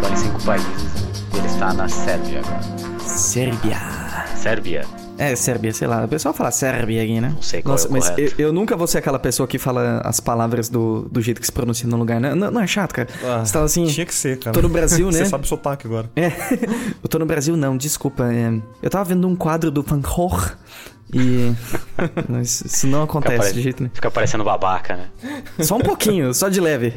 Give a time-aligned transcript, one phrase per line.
[0.00, 0.68] morou em cinco países.
[1.34, 2.98] Ele está na Sérvia agora.
[3.00, 3.76] Sérbia.
[4.36, 4.84] Sérvia?
[5.18, 6.04] É, Sérbia, sei lá.
[6.04, 7.30] O pessoal fala Sérbia aqui, né?
[7.34, 8.34] Não sei qual Nossa, é o mas eu, correto.
[8.42, 11.50] eu nunca vou ser aquela pessoa que fala as palavras do, do jeito que se
[11.52, 12.20] pronuncia no lugar.
[12.20, 13.08] Não, não, não é chato, cara.
[13.24, 13.86] Ah, Você fala assim.
[13.86, 14.54] Tinha que ser, cara.
[14.54, 15.18] Tô no Brasil, né?
[15.18, 16.08] Você sabe o sotaque agora.
[16.14, 16.26] É,
[17.02, 18.32] eu tô no Brasil, não, desculpa.
[18.32, 20.38] é, eu tava vendo um quadro do Van Gogh
[21.12, 21.52] e.
[22.40, 23.94] Isso, não acontece pare- de jeito nenhum.
[23.96, 25.08] fica parecendo babaca, né?
[25.64, 26.94] Só um pouquinho, só de leve.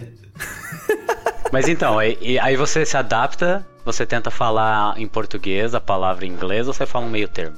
[1.51, 6.25] Mas então, aí, e- aí você se adapta, você tenta falar em português a palavra
[6.25, 7.57] em inglês ou você fala um meio termo?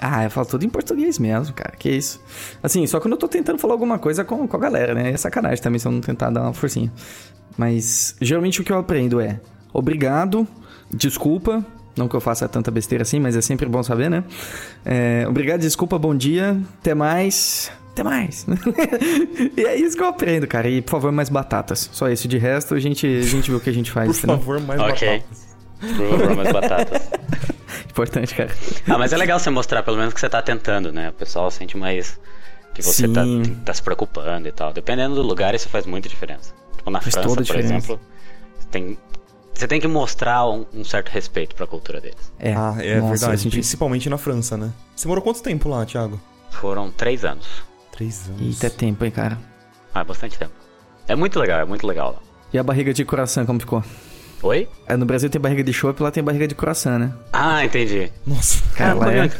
[0.00, 1.74] Ah, eu falo tudo em português mesmo, cara.
[1.78, 2.18] Que isso.
[2.62, 5.10] Assim, só quando eu tô tentando falar alguma coisa com, com a galera, né?
[5.10, 6.90] É sacanagem também se eu não tentar dar uma forcinha.
[7.58, 9.38] Mas geralmente o que eu aprendo é
[9.74, 10.48] obrigado,
[10.90, 11.62] desculpa.
[11.96, 14.24] Não que eu faça tanta besteira assim, mas é sempre bom saber, né?
[14.86, 17.70] É, obrigado, desculpa, bom dia, até mais.
[18.00, 18.46] Até mais.
[19.56, 20.68] e é isso que eu aprendo, cara.
[20.68, 21.88] E por favor, mais batatas.
[21.92, 22.26] Só isso.
[22.26, 24.08] De resto, a gente, a gente vê o que a gente faz.
[24.08, 24.36] Por entendeu?
[24.38, 25.08] favor, mais Ok.
[25.08, 25.56] batatas.
[25.96, 27.10] Por favor, mais batatas.
[27.90, 28.50] Importante, cara.
[28.88, 31.10] Ah, mas é legal você mostrar pelo menos que você tá tentando, né?
[31.10, 32.18] O pessoal sente mais
[32.74, 33.22] que você tá,
[33.64, 34.72] tá se preocupando e tal.
[34.72, 36.54] Dependendo do lugar, isso faz muita diferença.
[36.76, 37.74] Tipo, na Faz França, a por diferença.
[37.74, 38.00] exemplo,
[38.58, 38.98] você tem,
[39.52, 42.32] você tem que mostrar um, um certo respeito pra cultura deles.
[42.38, 43.42] É, Ah, é nossa, verdade.
[43.42, 44.70] senti- Principalmente na França, né?
[44.96, 46.18] Você morou quanto tempo lá, Thiago?
[46.50, 47.46] Foram três anos.
[48.00, 48.40] Três anos.
[48.40, 49.38] Eita, é tempo, hein, cara.
[49.94, 50.52] Ah, é bastante tempo.
[51.06, 52.18] É muito legal, é muito legal lá.
[52.50, 53.84] E a barriga de coração, como ficou?
[54.42, 54.66] Oi?
[54.86, 57.12] É, no Brasil tem barriga de chopp, lá tem barriga de coração, né?
[57.30, 58.10] Ah, entendi.
[58.26, 58.62] Nossa.
[58.74, 59.30] Cara, Ah, não, é...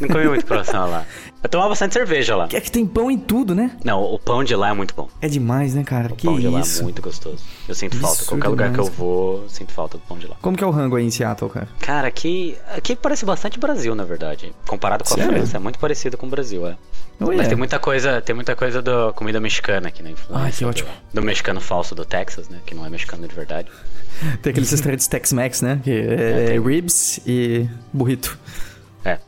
[0.00, 1.04] não comi muito coração lá.
[1.42, 2.48] Eu tomava bastante cerveja lá.
[2.52, 3.76] É que tem pão em tudo, né?
[3.84, 5.08] Não, o pão de lá é muito bom.
[5.20, 6.12] É demais, né, cara?
[6.12, 6.82] O que pão de lá é isso.
[6.82, 7.44] muito gostoso.
[7.68, 8.16] Eu sinto falta.
[8.16, 10.36] Absurdo Qualquer lugar que eu vou, eu sinto falta do pão de lá.
[10.42, 11.68] Como que é o rango aí em Seattle, cara?
[11.78, 14.52] Cara, aqui, aqui parece bastante Brasil, na verdade.
[14.66, 15.32] Comparado com a Sério?
[15.32, 16.76] França, é muito parecido com o Brasil, é.
[17.20, 17.48] Oh, Mas yeah.
[17.48, 20.44] tem muita coisa, tem muita coisa da comida mexicana aqui na influência.
[20.44, 20.88] Ai, que ótimo.
[21.12, 22.60] Do, mexicano falso do Texas, né?
[22.64, 23.68] Que não é mexicano de verdade.
[24.42, 25.80] Tem aqueles restaurantes Tex-Mex, né?
[25.82, 26.60] Que é, tem.
[26.60, 28.36] ribs e burrito.
[29.04, 29.18] É,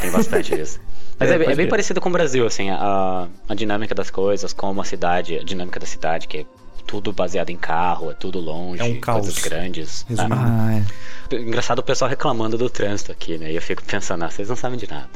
[0.00, 0.80] tem bastante disso.
[1.18, 4.52] Mas É, é, é bem parecido com o Brasil, assim, a, a dinâmica das coisas,
[4.52, 6.44] como a cidade, a dinâmica da cidade, que é
[6.86, 9.20] tudo baseado em carro, é tudo longe, É um caos.
[9.26, 10.04] coisas grandes.
[10.08, 10.34] Resumindo.
[10.36, 10.82] Ah,
[11.30, 11.36] é.
[11.36, 13.52] Engraçado o pessoal reclamando do trânsito aqui, né?
[13.52, 15.08] E eu fico pensando, ah, vocês não sabem de nada.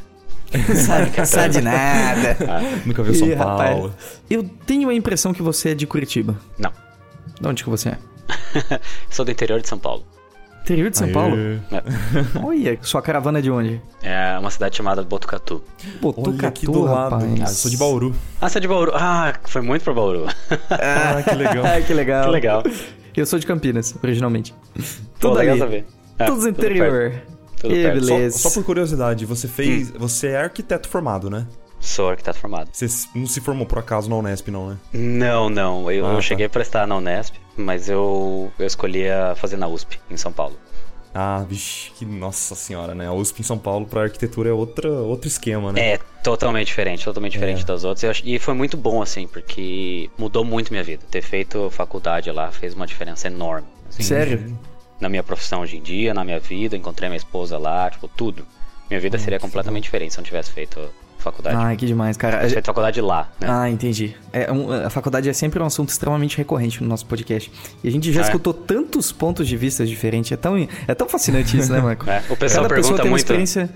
[0.74, 2.36] Sabe, não sabe de nada.
[2.48, 3.94] Ah, Nunca viu São Ih, rapaz, Paulo.
[4.30, 6.36] Eu tenho a impressão que você é de Curitiba.
[6.58, 6.72] não.
[7.38, 7.98] De onde que você é?
[9.10, 10.06] Sou do interior de São Paulo.
[10.66, 11.12] Interior de São Aê.
[11.12, 11.36] Paulo?
[11.36, 11.60] É.
[12.44, 13.80] Olha, sua caravana é de onde?
[14.02, 15.62] É uma cidade chamada Botucatu.
[16.02, 17.12] Olha aqui Botucatu, do lado.
[17.14, 17.40] rapaz.
[17.40, 18.14] Ah, eu sou de Bauru.
[18.40, 18.90] Ah, você é de Bauru.
[18.94, 20.26] Ah, foi muito pra Bauru.
[20.70, 21.64] Ah, que legal.
[21.64, 22.24] Ah, que legal.
[22.24, 22.62] que legal.
[23.16, 24.52] Eu sou de Campinas, originalmente.
[24.74, 24.82] Pô,
[25.20, 25.60] Tudo legal ali.
[25.60, 25.84] saber.
[26.18, 27.10] É, Todos tudo interior.
[27.12, 28.00] perto, tudo Ih, perto.
[28.06, 28.38] beleza.
[28.38, 29.90] Só, só por curiosidade, você fez.
[29.90, 29.94] Hum.
[29.98, 31.46] Você é arquiteto formado, né?
[31.78, 32.70] Sou arquiteto formado.
[32.72, 34.76] Você não se formou por acaso na Unesp, não, né?
[34.92, 35.90] Não, não.
[35.92, 36.20] Eu, Ah, eu tá.
[36.22, 40.32] cheguei a prestar na Unesp, mas eu, eu escolhi a fazer na USP, em São
[40.32, 40.56] Paulo.
[41.18, 43.06] Ah, vixe, que nossa senhora, né?
[43.06, 45.92] A USP em São Paulo pra arquitetura é outra, outro esquema, né?
[45.94, 47.64] É totalmente diferente, totalmente diferente É.
[47.64, 48.20] das outras.
[48.22, 51.02] E foi muito bom, assim, porque mudou muito minha vida.
[51.10, 53.66] Ter feito faculdade lá fez uma diferença enorme.
[53.88, 54.58] assim, Sério?
[55.00, 58.46] na minha profissão hoje em dia, na minha vida, encontrei minha esposa lá, tipo, tudo.
[58.90, 60.78] Minha vida seria completamente diferente se eu não tivesse feito
[61.30, 61.56] faculdade.
[61.56, 62.48] Ai, que demais, cara.
[62.48, 63.46] feito faculdade lá, né?
[63.50, 64.14] Ah, entendi.
[64.32, 67.50] É, um- a faculdade é sempre um assunto extremamente recorrente no nosso podcast.
[67.82, 68.26] E a gente já Ah, é?
[68.26, 70.32] escutou tantos pontos de vista diferentes.
[70.32, 70.56] É tão,
[70.88, 72.04] é tão fascinante isso, né, Marco?
[72.10, 73.70] É, o pessoal Cada pessoa pergunta tem uma muito- experiência...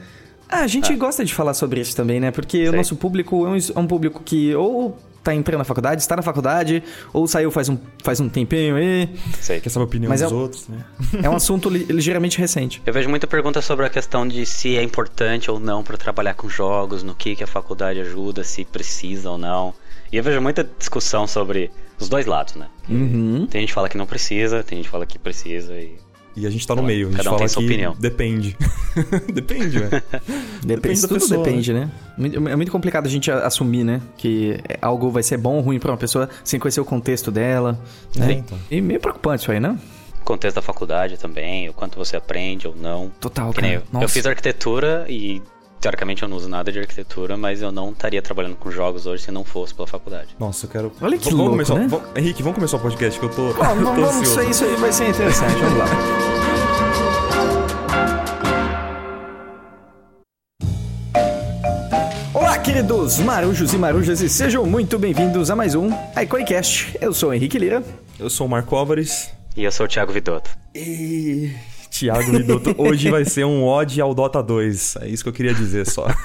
[0.52, 2.32] Ah, a gente gosta de falar sobre isso também, né?
[2.32, 2.76] Porque o Sei.
[2.78, 6.22] nosso público é um, é um público que ou tá entrando na faculdade, está na
[6.22, 6.82] faculdade,
[7.12, 9.08] ou saiu faz um, faz um tempinho aí.
[9.40, 9.60] Sei.
[9.60, 10.84] Quer saber a opinião Mas dos é- outros, né?
[11.22, 12.82] É um assunto li- ligeiramente recente.
[12.86, 16.34] Eu vejo muita pergunta sobre a questão de se é importante ou não para trabalhar
[16.34, 19.74] com jogos, no que, que a faculdade ajuda, se precisa ou não.
[20.12, 22.66] E eu vejo muita discussão sobre os dois lados, né?
[22.88, 23.46] Uhum.
[23.48, 25.96] Tem gente que fala que não precisa, tem gente que fala que precisa e...
[26.40, 27.08] E a gente tá no meio.
[27.08, 27.96] A gente cada um fala tem sua que opinião.
[27.98, 28.56] depende.
[29.32, 30.02] depende, velho.
[30.64, 31.90] Depende, da tudo pessoa, depende, né?
[32.16, 34.00] Muito- É muito complicado a gente assumir, né?
[34.16, 37.78] Que algo vai ser bom ou ruim pra uma pessoa sem conhecer o contexto dela.
[38.16, 38.28] Né?
[38.28, 38.58] É, então.
[38.70, 39.78] E meio preocupante isso aí, né?
[40.24, 43.10] Contexto da faculdade também, o quanto você aprende ou não.
[43.20, 43.66] Total, cara.
[43.72, 43.82] eu.
[44.00, 45.42] Eu fiz arquitetura e,
[45.80, 49.24] teoricamente, eu não uso nada de arquitetura, mas eu não estaria trabalhando com jogos hoje
[49.24, 50.28] se não fosse pela faculdade.
[50.38, 50.92] Nossa, eu quero.
[51.00, 51.74] Olha que vamos louco, começar...
[51.74, 51.86] né?
[51.88, 53.52] vamos- Henrique, vamos começar o podcast que eu tô.
[53.54, 54.22] Bom, eu tô vamos, ansioso.
[54.22, 55.54] isso, aí, isso aí vai ser interessante.
[55.58, 55.86] Vamos lá.
[62.32, 65.90] Olá, queridos marujos e marujas, e sejam muito bem-vindos a mais um
[66.22, 66.96] iCoicast.
[67.00, 67.82] Eu sou o Henrique Lira.
[68.18, 69.30] Eu sou o Marco Álvares.
[69.56, 70.50] E eu sou o Thiago Vidotto.
[70.74, 71.52] E
[72.00, 74.96] Thiago Vidotto, hoje vai ser um ode ao Dota 2.
[75.02, 76.06] É isso que eu queria dizer só.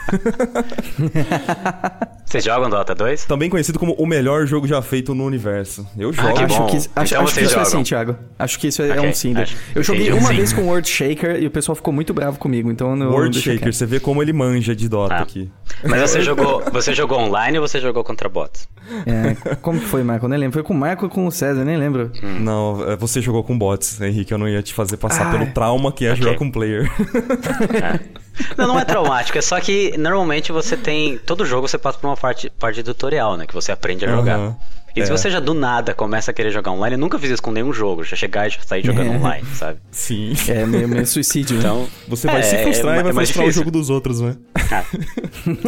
[2.26, 3.26] Vocês jogam Dota 2?
[3.26, 5.88] Também conhecido como o melhor jogo já feito no universo.
[5.98, 6.28] Eu jogo.
[6.28, 6.66] Ah, que acho bom.
[6.68, 8.16] que, acho, Então acho que isso é sim, Thiago.
[8.40, 9.38] Acho que isso é, Ok, um sim.
[9.38, 10.36] acho- Eu joguei entendi, um uma sim.
[10.38, 13.10] vez com o World Shaker e o pessoal ficou muito bravo comigo, então eu não
[13.12, 15.22] World Shaker, você vê como ele manja de Dota Ah.
[15.22, 15.50] aqui.
[15.88, 18.68] Mas você jogou, você jogou online ou você jogou contra bots?
[19.06, 20.26] É, como que foi, Marco?
[20.26, 20.54] Eu nem lembro.
[20.54, 22.12] Foi com o Marco ou com o César, eu nem lembro.
[22.40, 24.32] Não, é, você jogou com bots, Henrique.
[24.34, 26.24] Eu não ia te fazer passar Ah, pelo trauma que é ok.
[26.24, 26.90] jogar com player.
[28.58, 31.18] Não, não é traumático, é só que normalmente você tem.
[31.18, 33.48] Todo jogo você passa por uma parte, parte tutorial, né?
[33.48, 34.36] Que você aprende a jogar.
[34.36, 34.56] Aham.
[34.94, 35.18] E se É.
[35.18, 37.72] você já do nada começa a querer jogar online, eu nunca fiz isso com nenhum
[37.74, 39.16] jogo, já chegar e já sair jogando É.
[39.18, 39.80] online, sabe?
[39.92, 40.34] Sim.
[40.50, 41.62] É meio, meio suicídio, né?
[41.64, 41.88] Então.
[42.10, 44.20] Você vai é, se frustrar é, e vai é mais frustrar o jogo dos outros,
[44.22, 44.36] né?
[44.72, 44.84] Ah.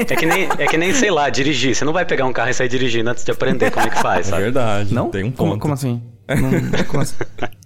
[0.10, 1.74] É que, nem, é que nem, sei lá, dirigir.
[1.76, 4.02] Você não vai pegar um carro e sair dirigindo antes de aprender como é que
[4.02, 4.44] faz, É sabe?
[4.44, 4.94] verdade.
[4.94, 5.10] Não?
[5.10, 5.62] Tem um como, ponto.
[5.62, 6.02] como assim?
[6.28, 7.16] Não, como assim?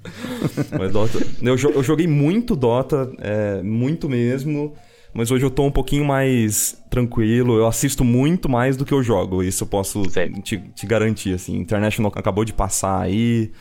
[0.77, 4.73] Mas Dota- eu, jo- eu joguei muito Dota, é, muito mesmo.
[5.13, 7.57] Mas hoje eu tô um pouquinho mais tranquilo.
[7.57, 9.43] Eu assisto muito mais do que eu jogo.
[9.43, 10.03] Isso eu posso
[10.43, 11.57] te, te garantir, assim.
[11.57, 13.51] International acabou de passar aí.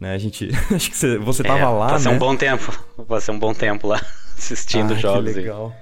[0.00, 0.14] Né?
[0.14, 0.48] A gente.
[0.74, 2.16] Acho que você, você tava É, lá, Passei né?
[2.16, 2.72] um bom tempo.
[3.06, 4.00] Passei um bom tempo lá
[4.38, 5.32] assistindo Ah, jogos.
[5.34, 5.74] Que e- legal.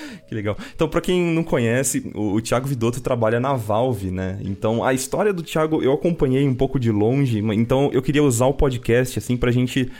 [0.28, 0.56] que legal.
[0.74, 4.38] Então, pra quem não conhece, o, o Thiago Vidotto trabalha na Valve, né?
[4.42, 8.46] Então, a história do Thiago eu acompanhei um pouco de longe, então eu queria usar
[8.46, 9.90] o podcast, assim, pra gente.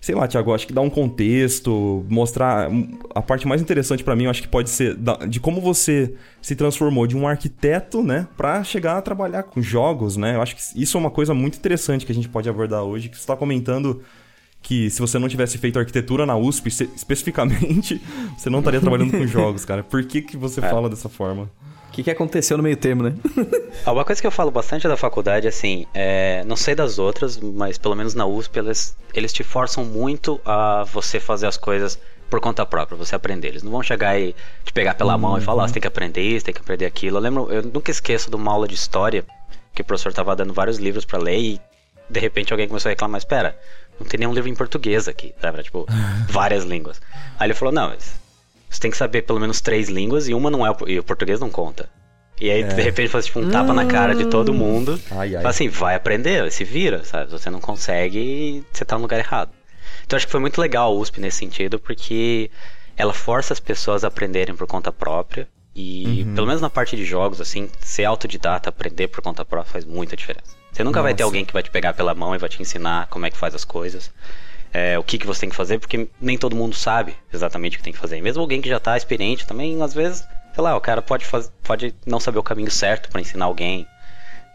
[0.00, 2.68] Sei lá, Thiago, acho que dar um contexto, mostrar.
[2.68, 4.96] hum, A parte mais interessante pra mim, eu acho que pode ser
[5.28, 10.16] de como você se transformou de um arquiteto, né, pra chegar a trabalhar com jogos,
[10.16, 10.34] né?
[10.34, 13.08] Eu acho que isso é uma coisa muito interessante que a gente pode abordar hoje,
[13.08, 14.02] que você tá comentando
[14.62, 18.00] que se você não tivesse feito arquitetura na USP, especificamente,
[18.38, 19.82] você não estaria trabalhando com jogos, cara.
[19.82, 21.50] Por que, que você fala dessa forma?
[21.88, 23.12] O que, que aconteceu no meio termo, né?
[23.84, 27.38] Ah, Uma coisa que eu falo bastante da faculdade, assim, é, não sei das outras,
[27.38, 31.98] mas pelo menos na USP eles, eles te forçam muito a você fazer as coisas
[32.30, 33.48] por conta própria, você aprender.
[33.48, 35.86] Eles não vão chegar e te pegar pela mão e falar, ó, você tem que
[35.88, 37.18] aprender isso, tem que aprender aquilo.
[37.18, 39.22] Eu lembro, eu nunca esqueço de uma aula de história
[39.74, 41.60] que o professor tava dando vários livros pra ler e
[42.08, 43.58] de repente alguém começou a reclamar, espera,
[44.00, 45.56] não tem nenhum livro em português aqui, sabe?
[45.56, 45.86] Era, Tipo,
[46.28, 47.00] várias línguas.
[47.38, 47.90] Aí ele falou, não,
[48.70, 51.04] você tem que saber pelo menos três línguas e uma não é o, e o
[51.04, 51.88] português não conta.
[52.40, 55.00] E aí, de repente, faz tipo um tapa na cara de todo mundo.
[55.12, 55.42] Ai, ai.
[55.42, 57.30] Fala assim, vai aprender, se vira, sabe?
[57.30, 59.50] Você não consegue, você tá no lugar errado.
[60.04, 62.50] Então acho que foi muito legal a USP nesse sentido, porque
[62.96, 65.46] ela força as pessoas a aprenderem por conta própria.
[65.74, 66.34] E Uhum.
[66.34, 70.16] pelo menos na parte de jogos, assim, ser autodidata, aprender por conta própria faz muita
[70.16, 70.56] diferença.
[70.72, 71.28] Você nunca vai ter Nossa.
[71.28, 73.54] alguém que vai te pegar pela mão e vai te ensinar como é que faz
[73.54, 74.10] as coisas.
[74.72, 77.78] é, o que, que você tem que fazer, porque nem todo mundo sabe exatamente o
[77.78, 78.16] que tem que fazer.
[78.16, 81.26] E mesmo alguém que já tá experiente também, às vezes, sei lá, o cara pode,
[81.26, 83.86] faz, pode não saber o caminho certo para ensinar alguém.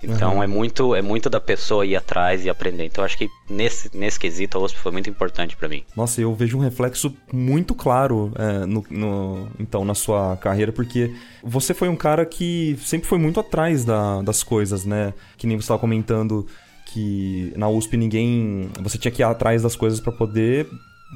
[0.04, 0.44] Então Uhum.
[0.44, 2.86] é muito é muito da pessoa ir atrás e aprender.
[2.86, 5.84] Então acho que nesse, nesse quesito a USP foi muito importante para mim.
[5.96, 11.12] Nossa, eu vejo um reflexo muito claro é, no, no- então, na sua carreira, porque
[11.44, 15.14] você foi um cara que sempre foi muito atrás da- das coisas, né?
[15.38, 16.46] Que nem você estava comentando
[16.94, 18.70] que na USP ninguém.
[18.82, 20.68] Você tinha que ir atrás das coisas para poder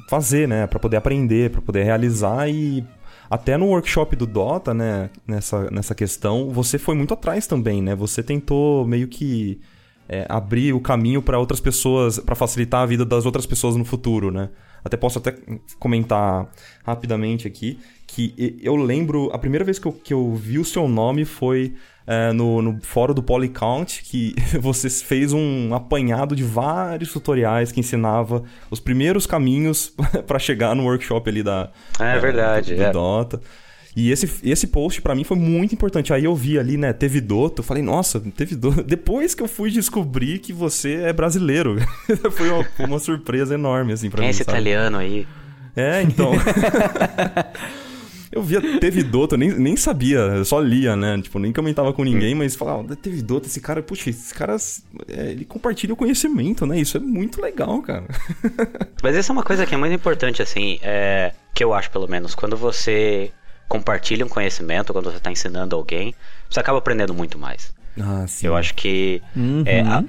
[0.08, 0.66] fazer, né?
[0.66, 2.84] Para poder aprender, para poder realizar e.
[3.32, 7.94] Até no workshop do Dota, né, nessa, nessa questão, você foi muito atrás também, né?
[7.94, 9.58] Você tentou meio que
[10.06, 13.86] é, abrir o caminho para outras pessoas, para facilitar a vida das outras pessoas no
[13.86, 14.50] futuro, né?
[14.84, 15.34] Até posso até
[15.78, 16.46] comentar
[16.84, 20.86] rapidamente aqui que eu lembro a primeira vez que eu, que eu vi o seu
[20.86, 21.74] nome foi
[22.06, 27.80] é, no, no fórum do Polycount, que você fez um apanhado de vários tutoriais que
[27.80, 29.94] ensinava os primeiros caminhos
[30.26, 32.90] para chegar no workshop ali da É verdade, do, é.
[32.90, 33.40] Dota.
[33.94, 36.14] E esse, esse post pra mim foi muito importante.
[36.14, 38.80] Aí eu vi ali, né, teve Dota, eu falei, nossa, teve Dota.
[38.84, 41.76] Depois que eu fui descobrir que você é brasileiro.
[42.32, 44.30] foi uma, uma surpresa enorme, assim, pra Quem é mim.
[44.30, 44.58] esse sabe?
[44.58, 45.26] italiano aí?
[45.76, 46.32] É, então.
[48.32, 51.20] Eu via teve Dota, eu nem, nem sabia, eu só lia, né?
[51.22, 54.56] Tipo, nem comentava com ninguém, mas falava, teve Dota, esse cara, puxa, esse cara,
[55.08, 56.78] é, ele compartilha o conhecimento, né?
[56.80, 58.04] Isso é muito legal, cara.
[59.02, 62.08] Mas essa é uma coisa que é muito importante, assim, é, que eu acho pelo
[62.08, 63.30] menos, quando você
[63.68, 66.14] compartilha um conhecimento, quando você está ensinando alguém,
[66.48, 67.72] você acaba aprendendo muito mais.
[68.00, 68.46] Ah, sim.
[68.46, 69.62] Eu acho que Uhum.
[69.66, 70.04] é, a-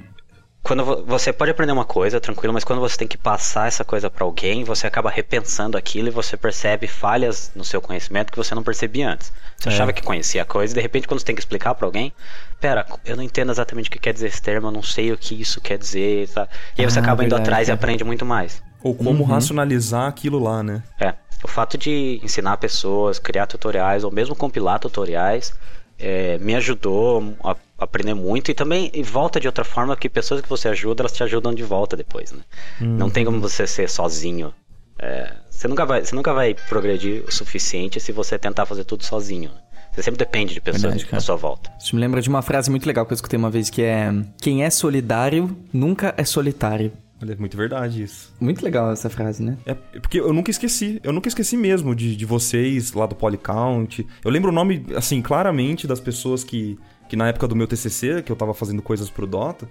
[0.63, 3.84] quando vo- você pode aprender uma coisa, tranquilo, mas quando você tem que passar essa
[3.84, 8.38] coisa para alguém, você acaba repensando aquilo e você percebe falhas no seu conhecimento que
[8.38, 9.32] você não percebia antes.
[9.58, 9.72] Você É.
[9.74, 12.13] achava que conhecia a coisa e de repente quando você tem que explicar para alguém,
[12.62, 15.17] pera, eu não entendo exatamente o que quer dizer esse termo, eu não sei o
[15.17, 16.48] que isso quer dizer, tá?
[16.77, 17.74] E aí você Ah, acaba indo verdade, atrás e é.
[17.74, 18.63] aprende muito mais.
[18.82, 20.82] Ou como racionalizar aquilo lá, né?
[21.00, 25.53] É, o fato de ensinar pessoas, criar tutoriais ou mesmo compilar tutoriais
[26.00, 30.42] é, me ajudou a aprender muito e também e volta de outra forma que pessoas
[30.42, 32.42] que você ajuda elas te ajudam de volta depois, né?
[32.80, 34.54] Não tem como você ser sozinho
[35.00, 39.04] É, você, nunca vai, você nunca vai progredir o suficiente se você tentar fazer tudo
[39.04, 39.50] sozinho.
[39.50, 39.58] Né?
[39.94, 41.72] Você sempre depende de pessoas Verdade, à sua volta.
[41.80, 44.12] Isso me lembra de uma frase muito legal que eu escutei uma vez que é:
[44.42, 46.92] Quem é solidário nunca é solitário.
[47.24, 48.34] Olha, é muito verdade isso.
[48.40, 49.58] Muito legal essa frase, né?
[49.66, 54.06] É porque eu nunca esqueci, eu nunca esqueci mesmo de, de vocês lá do Polycount.
[54.25, 56.78] Eu lembro o nome, assim, claramente das pessoas que,
[57.13, 59.70] que na época do meu TCC, que eu tava fazendo coisas pro Dota,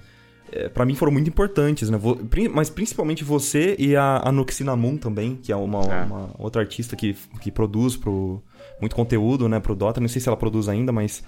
[0.52, 1.98] é, para mim foram muito importantes, né?
[2.54, 6.04] Mas principalmente você e a, a Noxinamun também, que é uma, É.
[6.04, 8.40] uma outra artista que, que produz pro,
[8.80, 10.00] muito conteúdo, né, pro Dota.
[10.00, 11.24] Não sei se ela produz ainda, mas...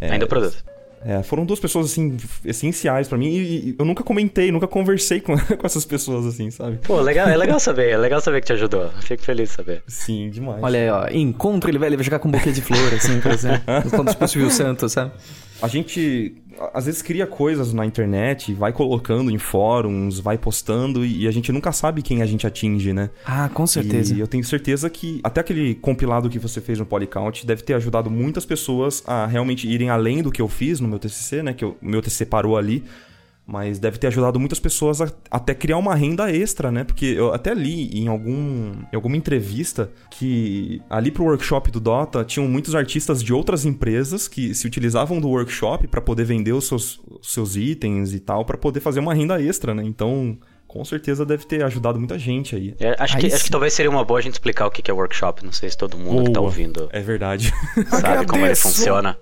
[0.00, 0.64] é, Ainda produz.
[1.04, 5.36] é, foram duas pessoas, assim, essenciais pra mim e, eu nunca comentei, nunca conversei com,
[5.36, 6.78] com essas pessoas, assim, sabe?
[6.78, 8.88] Pô, legal, é legal saber, é legal saber que te ajudou.
[9.02, 9.82] Fico feliz de saber.
[9.86, 10.62] Sim, demais.
[10.62, 11.08] Olha aí, ó.
[11.14, 13.60] Encontro, ele vai, ele vai chegar com um buquê de flor, assim, por exemplo.
[13.90, 15.12] Quando o Silvio Santos, sabe?
[15.60, 16.34] A gente
[16.74, 21.52] às vezes cria coisas na internet, vai colocando em fóruns, vai postando e a gente
[21.52, 23.10] nunca sabe quem a gente atinge, né?
[23.24, 24.14] Ah, com certeza.
[24.14, 27.74] E eu tenho certeza que até aquele compilado que você fez no Polycount deve ter
[27.74, 31.52] ajudado muitas pessoas a realmente irem além do que eu fiz no meu TCC, né?
[31.52, 32.84] Que o meu TCC parou ali.
[33.50, 36.84] Mas deve ter ajudado muitas pessoas a até criar uma renda extra, né?
[36.84, 42.22] Porque eu até li em, algum, em alguma entrevista que ali pro workshop do Dota
[42.26, 46.68] tinham muitos artistas de outras empresas que se utilizavam do workshop para poder vender os
[46.68, 49.82] seus, os seus itens e tal, para poder fazer uma renda extra, né?
[49.82, 50.36] Então,
[50.66, 52.74] com certeza deve ter ajudado muita gente aí.
[52.78, 54.90] É, acho, Aí que, acho que talvez seria uma boa a gente explicar o que
[54.90, 55.42] é workshop.
[55.42, 56.50] Não sei se todo mundo que tá Boa.
[56.50, 57.50] ouvindo É verdade.
[57.88, 59.18] sabe como ele funciona.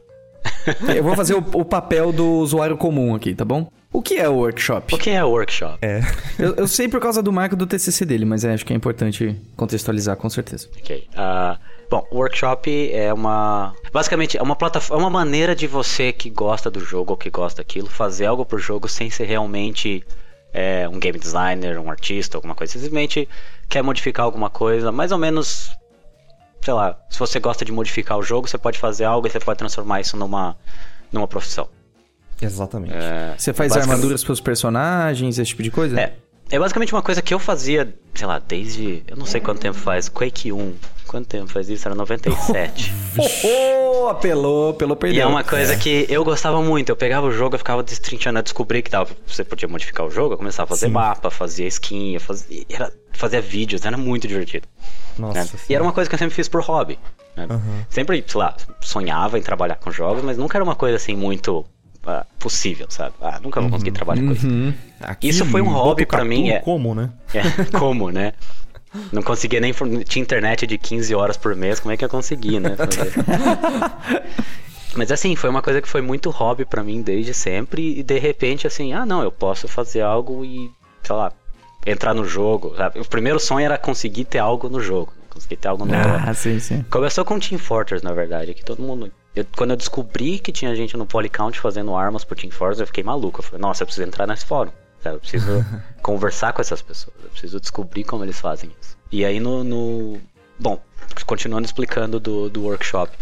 [0.94, 3.70] Eu vou fazer o, o papel do usuário comum aqui, tá bom?
[3.92, 4.94] O que é o workshop?
[4.94, 5.78] O que é workshop?
[6.38, 8.76] Eu, eu sei por causa do marco do TCC dele, mas é, acho que é
[8.76, 10.68] importante contextualizar, com certeza.
[10.78, 11.08] Ok.
[11.16, 11.58] Ah,
[11.90, 13.74] bom, o workshop é uma.
[13.90, 15.02] Basicamente, é uma plataforma.
[15.02, 18.44] É uma maneira de você que gosta do jogo ou que gosta daquilo fazer algo
[18.44, 20.04] pro jogo sem ser realmente
[20.52, 22.74] é, um game designer, um artista, alguma coisa.
[22.74, 23.26] Você simplesmente
[23.68, 25.70] quer modificar alguma coisa, mais ou menos.
[26.66, 29.38] Sei lá, se você gosta de modificar o jogo, você pode fazer algo e você
[29.38, 30.56] pode transformar isso numa,
[31.12, 31.68] numa profissão.
[32.42, 32.92] Exatamente.
[33.38, 36.00] Você faz Basicamente- armaduras pros personagens, esse tipo de coisa?
[36.00, 36.14] É.
[36.50, 39.02] É basicamente uma coisa que eu fazia, sei lá, desde.
[39.08, 40.08] Eu não sei quanto tempo faz.
[40.08, 40.74] Quake 1.
[41.06, 41.86] Quanto tempo faz isso?
[41.86, 42.92] Era 97.
[43.44, 45.18] Oh, apelou, apelou, perdeu.
[45.18, 46.90] E é uma coisa que eu gostava muito.
[46.90, 50.10] Eu pegava o jogo, eu ficava destrinchando a descobrir que tava, você podia modificar o
[50.10, 50.34] jogo.
[50.34, 50.92] Eu começava a fazer Sim.
[50.92, 54.68] mapa, fazia skin, eu fazia, era, fazia vídeos, era muito divertido.
[55.18, 55.40] Nossa.
[55.40, 55.48] né?
[55.68, 56.98] E era uma coisa que eu sempre fiz por hobby.
[57.36, 57.48] né?
[57.88, 61.64] Sempre, sei lá, sonhava em trabalhar com jogos, mas nunca era uma coisa assim muito
[62.06, 63.14] ah, possível, sabe?
[63.20, 64.46] Ah, nunca vou conseguir trabalhar com isso.
[64.46, 64.72] Uhum.
[65.00, 66.60] Aqui Isso foi um hobby pra Botucatu, mim, é.
[66.60, 67.10] Como, né?
[67.34, 67.42] É,
[67.78, 68.32] como, né?
[69.12, 69.74] Não conseguia nem.
[70.04, 72.76] Tinha internet de 15 horas por mês, como é que eu consegui, né?
[74.96, 77.98] Mas assim, foi uma coisa que foi muito hobby pra mim desde sempre.
[77.98, 80.70] E de repente, assim, ah, não, eu posso fazer algo e,
[81.02, 81.30] sei lá,
[81.84, 82.74] entrar no jogo.
[82.76, 83.00] sabe?
[83.00, 85.12] O primeiro sonho era conseguir ter algo no jogo.
[85.28, 85.92] Conseguir ter algo no.
[85.94, 86.82] Ah, sim, sim.
[86.90, 89.12] Começou com Team Fortress, na verdade, que todo mundo.
[89.36, 92.86] Eu- quando eu descobri que tinha gente no Polycount fazendo armas pro Team Fortress, eu
[92.86, 93.38] fiquei maluco.
[93.40, 94.72] Eu falei, nossa, eu preciso entrar nesse fórum.
[95.04, 95.46] Eu preciso
[96.02, 97.14] conversar com essas pessoas.
[97.22, 98.96] Eu preciso descobrir como eles fazem isso.
[99.12, 99.62] E aí no.
[99.62, 100.20] no-
[100.58, 100.80] Bom,
[101.26, 103.12] continuando explicando do, do workshop.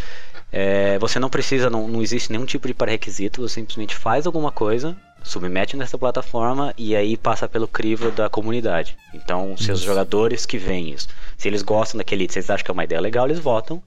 [0.53, 4.53] é, você não precisa, não, não existe nenhum tipo de pré-requisito, você simplesmente faz alguma
[4.53, 8.97] coisa, submete nessa plataforma e aí passa pelo crivo da comunidade.
[9.13, 11.09] Então, seus jogadores que veem isso.
[11.37, 13.83] Se eles gostam daquele, se eles acham que é uma ideia legal, eles votam.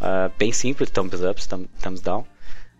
[0.00, 2.24] Ah, bem simples, thumbs up, thumb- thumbs down.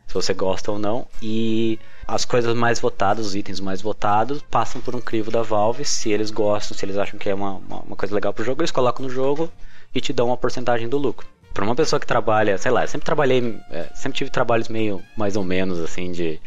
[0.06, 1.06] Se você gosta ou não.
[1.20, 5.85] E as coisas mais votadas, os itens mais votados, passam por um crivo da Valve.
[5.85, 8.61] Se eles gostam, se eles acham que é uma, uma, uma coisa legal pro jogo,
[8.61, 9.50] eles colocam no jogo
[9.94, 11.26] e te dão uma porcentagem do lucro.
[11.52, 15.02] Para uma pessoa que trabalha, sei lá, eu sempre trabalhei, é, sempre tive trabalhos meio
[15.16, 16.38] mais ou menos assim de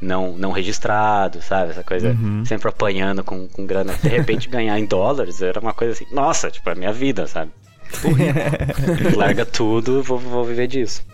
[0.00, 1.70] não não registrado, sabe?
[1.70, 2.10] Essa coisa
[2.44, 3.94] sempre apanhando com, com grana.
[3.94, 7.28] De repente ganhar em dólares era uma coisa assim, nossa, tipo, é a minha vida,
[7.28, 7.52] sabe?
[9.16, 11.04] Larga tudo, vou, vou viver disso.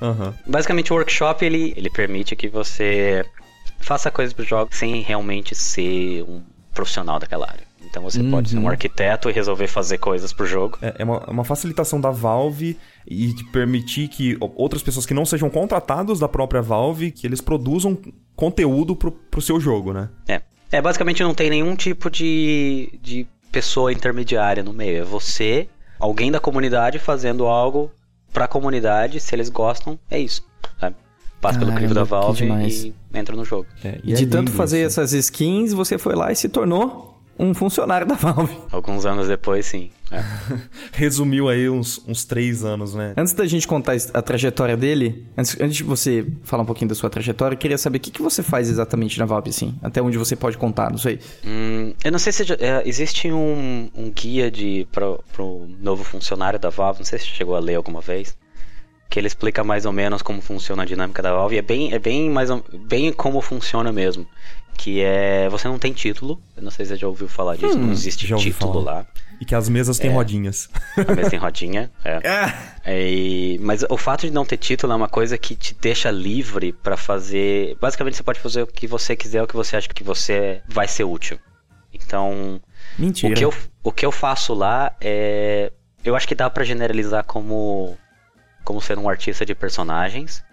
[0.00, 0.34] Aham.
[0.46, 3.24] Basicamente, o workshop ele, ele permite que você
[3.80, 6.42] faça coisas para jogos sem realmente ser um
[6.74, 7.66] profissional daquela área.
[7.88, 10.76] Então você pode ser um arquiteto e resolver fazer coisas pro jogo.
[10.82, 15.14] É é uma, é uma facilitação da Valve e de permitir que outras pessoas que
[15.14, 17.96] não sejam contratados da própria Valve, que eles produzam
[18.34, 20.10] conteúdo pro, pro seu jogo, né?
[20.28, 20.42] É.
[20.70, 24.98] É, basicamente não tem nenhum tipo de, de pessoa intermediária no meio.
[24.98, 25.68] É você,
[25.98, 27.90] alguém da comunidade fazendo algo
[28.32, 30.44] pra comunidade, se eles gostam, é isso.
[30.80, 30.96] Sabe?
[31.40, 33.66] Passa pelo crivo da Valve e entra no jogo.
[33.84, 35.00] É, E é de tanto lindo fazer isso.
[35.00, 38.56] essas skins, você foi lá e se tornou um funcionário da Valve.
[38.70, 39.90] Alguns anos depois, sim.
[40.10, 40.22] É.
[40.92, 43.14] Resumiu aí uns, uns três anos, né?
[43.16, 46.94] Antes da gente contar a trajetória dele, antes, antes de você falar um pouquinho da
[46.94, 49.74] sua trajetória, eu queria saber o que, que você faz exatamente na Valve, assim?
[49.82, 51.18] Até onde você pode contar, não sei.
[51.44, 55.08] Hum, eu não sei se é, existe um, um guia de para
[55.42, 58.36] o novo funcionário da Valve, não sei se chegou a ler alguma vez
[59.08, 61.56] que ele explica mais ou menos como funciona a dinâmica da Valve.
[61.56, 64.26] E é bem, é bem, mais, bem como funciona mesmo.
[64.76, 65.48] Que é.
[65.48, 66.40] Você não tem título.
[66.56, 67.76] Eu não sei se você já ouviu falar disso.
[67.76, 68.98] Hum, não existe título falar.
[68.98, 69.06] lá.
[69.40, 70.68] E que as mesas têm é, rodinhas.
[70.96, 72.20] A mesa tem rodinha, é.
[72.84, 76.72] é mas o fato de não ter título é uma coisa que te deixa livre
[76.72, 77.76] para fazer.
[77.80, 80.88] Basicamente, você pode fazer o que você quiser, o que você acha que você vai
[80.88, 81.38] ser útil.
[81.92, 82.60] Então.
[82.98, 83.32] Mentira.
[83.32, 85.72] O que eu, o que eu faço lá é.
[86.04, 87.96] Eu acho que dá para generalizar como
[88.64, 90.44] como ser um artista de personagens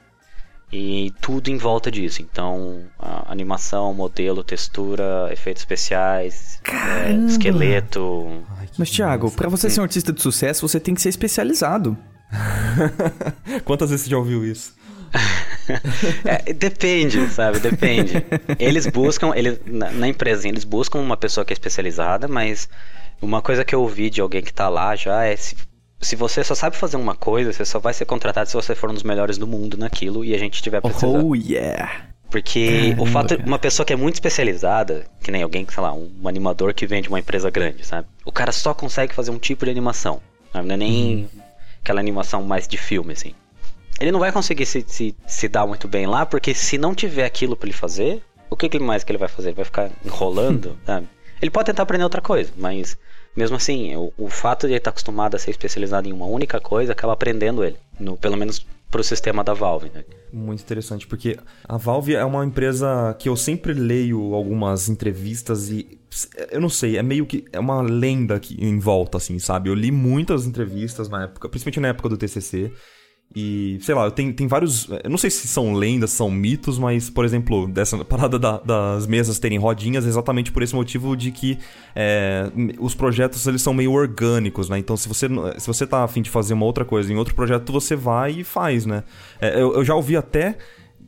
[0.76, 2.24] e tudo em volta disso.
[2.24, 2.84] Então,
[3.28, 8.44] animação, modelo, textura, efeitos especiais, é, esqueleto.
[8.58, 11.96] Ai, Mas, Thiago, para você ser um artista de sucesso, você tem que ser especializado.
[13.64, 14.74] Quantas vezes você já ouviu isso?
[16.26, 17.60] é, depende, sabe?
[17.60, 18.26] Depende.
[18.58, 22.68] Eles buscam, eles, na, na empresa, eles buscam uma pessoa que é especializada, mas
[23.22, 25.56] uma coisa que eu ouvi de alguém que tá lá já é se
[26.04, 28.90] se você só sabe fazer uma coisa, você só vai ser contratado se você for
[28.90, 31.28] um dos melhores do mundo naquilo e a gente tiver precisando.
[31.28, 32.08] Oh, yeah!
[32.30, 35.84] Porque Caramba, o fato de uma pessoa que é muito especializada, que nem alguém, sei
[35.84, 38.08] lá, um animador que vem de uma empresa grande, sabe?
[38.26, 40.20] O cara só consegue fazer um tipo de animação.
[40.54, 41.42] Não é nem uhum.
[41.82, 43.34] aquela animação mais de filme, assim.
[44.00, 47.26] Ele não vai conseguir se, se, se dar muito bem lá, porque se não tiver
[47.26, 49.50] aquilo para ele fazer, o que, que mais que ele vai fazer?
[49.50, 51.08] Ele vai ficar enrolando, sabe?
[51.42, 52.98] Ele pode tentar aprender outra coisa, mas
[53.36, 56.60] mesmo assim, o, o fato de ele estar acostumado a ser especializado em uma única
[56.60, 59.92] coisa acaba aprendendo ele, no, pelo menos para o sistema da Valve.
[59.92, 60.04] Né?
[60.32, 66.00] Muito interessante, porque a Valve é uma empresa que eu sempre leio algumas entrevistas e
[66.52, 69.68] eu não sei, é meio que é uma lenda aqui em volta, assim, sabe?
[69.68, 72.72] Eu li muitas entrevistas na época, principalmente na época do TCC,
[73.36, 74.88] e, sei lá, tem, tem vários.
[75.04, 79.08] Eu não sei se são lendas, são mitos, mas, por exemplo, dessa parada da, das
[79.08, 81.58] mesas terem rodinhas, exatamente por esse motivo de que
[81.96, 84.78] é, os projetos eles são meio orgânicos, né?
[84.78, 87.72] Então, se você, se você tá afim de fazer uma outra coisa em outro projeto,
[87.72, 89.04] você vai e faz, né?
[89.42, 90.58] É, eu, eu já ouvi até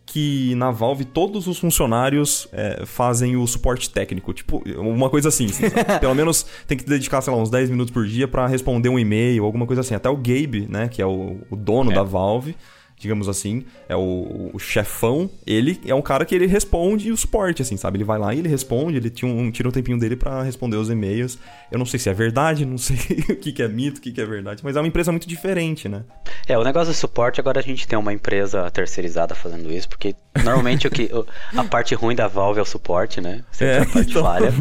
[0.05, 4.33] que na Valve todos os funcionários é, fazem o suporte técnico.
[4.33, 5.45] Tipo, uma coisa assim.
[5.45, 5.63] assim
[5.99, 8.99] pelo menos tem que dedicar, sei lá, uns 10 minutos por dia para responder um
[8.99, 9.95] e-mail, alguma coisa assim.
[9.95, 11.95] Até o Gabe, né, que é o, o dono é.
[11.95, 12.55] da Valve,
[12.97, 17.61] digamos assim, é o, o, chefão, ele é um cara que ele responde o suporte,
[17.61, 17.97] assim, sabe?
[17.97, 20.77] Ele vai lá e ele responde, ele tira um, tira um tempinho dele para responder
[20.77, 21.37] os e-mails.
[21.71, 22.97] Eu não sei se é verdade, não sei
[23.29, 25.27] o que, que é mito, o que, que é verdade, mas é uma empresa muito
[25.27, 26.03] diferente, né?
[26.47, 30.15] É, o negócio do suporte, agora a gente tem uma empresa terceirizada fazendo isso, porque
[30.43, 31.09] normalmente o que,
[31.55, 33.43] a parte ruim da Valve é o suporte, né?
[33.51, 34.23] Sempre é, a parte então...
[34.23, 34.53] falha.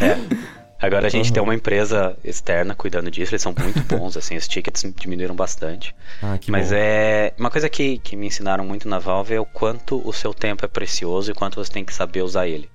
[0.00, 0.59] é.
[0.80, 1.32] Agora a gente uhum.
[1.34, 5.94] tem uma empresa externa cuidando disso, eles são muito bons, assim, os tickets diminuíram bastante.
[6.22, 6.76] Ah, Mas bom.
[6.76, 7.32] é.
[7.38, 10.64] Uma coisa que, que me ensinaram muito na Valve é o quanto o seu tempo
[10.64, 12.70] é precioso e quanto você tem que saber usar ele.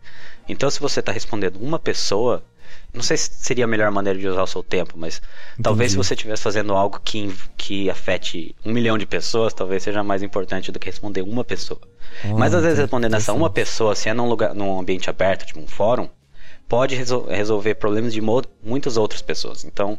[0.47, 2.43] Então, se você está respondendo uma pessoa,
[2.93, 5.63] não sei se seria a melhor maneira de usar o seu tempo, mas Entendi.
[5.63, 10.03] talvez se você estivesse fazendo algo que, que afete um milhão de pessoas, talvez seja
[10.03, 11.81] mais importante do que responder uma pessoa.
[12.23, 15.45] Oh, mas às vezes respondendo essa uma pessoa, se é num lugar, num ambiente aberto,
[15.45, 16.07] tipo um fórum,
[16.67, 19.63] pode resol resolver problemas de muitas outras pessoas.
[19.63, 19.97] Então,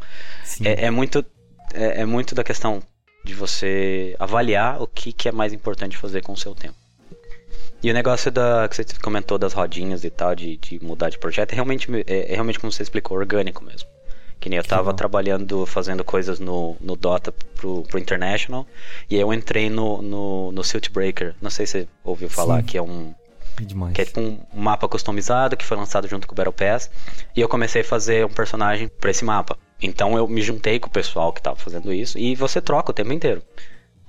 [0.65, 1.25] é, é, muito,
[1.73, 2.83] é, é, muito da questão
[3.25, 6.77] de você avaliar o que, que é mais importante fazer com o seu tempo.
[7.83, 11.19] E o negócio da, que você comentou das rodinhas e tal, de, de mudar de
[11.19, 13.89] projeto, é realmente, é, é realmente como você explicou, orgânico mesmo.
[14.41, 18.67] Que nem eu estava trabalhando, fazendo coisas no, no Dota pro, pro International,
[19.09, 21.35] e aí eu entrei no, no, no Silt Breaker.
[21.41, 22.67] Não sei se você ouviu falar, Sim.
[22.67, 23.15] que é um,
[23.65, 23.95] Demais.
[23.95, 26.91] Que é tipo um mapa customizado que foi lançado junto com o Battle Pass.
[27.35, 29.57] E eu comecei a fazer um personagem para esse mapa.
[29.81, 32.95] Então eu me juntei com o pessoal que tava fazendo isso e você troca o
[32.95, 33.43] tempo inteiro.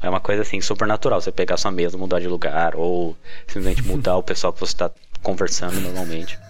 [0.01, 3.83] É uma coisa assim super natural, você pegar sua mesa, mudar de lugar ou simplesmente
[3.83, 4.91] mudar o pessoal que você tá
[5.23, 6.37] conversando normalmente.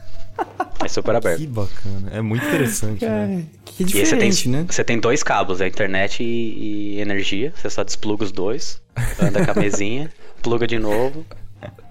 [0.79, 1.39] É super aberto.
[1.39, 3.45] Que bacana, é muito interessante, Cara, né?
[3.65, 4.65] Que diferente, você tem, né?
[4.69, 8.79] Você tem dois cabos, a é internet e, e energia, você só despluga os dois,
[9.19, 10.11] anda com a mesinha,
[10.43, 11.25] pluga de novo,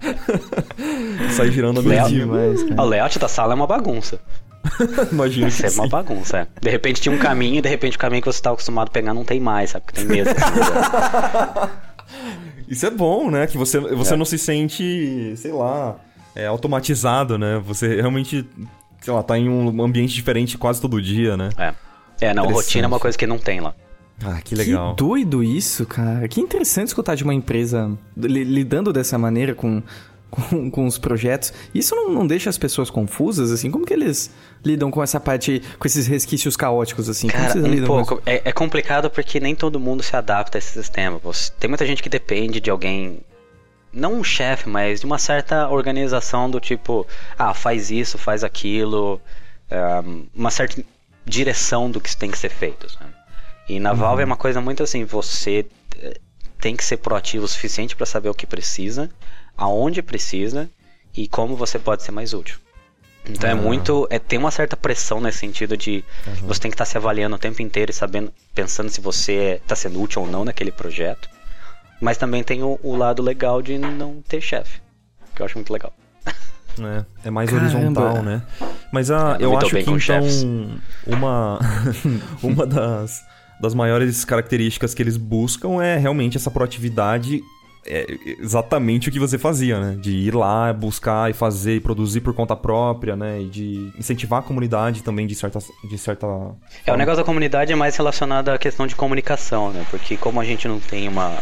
[1.31, 2.09] Sai girando a mesa.
[2.77, 4.19] O layout da sala é uma bagunça.
[5.11, 6.47] Imagina que é uma bagunça, é.
[6.61, 8.91] De repente tinha um caminho e de repente o caminho que você estava acostumado a
[8.91, 9.85] pegar não tem mais, sabe?
[9.85, 10.31] Porque tem mesa.
[12.07, 13.47] Assim, Isso é bom, né?
[13.47, 14.17] Que você, você é.
[14.17, 15.95] não se sente, sei lá,
[16.35, 17.61] é, automatizado, né?
[17.65, 18.47] Você realmente,
[19.01, 21.49] sei lá, tá em um ambiente diferente quase todo dia, né?
[21.57, 21.73] É.
[22.19, 23.75] É, não, rotina é uma coisa que não tem lá.
[24.23, 24.95] Ah, que legal.
[24.95, 26.27] Que doido isso, cara.
[26.27, 29.83] Que interessante escutar de uma empresa lidando dessa maneira com
[30.29, 31.53] com, com os projetos.
[31.73, 33.71] Isso não, não deixa as pessoas confusas, assim?
[33.71, 34.31] Como que eles
[34.63, 37.27] lidam com essa parte, com esses resquícios caóticos, assim?
[37.27, 38.21] Cara, Como um lidam pouco.
[38.25, 41.19] É, é, complicado porque nem todo mundo se adapta a esse sistema.
[41.59, 43.21] Tem muita gente que depende de alguém,
[43.91, 47.05] não um chefe, mas de uma certa organização do tipo,
[47.37, 49.21] ah, faz isso, faz aquilo,
[50.05, 50.83] um, uma certa
[51.25, 52.89] direção do que tem que ser feito.
[52.91, 53.16] Sabe?
[53.67, 53.97] E na uhum.
[53.97, 55.65] Valve é uma coisa muito assim, você
[55.99, 56.19] eh,
[56.59, 59.09] tem que ser proativo o suficiente para saber o que precisa,
[59.57, 60.69] aonde precisa
[61.15, 62.57] e como você pode ser mais útil.
[63.29, 63.55] Então é ah.
[63.55, 64.07] muito.
[64.09, 66.47] É, tem uma certa pressão nesse sentido de uhum.
[66.47, 69.59] você tem que estar tá se avaliando o tempo inteiro e sabendo, pensando se você
[69.61, 71.29] está sendo útil ou não naquele projeto.
[71.99, 74.79] Mas também tem o, o lado legal de não ter chefe.
[75.35, 75.93] Que eu acho muito legal.
[76.79, 77.75] É, é mais Caramba.
[77.75, 78.43] horizontal, né?
[78.91, 80.45] Mas a, ah, eu acho que então chefes.
[81.05, 81.59] uma,
[82.43, 83.25] uma das,
[83.61, 87.41] das maiores características que eles buscam é realmente essa proatividade
[87.87, 88.05] é
[88.39, 89.97] exatamente o que você fazia, né?
[89.99, 93.41] De ir lá, buscar e fazer e produzir por conta própria, né?
[93.41, 95.59] E de incentivar a comunidade também de certa.
[95.89, 96.27] De certa
[96.85, 99.85] é, o negócio da comunidade é mais relacionado à questão de comunicação, né?
[99.89, 101.37] Porque como a gente não tem uma,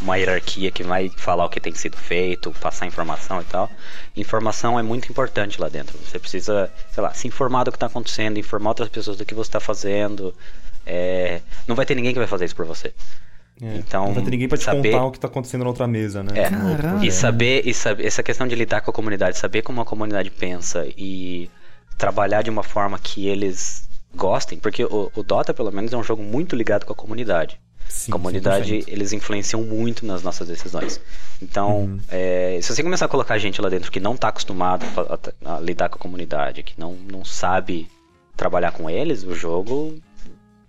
[0.00, 3.70] uma hierarquia que vai falar o que tem sido feito, passar informação e tal,
[4.16, 5.96] informação é muito importante lá dentro.
[5.98, 9.34] Você precisa, sei lá, se informar do que está acontecendo, informar outras pessoas do que
[9.34, 10.34] você está fazendo.
[10.86, 11.40] É...
[11.66, 12.92] Não vai ter ninguém que vai fazer isso por você.
[13.62, 14.92] É, então, não vai ter ninguém pra te saber...
[14.92, 16.32] contar o que tá acontecendo na outra mesa, né?
[16.34, 19.84] É, e saber, e saber, essa questão de lidar com a comunidade, saber como a
[19.84, 21.50] comunidade pensa e
[21.98, 26.02] trabalhar de uma forma que eles gostem, porque o, o Dota, pelo menos, é um
[26.02, 27.60] jogo muito ligado com a comunidade.
[27.86, 28.84] Sim, a comunidade, 100%.
[28.86, 31.00] eles influenciam muito nas nossas decisões.
[31.42, 32.00] Então, uhum.
[32.08, 34.86] é, se você começar a colocar gente lá dentro que não está acostumado
[35.44, 37.90] a, a, lidar com a comunidade, que não, não sabe
[38.36, 40.00] trabalhar com eles, o jogo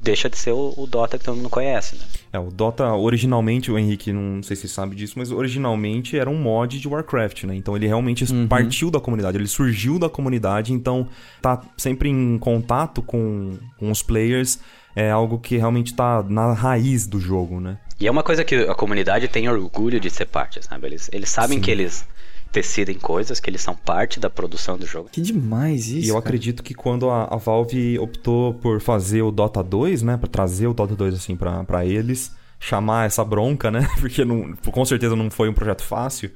[0.02, 2.02] deixa de ser o, o, Dota que todo mundo conhece, né?
[2.34, 6.30] É, o Dota originalmente, o Henrique, não sei se você sabe disso, mas originalmente era
[6.30, 7.56] um mod de Warcraft, né?
[7.56, 8.48] Então ele realmente uhum.
[8.48, 11.08] partiu da comunidade, ele surgiu da comunidade, então
[11.42, 14.60] tá sempre em contato com, com os players,
[14.96, 17.78] é algo que realmente tá na raiz do jogo, né?
[18.00, 20.88] E é uma coisa que a comunidade tem orgulho de ser parte, sabe?
[20.88, 21.64] Eles, eles sabem Sim.
[21.64, 22.06] que eles
[22.52, 25.10] decidem coisas, que eles são parte da produção do jogo.
[25.12, 26.06] Que demais isso.
[26.06, 26.26] E eu cara.
[26.26, 30.68] acredito que quando a, a, Valve optou por fazer o Dota 2, né, para trazer
[30.68, 33.88] o Dota 2 assim para eles, chamar essa bronca, né?
[34.00, 36.32] Porque não, com certeza não foi um projeto fácil.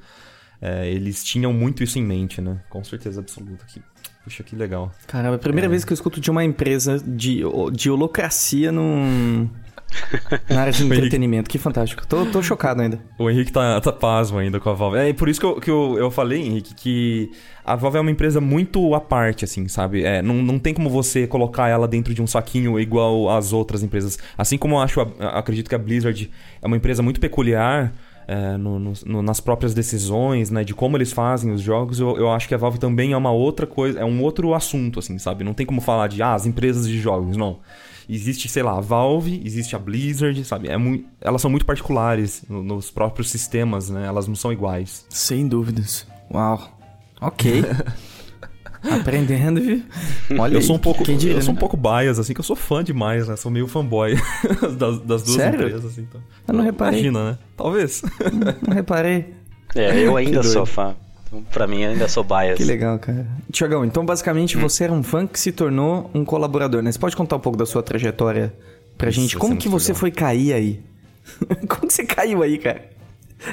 [0.60, 2.60] É, eles tinham muito isso em mente, né?
[2.70, 3.64] Com certeza absoluta.
[3.66, 3.82] Que,
[4.24, 4.90] puxa, que legal.
[5.06, 5.70] Caramba, é a primeira é.
[5.70, 9.50] vez que eu escuto de uma empresa de, de holocracia num,
[10.48, 12.06] Na área de entretenimento, que fantástico.
[12.06, 13.00] Tô, tô chocado ainda.
[13.18, 14.98] O Henrique tá, tá pasmo ainda com a Valve.
[14.98, 17.30] É por isso que eu, que eu, eu falei, Henrique, que
[17.64, 20.04] a Valve é uma empresa muito à parte, assim, sabe?
[20.04, 23.82] É, não, não tem como você colocar ela dentro de um saquinho igual às outras
[23.82, 24.18] empresas.
[24.36, 27.92] Assim como eu acho, acredito que a Blizzard é uma empresa muito peculiar.
[28.28, 32.28] É, no, no, nas próprias decisões, né, de como eles fazem os jogos, eu, eu
[32.32, 35.44] acho que a Valve também é uma outra coisa, é um outro assunto, assim, sabe?
[35.44, 37.60] Não tem como falar de, ah, as empresas de jogos, não.
[38.08, 40.68] Existe, sei lá, a Valve, existe a Blizzard, sabe?
[40.68, 44.06] É muito, elas são muito particulares no, nos próprios sistemas, né?
[44.06, 45.04] Elas não são iguais.
[45.08, 46.06] Sem dúvidas.
[46.32, 46.78] Uau.
[47.20, 47.64] Ok.
[48.82, 49.82] Aprendendo, viu?
[50.38, 51.60] Olha eu sou um pouco, diria, eu sou um né?
[51.60, 53.34] pouco bias, assim, que eu sou fã demais, né?
[53.34, 54.14] Sou meio fanboy
[54.78, 55.60] das, das duas Sério?
[55.60, 56.02] empresas, assim.
[56.02, 56.22] Então.
[56.46, 57.00] Eu não reparei.
[57.00, 57.38] Imagina, né?
[57.56, 58.02] Talvez.
[58.32, 59.34] Não, não reparei.
[59.74, 60.94] É, eu ainda sou fã.
[61.26, 62.56] Então, pra mim, ainda sou bias.
[62.56, 63.26] Que legal, cara.
[63.50, 64.60] Tiagão, então basicamente hum.
[64.60, 66.92] você era um fã que se tornou um colaborador, né?
[66.92, 68.54] Você pode contar um pouco da sua trajetória
[68.96, 69.36] pra Isso, gente?
[69.36, 70.00] Como que você legal.
[70.00, 70.80] foi cair aí?
[71.68, 72.84] como que você caiu aí, cara?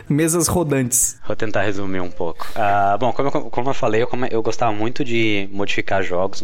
[0.07, 1.19] Mesas rodantes.
[1.27, 2.47] Vou tentar resumir um pouco.
[2.55, 6.43] Uh, bom, como eu, como eu falei, eu, come, eu gostava muito de modificar jogos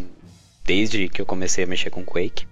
[0.65, 2.46] desde que eu comecei a mexer com Quake.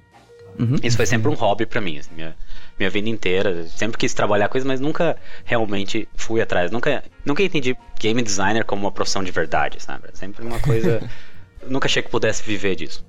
[0.58, 0.76] Uhum.
[0.82, 1.98] Isso foi sempre um hobby para mim.
[1.98, 2.36] Assim, minha,
[2.78, 3.68] minha vida inteira.
[3.68, 6.72] Sempre quis trabalhar com isso, mas nunca realmente fui atrás.
[6.72, 10.10] Nunca, nunca entendi game designer como uma profissão de verdade, sabe?
[10.14, 11.02] Sempre uma coisa.
[11.68, 13.06] nunca achei que pudesse viver disso.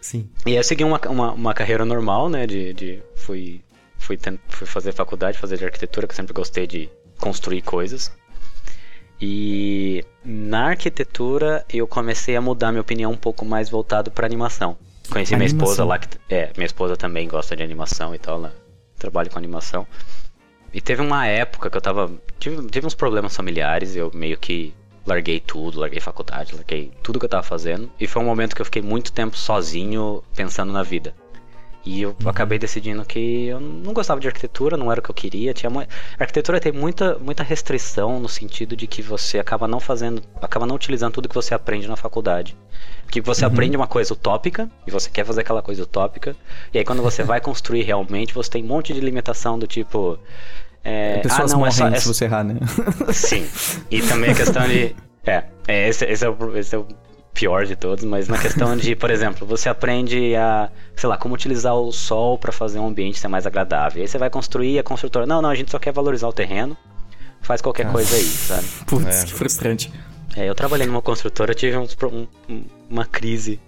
[0.00, 0.28] Sim.
[0.46, 2.46] E aí eu segui uma, uma, uma carreira normal, né?
[2.46, 3.62] De, de fui,
[3.98, 8.10] fui, fui fazer faculdade, fazer de arquitetura, que eu sempre gostei de construir coisas.
[9.20, 14.76] E na arquitetura eu comecei a mudar minha opinião um pouco mais voltado para animação.
[15.08, 15.56] Conheci animação.
[15.56, 18.61] minha esposa lá, que é, minha esposa também gosta de animação e tal, ela
[19.02, 19.86] trabalho com animação.
[20.72, 22.10] E teve uma época que eu tava.
[22.38, 27.24] Tive, tive uns problemas familiares, eu meio que larguei tudo, larguei faculdade, larguei tudo que
[27.24, 27.90] eu tava fazendo.
[28.00, 31.14] E foi um momento que eu fiquei muito tempo sozinho pensando na vida.
[31.84, 32.28] E eu uhum.
[32.28, 35.52] acabei decidindo que eu não gostava de arquitetura, não era o que eu queria.
[35.52, 35.82] Tinha uma...
[35.82, 35.86] A
[36.20, 40.76] arquitetura tem muita, muita restrição no sentido de que você acaba não fazendo, acaba não
[40.76, 42.56] utilizando tudo que você aprende na faculdade.
[43.12, 43.52] Porque você uhum.
[43.52, 46.34] aprende uma coisa utópica e você quer fazer aquela coisa utópica,
[46.72, 50.18] e aí quando você vai construir realmente, você tem um monte de limitação do tipo
[50.82, 52.54] É, Pessoas ah, não, morrem é só, é se você errar, né?
[53.12, 53.46] Sim.
[53.90, 54.96] E também a questão de.
[55.24, 56.84] É, é, esse, esse, é o, esse é o
[57.32, 61.32] pior de todos, mas na questão de, por exemplo, você aprende a, sei lá, como
[61.32, 64.00] utilizar o sol para fazer um ambiente ser mais agradável.
[64.00, 65.24] E aí você vai construir a construtora.
[65.24, 66.76] Não, não, a gente só quer valorizar o terreno.
[67.40, 68.66] Faz qualquer coisa aí, sabe?
[68.84, 69.26] Putz, É.
[69.26, 69.92] que frustrante.
[70.36, 73.60] É, eu trabalhei numa construtora, eu tive uns um- um- uma crise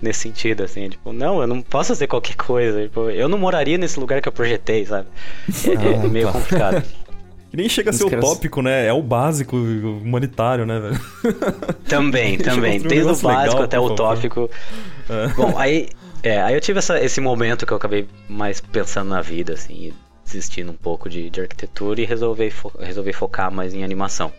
[0.00, 2.82] nesse sentido, assim, tipo, não, eu não posso fazer qualquer coisa.
[2.82, 5.08] tipo, eu não moraria nesse lugar que eu projetei, sabe?
[5.66, 6.32] É, é Ah, meio tá.
[6.32, 6.82] complicado.
[7.52, 8.86] E nem chega a ser caras- utópico, né?
[8.86, 11.00] É o básico humanitário, né, velho?
[11.88, 12.78] Também, também.
[12.78, 14.50] um Desde o negócio legal, básico até o utópico.
[15.08, 15.28] É.
[15.34, 15.88] Bom, aí,
[16.22, 19.92] é, aí eu tive essa- esse momento que eu acabei mais pensando na vida, assim,
[20.24, 24.30] desistindo um pouco de, de arquitetura e resolvi, fo- resolvi focar mais em animação.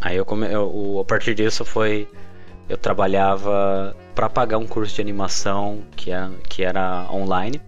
[0.00, 2.08] Aí eu, come, eu a partir disso foi.
[2.68, 7.60] Eu trabalhava para pagar um curso de animação que era, que era online.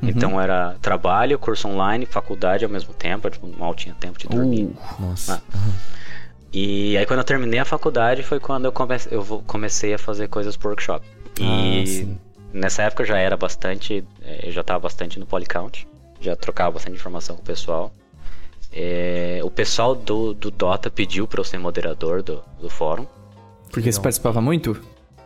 [0.00, 0.08] Uhum.
[0.08, 4.28] Então era trabalho, curso online, faculdade ao mesmo tempo, eu, tipo, mal tinha tempo de
[4.28, 4.64] dormir.
[4.66, 5.42] Uh, Nossa.
[6.52, 9.98] E aí quando eu terminei a faculdade foi quando eu comecei, eu vou- comecei a
[9.98, 11.04] fazer coisas pro workshop.
[11.40, 15.86] E Ah, nessa época eu já era bastante, eh, eu já estava bastante no Polycount,
[16.20, 17.92] já trocava bastante informação com o pessoal.
[18.72, 23.06] Eh, o pessoal do, do Dota pediu para eu ser moderador do, do fórum.
[23.70, 24.80] porque você participava muito?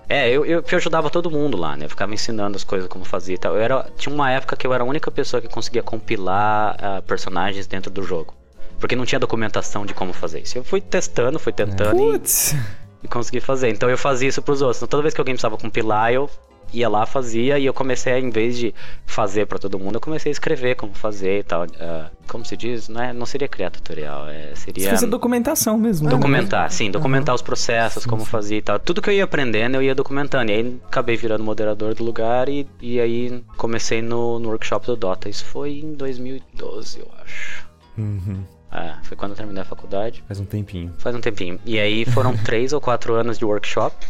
[0.09, 1.85] É, eu, eu, eu ajudava todo mundo lá, né?
[1.87, 3.55] Eu ficava ensinando as coisas como fazia e tal.
[3.55, 7.03] Eu era, tinha uma época que eu era a única pessoa que conseguia compilar ah,
[7.03, 8.33] personagens dentro do jogo.
[8.79, 10.59] Porque não tinha documentação de como fazer isso.
[10.59, 12.55] Eu fui testando, fui tentando e, Putz.
[13.03, 13.71] e consegui fazer.
[13.71, 14.79] Então eu fazia isso pros outros.
[14.79, 16.31] Então toda vez que alguém precisava compilar, eu
[16.73, 17.59] ia lá, fazia.
[17.59, 18.75] E eu comecei, a, em vez de
[19.05, 21.67] fazer pra todo mundo, eu comecei a escrever como fazer e tal.
[21.81, 22.89] Ah, como se diz?
[22.89, 24.93] Não, é, não seria criar tutorial, é, Você seria...
[24.93, 26.07] a documentação mesmo.
[26.07, 26.11] né?
[26.11, 28.79] Documentar, sim, documentar os processos, como fazia e tal.
[28.79, 30.51] Tudo que eu ia aprendendo, eu ia documentando.
[30.51, 34.97] E aí acabei virando moderador do lugar e, e aí comecei no, no workshop do
[34.97, 35.29] Dota.
[35.29, 37.67] Isso foi em 2012, eu acho.
[37.97, 38.45] Uhum.
[38.71, 40.23] É, foi quando eu terminei a faculdade.
[40.27, 40.93] Faz um tempinho.
[40.99, 41.59] Faz um tempinho.
[41.65, 44.07] E aí foram três ou quatro anos de workshop,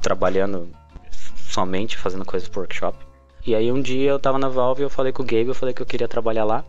[0.00, 0.68] trabalhando
[1.52, 2.96] somente fazendo coisas pro workshop.
[3.46, 5.74] E aí um dia eu tava na Valve, eu falei com o Gabe, eu falei
[5.74, 6.64] que eu queria trabalhar lá.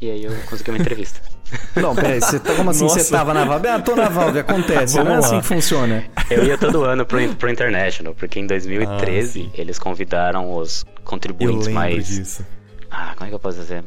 [0.00, 1.20] E aí eu consegui uma entrevista.
[1.76, 2.98] Não, peraí, você, tá- como assim Nossa.
[3.00, 3.68] você tava na Valve?
[3.68, 4.94] Ah, tô na Valve, acontece.
[4.96, 5.40] Vamos não é assim lá.
[5.40, 6.04] que funciona.
[6.30, 9.50] Eu ia todo ano pro, pro International, porque em Ah, 2013 sim.
[9.54, 12.06] eles convidaram os contribuintes mais.
[12.08, 12.44] disso.
[12.90, 13.84] Ah, como é que eu posso dizer?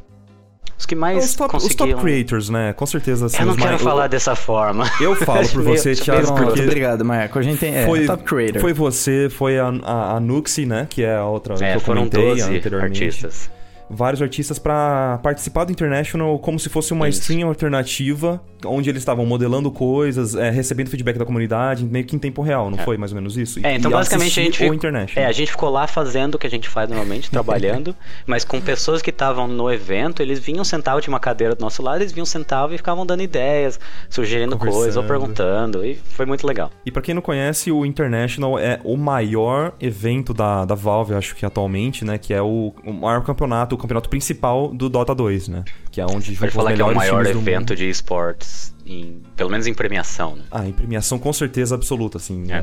[0.78, 1.90] Os que mais Os top, os conseguiam.
[1.98, 2.74] top creators, né?
[2.74, 3.26] Com certeza.
[3.28, 4.86] Assim, eu não os quero mais- falar dessa forma.
[5.02, 7.38] Eu falo por você, Thiago, porque Obrigado, Marco.
[7.40, 7.76] A gente tem.
[7.76, 8.62] É, foi, top creator.
[8.62, 10.88] foi você, foi a, a, a Nuxi, né?
[10.90, 13.04] Que é a outra que É, eu foram comentei 12 anteriormente.
[13.04, 13.50] artistas.
[13.90, 17.22] Vários artistas pra participar do International como se fosse uma Isso.
[17.22, 22.20] stream alternativa, onde eles estavam modelando coisas, é, recebendo feedback da comunidade, meio que em
[22.20, 23.60] tempo real, não foi mais ou menos isso?
[23.64, 25.26] É, então E basicamente a gente, ficou, International.
[25.26, 27.96] é, a gente ficou lá fazendo o que a gente faz normalmente, trabalhando,
[28.26, 31.82] mas com pessoas que estavam no evento, eles vinham sentavam, tinha uma cadeira do nosso
[31.82, 36.46] lado, eles vinham sentavam e ficavam dando ideias, sugerindo coisas ou perguntando, e foi muito
[36.46, 36.72] legal.
[36.86, 41.36] E pra quem não conhece, o International é o maior evento da, da Valve, acho
[41.36, 42.18] que atualmente, né?
[42.18, 45.64] Que é o, o maior campeonato, campeonato principal do Dota 2, né?
[45.92, 49.68] Que é onde os falar que é o maior evento de esportes, em- pelo menos
[49.68, 50.44] em premiação, né?
[50.52, 52.46] Ah, em premiação com certeza absoluta, assim.
[52.52, 52.56] É.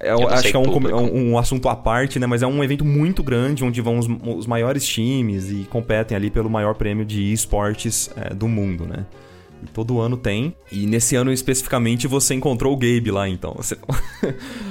[0.00, 0.10] É.
[0.10, 0.96] É, acho que é um, público.
[0.96, 2.26] um, um assunto à parte, né?
[2.26, 6.30] Mas é um evento muito grande, onde vão os, os maiores times e competem ali
[6.30, 9.04] pelo maior prêmio de esportes é, do mundo, né?
[9.60, 10.54] E todo ano tem.
[10.70, 13.54] E nesse ano especificamente você encontrou o Gabe lá, então.
[13.58, 13.76] Você...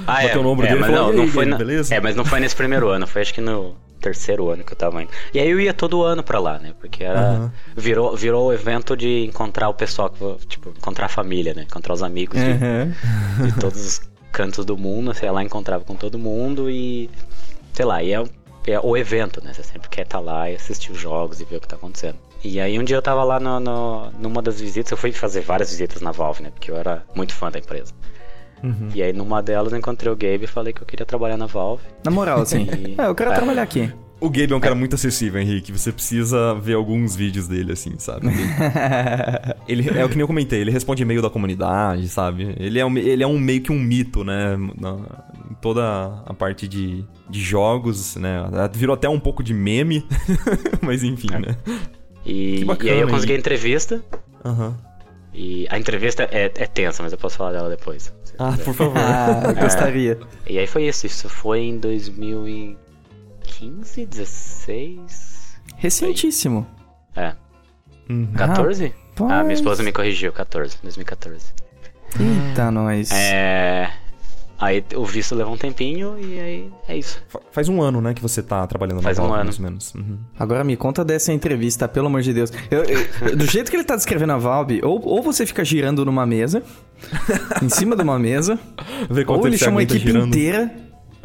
[0.06, 2.00] Ah, Bateu no ombro é, dele mas falou, não, "E não foi na- beleza?" É,
[2.00, 5.02] mas não foi nesse primeiro ano, foi acho que no terceiro ano que eu tava
[5.02, 5.10] indo.
[5.34, 6.72] E aí eu ia todo ano pra lá, né?
[6.80, 7.20] Porque era.
[7.20, 7.52] Aham.
[7.76, 10.10] Virou, virou o evento de encontrar o pessoal,
[10.48, 11.62] tipo, encontrar a família, né?
[11.62, 13.46] Encontrar os amigos de, Uhum.
[13.46, 14.00] de todos os
[14.32, 15.12] cantos do mundo.
[15.14, 17.10] Sei lá, encontrava com todo mundo e.
[17.72, 18.24] Sei lá, e é,
[18.66, 19.52] é o evento, né?
[19.52, 22.16] Você sempre quer estar lá e assistir os jogos e ver o que tá acontecendo.
[22.42, 25.40] E aí um dia eu tava lá no, no- numa das visitas, eu fui fazer
[25.40, 26.50] várias visitas na Valve, né?
[26.50, 27.92] Porque eu era muito fã da empresa.
[28.62, 28.88] Uhum.
[28.94, 31.46] E aí numa delas eu encontrei o Gabe e falei que eu queria trabalhar na
[31.46, 31.82] Valve.
[32.04, 32.66] Na moral, assim.
[32.78, 33.34] E- É, eu quero É.
[33.34, 33.92] trabalhar aqui.
[34.20, 35.70] O Gabe é um cara muito acessível, Henrique.
[35.70, 38.26] Você precisa ver alguns vídeos dele, assim, sabe?
[39.68, 42.54] Ele é o que nem eu comentei, ele responde e-mail da comunidade, sabe?
[42.58, 44.56] Ele é, um, ele é um meio que um mito, né?
[44.80, 44.96] Na-
[45.50, 48.42] em toda a parte de, de jogos, né?
[48.72, 50.04] Virou até um pouco de meme,
[50.82, 51.38] mas enfim, É.
[51.38, 51.56] né?
[52.26, 54.02] E, bacana, e aí eu consegui a entrevista.
[54.44, 54.76] Aham.
[55.32, 58.12] E a entrevista é, é tensa, mas eu posso falar dela depois.
[58.38, 58.96] Ah, por favor.
[58.96, 60.18] ah, eu gostaria.
[60.46, 61.06] E aí foi isso.
[61.06, 65.60] Isso foi em 2015, 16.
[65.76, 66.66] Recentíssimo.
[67.16, 67.34] É.
[68.08, 68.32] Uhum.
[68.36, 68.94] 14?
[69.18, 69.32] Rapaz.
[69.32, 71.52] Ah, minha esposa me corrigiu, 14, 2014.
[72.18, 73.10] Eita, nós.
[73.10, 73.90] É.
[74.60, 77.22] Aí o visto leva um tempinho e aí é isso.
[77.28, 79.44] Fa- Faz um ano, né, que você tá trabalhando Faz na um Valve, ano.
[79.46, 79.94] mais ou menos.
[79.94, 80.18] Uhum.
[80.36, 82.50] Agora me conta dessa entrevista, pelo amor de Deus.
[82.70, 86.04] Eu- eu- do jeito que ele tá descrevendo a Valve, ou, ou você fica girando
[86.04, 86.62] numa mesa,
[87.62, 88.58] em cima de uma mesa,
[89.28, 90.26] ou ele chama a equipe girando.
[90.28, 90.74] inteira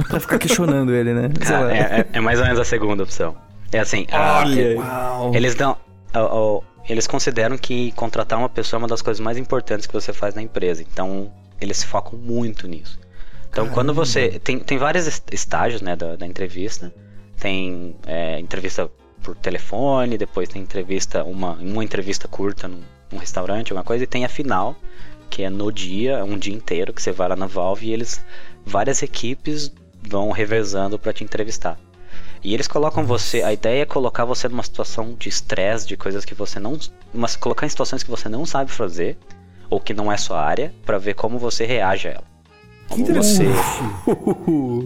[0.07, 1.29] pra ficar questionando ele, né?
[1.41, 1.71] Sei Ah, lá.
[1.75, 3.35] é, é- é mais ou menos a segunda opção.
[3.71, 4.77] É assim, a- Olha.
[4.77, 5.31] Uau.
[5.33, 5.75] eles dão.
[6.13, 9.93] ó, ó, eles consideram que contratar uma pessoa é uma das coisas mais importantes que
[9.93, 10.83] você faz na empresa.
[10.83, 12.99] Então, eles se focam muito nisso.
[13.53, 14.39] Então, quando você.
[14.39, 16.91] Tem, tem vários est- estágios né, da, da entrevista.
[17.39, 18.89] Tem é, entrevista
[19.21, 24.07] por telefone, depois tem entrevista, uma, uma entrevista curta num, num restaurante, alguma coisa, e
[24.07, 24.75] tem a final,
[25.29, 28.23] que é no dia, um dia inteiro, que você vai lá na Valve e eles.
[28.65, 31.77] Várias equipes vão revezando para te entrevistar.
[32.43, 33.43] E eles colocam você.
[33.43, 36.77] A ideia é colocar você numa situação de estresse, de coisas que você não.
[37.13, 39.15] Mas colocar em situações que você não sabe fazer,
[39.69, 42.32] ou que não é sua área, para ver como você reage a ela.
[42.89, 43.49] Que interessante.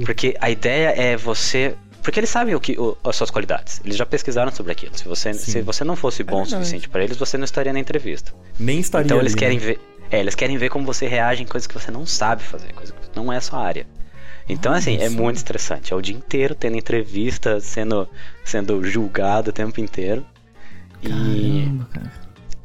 [0.06, 1.76] Porque a ideia é você.
[2.02, 3.82] Porque eles sabem o que, o- as suas qualidades.
[3.84, 4.98] Eles já pesquisaram sobre aquilo.
[4.98, 6.52] Se você, se você não fosse bom o verdade.
[6.64, 8.34] suficiente para eles, você não estaria na entrevista.
[8.58, 9.66] Nem estaria Então eles ali, querem né?
[9.66, 9.80] ver.
[10.10, 12.94] É, eles querem ver como você reage em coisas que você não sabe fazer, coisa
[12.94, 13.86] que não é a sua área.
[14.48, 15.92] Então, assim, é muito estressante.
[15.92, 18.08] É o dia inteiro tendo entrevista, sendo,
[18.46, 20.26] sendo julgado o tempo inteiro.
[21.04, 21.10] E.
[21.10, 22.12] Caramba, cara.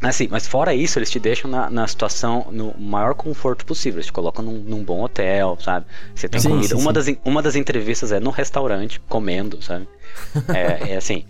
[0.02, 3.98] Assim, mas fora isso, eles te deixam na, na situação, no maior conforto possível.
[3.98, 5.86] Eles te colocam num, num bom hotel, sabe?
[6.14, 6.68] Você tem Sim, comida.
[6.68, 7.12] sim, uma, sim.
[7.14, 9.86] Das, uma das entrevistas é no restaurante, comendo, sabe?
[10.52, 11.24] É, é assim.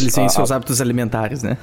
[0.00, 1.56] Eles têm seus hábitos alimentares, né?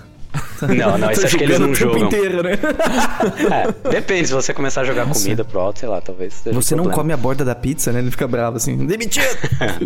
[0.62, 2.08] Não, não, isso acho que eles não o tempo julgam.
[2.08, 2.52] inteiro, né?
[3.84, 5.22] É, depende, se você começar a jogar Nossa.
[5.24, 6.34] comida pro alto, sei lá, talvez.
[6.34, 7.02] seja um Você não problema.
[7.04, 8.00] come a borda da pizza, né?
[8.00, 8.78] Ele fica bravo assim.
[8.86, 9.26] Demitido!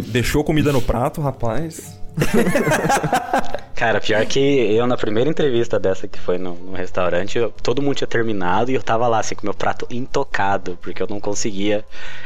[0.08, 2.00] Deixou comida no prato, rapaz.
[3.75, 7.82] Cara, pior que eu na primeira entrevista dessa que foi no, no restaurante, eu- todo
[7.82, 11.19] mundo tinha terminado e eu tava lá assim com meu prato intocado, porque eu não
[11.19, 11.84] conseguia,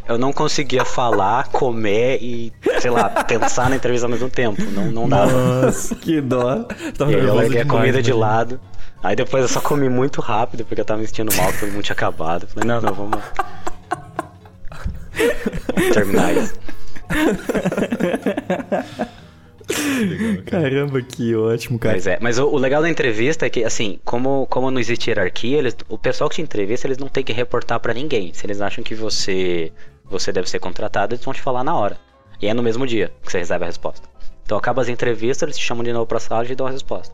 [0.07, 4.91] eu não conseguia falar, comer e, sei lá, pensar na entrevista ao mesmo tempo, não,
[4.91, 5.65] não dava.
[5.65, 6.65] Nossa, que dó.
[6.97, 8.59] Tava E eu larguei a comida de lado.
[9.01, 11.83] Aí depois eu só comi muito rápido, porque eu tava me sentindo mal, todo mundo
[11.83, 12.47] tinha acabado.
[12.47, 13.19] Falei, não, não, vamos.
[15.93, 16.53] terminar isso.
[20.45, 21.93] Caramba, que ótimo, cara.
[21.95, 25.09] Pois é, mas o, o legal da entrevista é que, assim, como, como não existe
[25.09, 28.33] hierarquia, eles, o pessoal que te entrevista, eles não tem que reportar pra ninguém.
[28.33, 29.71] Se eles acham que você,
[30.03, 31.97] você deve ser contratado, eles vão te falar na hora.
[32.41, 34.07] E é no mesmo dia que você recebe a resposta.
[34.43, 36.71] Então acaba as entrevistas, eles te chamam de novo pra sala e te dão a
[36.71, 37.13] resposta.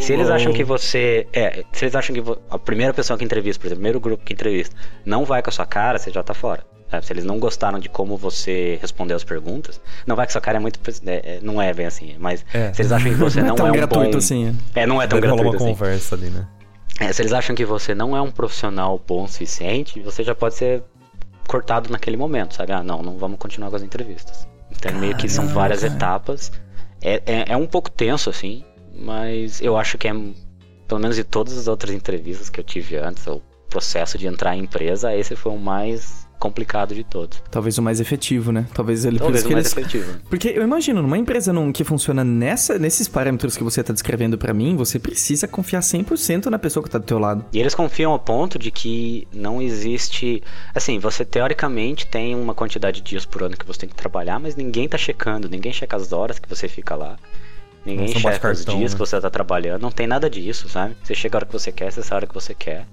[0.00, 1.26] Se eles acham que você.
[1.32, 4.24] É, se eles acham que a primeira pessoa que entrevista, por exemplo, o primeiro grupo
[4.24, 4.74] que entrevista,
[5.04, 6.64] não vai com a sua cara, você já tá fora.
[6.90, 7.04] Sabe?
[7.06, 10.58] Se eles não gostaram de como você respondeu as perguntas, não vai a sua cara
[10.58, 10.78] é muito.
[11.06, 12.72] é, é, não é bem assim, mas É.
[12.72, 14.18] se eles acham que você Não é não, tão é um gratuito bom.
[14.18, 14.56] assim.
[14.74, 15.64] É, não é tão Deve gratuito uma assim.
[15.78, 16.46] conversa ali, né?
[17.00, 20.34] É, se eles acham que você não é um profissional bom o suficiente, você já
[20.34, 20.82] pode ser
[21.46, 22.72] cortado naquele momento, sabe?
[22.72, 24.46] Ah, não, não vamos continuar com as entrevistas.
[24.70, 25.94] Então meio que são Caramba, várias cara.
[25.94, 26.52] etapas.
[27.00, 30.12] É, é, é um pouco tenso, assim, mas eu acho que é,
[30.88, 34.56] pelo menos de todas as outras entrevistas que eu tive antes, o processo de entrar
[34.56, 37.42] em empresa, esse foi o mais complicado de todos.
[37.50, 38.66] Talvez o mais efetivo, né?
[38.74, 39.76] Talvez ele Talvez por o mais eles...
[39.76, 40.18] efetivo.
[40.28, 44.38] Porque eu imagino, numa empresa num, que funciona nessa, nesses parâmetros que você tá descrevendo
[44.38, 47.44] pra mim, você precisa confiar 100% na pessoa que tá do teu lado.
[47.52, 50.42] E eles confiam ao ponto de que não existe.
[50.74, 54.38] Assim, você teoricamente tem uma quantidade de dias por ano que você tem que trabalhar,
[54.38, 57.16] mas ninguém tá checando, ninguém checa as horas que você fica lá.
[57.84, 58.96] Ninguém checa os cartão, dias né?
[58.96, 60.96] que você tá trabalhando, não tem nada disso, sabe?
[61.02, 62.86] Você chega a hora que você quer, você sai a hora que você quer.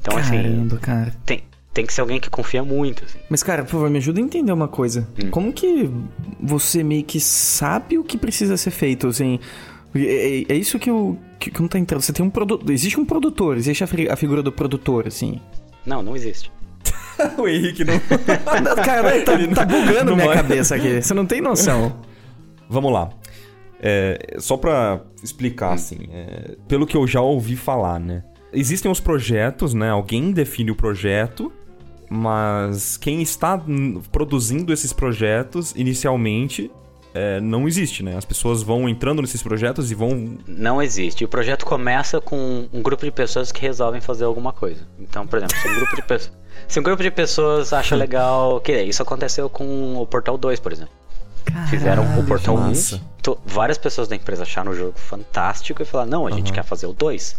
[0.00, 1.14] Então, assim, Caramba, cara.
[1.24, 3.18] tem, tem que ser alguém que confia muito, assim.
[3.28, 5.06] Mas, cara, por favor, me ajuda a entender uma coisa.
[5.22, 5.30] Hum.
[5.30, 5.88] Como que
[6.40, 9.38] você meio que sabe o que precisa ser feito, assim...
[9.94, 11.18] É, é- é isso que eu...
[11.38, 12.00] Que, que não tá entrando.
[12.02, 12.70] Você tem um produtor...
[12.70, 15.40] Existe um produtor, existe a, fi- a figura do produtor, assim.
[15.86, 16.50] Não, não existe.
[17.38, 17.94] o Henrique não.
[18.84, 20.36] Cara, tá, tá bugando não minha vai.
[20.36, 21.00] cabeça aqui.
[21.02, 21.96] Você não tem noção.
[22.68, 23.10] Vamos lá.
[23.82, 28.22] É, só pra explicar, assim, é, pelo que eu já ouvi falar, né?
[28.52, 29.90] Existem os projetos, né?
[29.90, 31.52] Alguém define o projeto,
[32.08, 33.60] mas quem está
[34.10, 36.70] produzindo esses projetos inicialmente
[37.14, 38.16] é, não existe, né?
[38.16, 40.38] As pessoas vão entrando nesses projetos e vão.
[40.46, 41.24] Não existe.
[41.24, 44.80] O projeto começa com um grupo de pessoas que resolvem fazer alguma coisa.
[44.98, 46.32] Então, por exemplo, se um grupo de pessoas.
[46.68, 48.60] Se um grupo de pessoas acha legal.
[48.60, 50.92] Que isso aconteceu com o Portal 2, por exemplo.
[51.68, 52.66] Fizeram o Caralho, Portal que 1.
[52.66, 53.00] massa.
[53.22, 56.54] to- Várias pessoas da empresa acharam o jogo fantástico e falaram: não, a gente Aham.
[56.54, 57.36] quer fazer o 2.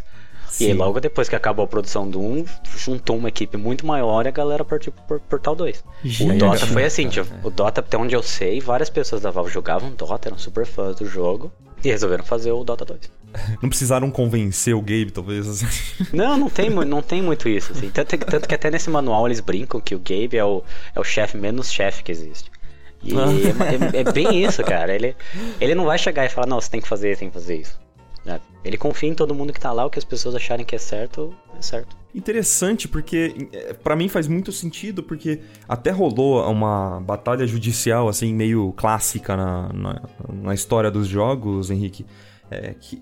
[0.59, 0.77] E aí, Sim.
[0.77, 4.31] logo depois que acabou a produção do 1, juntou uma equipe muito maior e a
[4.31, 5.83] galera partiu pro Portal 2.
[6.19, 6.37] O.
[6.37, 9.51] Dota foi assim, É, tipo, o Dota, até onde eu sei, várias pessoas da Valve
[9.51, 11.51] jogavam Dota, eram super fãs do jogo.
[11.83, 12.99] E resolveram fazer o Dota 2.
[13.61, 15.47] Não precisaram convencer o Gabe, talvez.
[15.47, 15.65] Assim.
[16.13, 17.71] Não, não tem, não tem muito isso.
[17.71, 17.89] Assim.
[17.89, 20.61] Tanto, tanto, que até nesse manual eles brincam que o Gabe é o,
[20.93, 22.51] é o chefe menos chefe que existe.
[23.03, 23.25] E ah.
[23.93, 24.93] é, é, é, bem isso, cara.
[24.93, 25.15] Ele,
[25.59, 27.79] ele não vai chegar e falar, não, você tem que fazer, tem que fazer isso.
[28.25, 30.75] É, ele confia em todo mundo que tá lá, o que as pessoas acharem que
[30.75, 31.95] é certo, é certo.
[32.13, 38.33] Interessante, porque é, para mim faz muito sentido, porque até rolou uma batalha judicial, assim,
[38.33, 42.05] meio clássica na, na, na história dos jogos, Henrique,
[42.51, 43.01] é, que,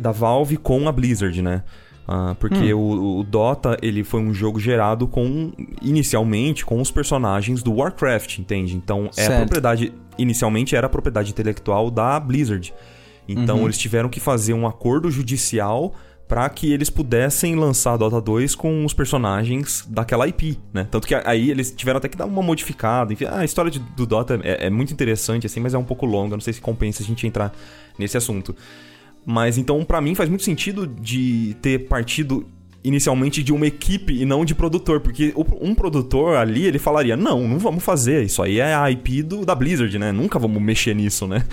[0.00, 1.62] da Valve com a Blizzard, né?
[2.08, 2.78] Uh, porque hum.
[2.78, 8.38] o, o, Dota ele foi um jogo gerado com inicialmente com os personagens do Warcraft,
[8.38, 8.74] entende?
[8.74, 12.74] Então é a propriedade inicialmente era a propriedade intelectual da Blizzard.
[13.32, 13.64] Então uhum.
[13.64, 15.94] eles tiveram que fazer um acordo judicial
[16.30, 20.86] para que eles pudessem lançar Dota 2 com os personagens daquela IP, né?
[20.88, 23.12] Tanto que aí eles tiveram até que dar uma modificada.
[23.12, 26.06] Enfim, a história de, do Dota é, é, muito interessante, assim, mas é um pouco
[26.06, 26.36] longa.
[26.36, 27.52] Não sei se compensa a gente entrar
[27.98, 28.54] nesse assunto.
[29.26, 32.46] Mas então, para mim, faz muito sentido de ter partido
[32.82, 37.46] inicialmente de uma equipe e não de produtor, porque um produtor ali, ele falaria, não,
[37.46, 40.10] não vamos fazer, isso aí é a IP do, da Blizzard, né?
[40.10, 41.44] Nunca vamos mexer nisso, né?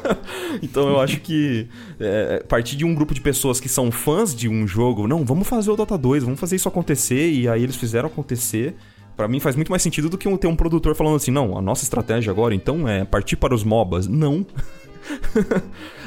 [0.62, 1.66] então eu acho que
[1.98, 5.48] é, partir de um grupo de pessoas que são fãs de um jogo, não, vamos
[5.48, 8.74] fazer o Dota 2, vamos fazer isso acontecer, e aí eles fizeram acontecer.
[9.16, 11.62] Para mim faz muito mais sentido do que ter um produtor falando assim, não, a
[11.62, 14.06] nossa estratégia agora então é partir para os MOBAs.
[14.06, 14.46] Não.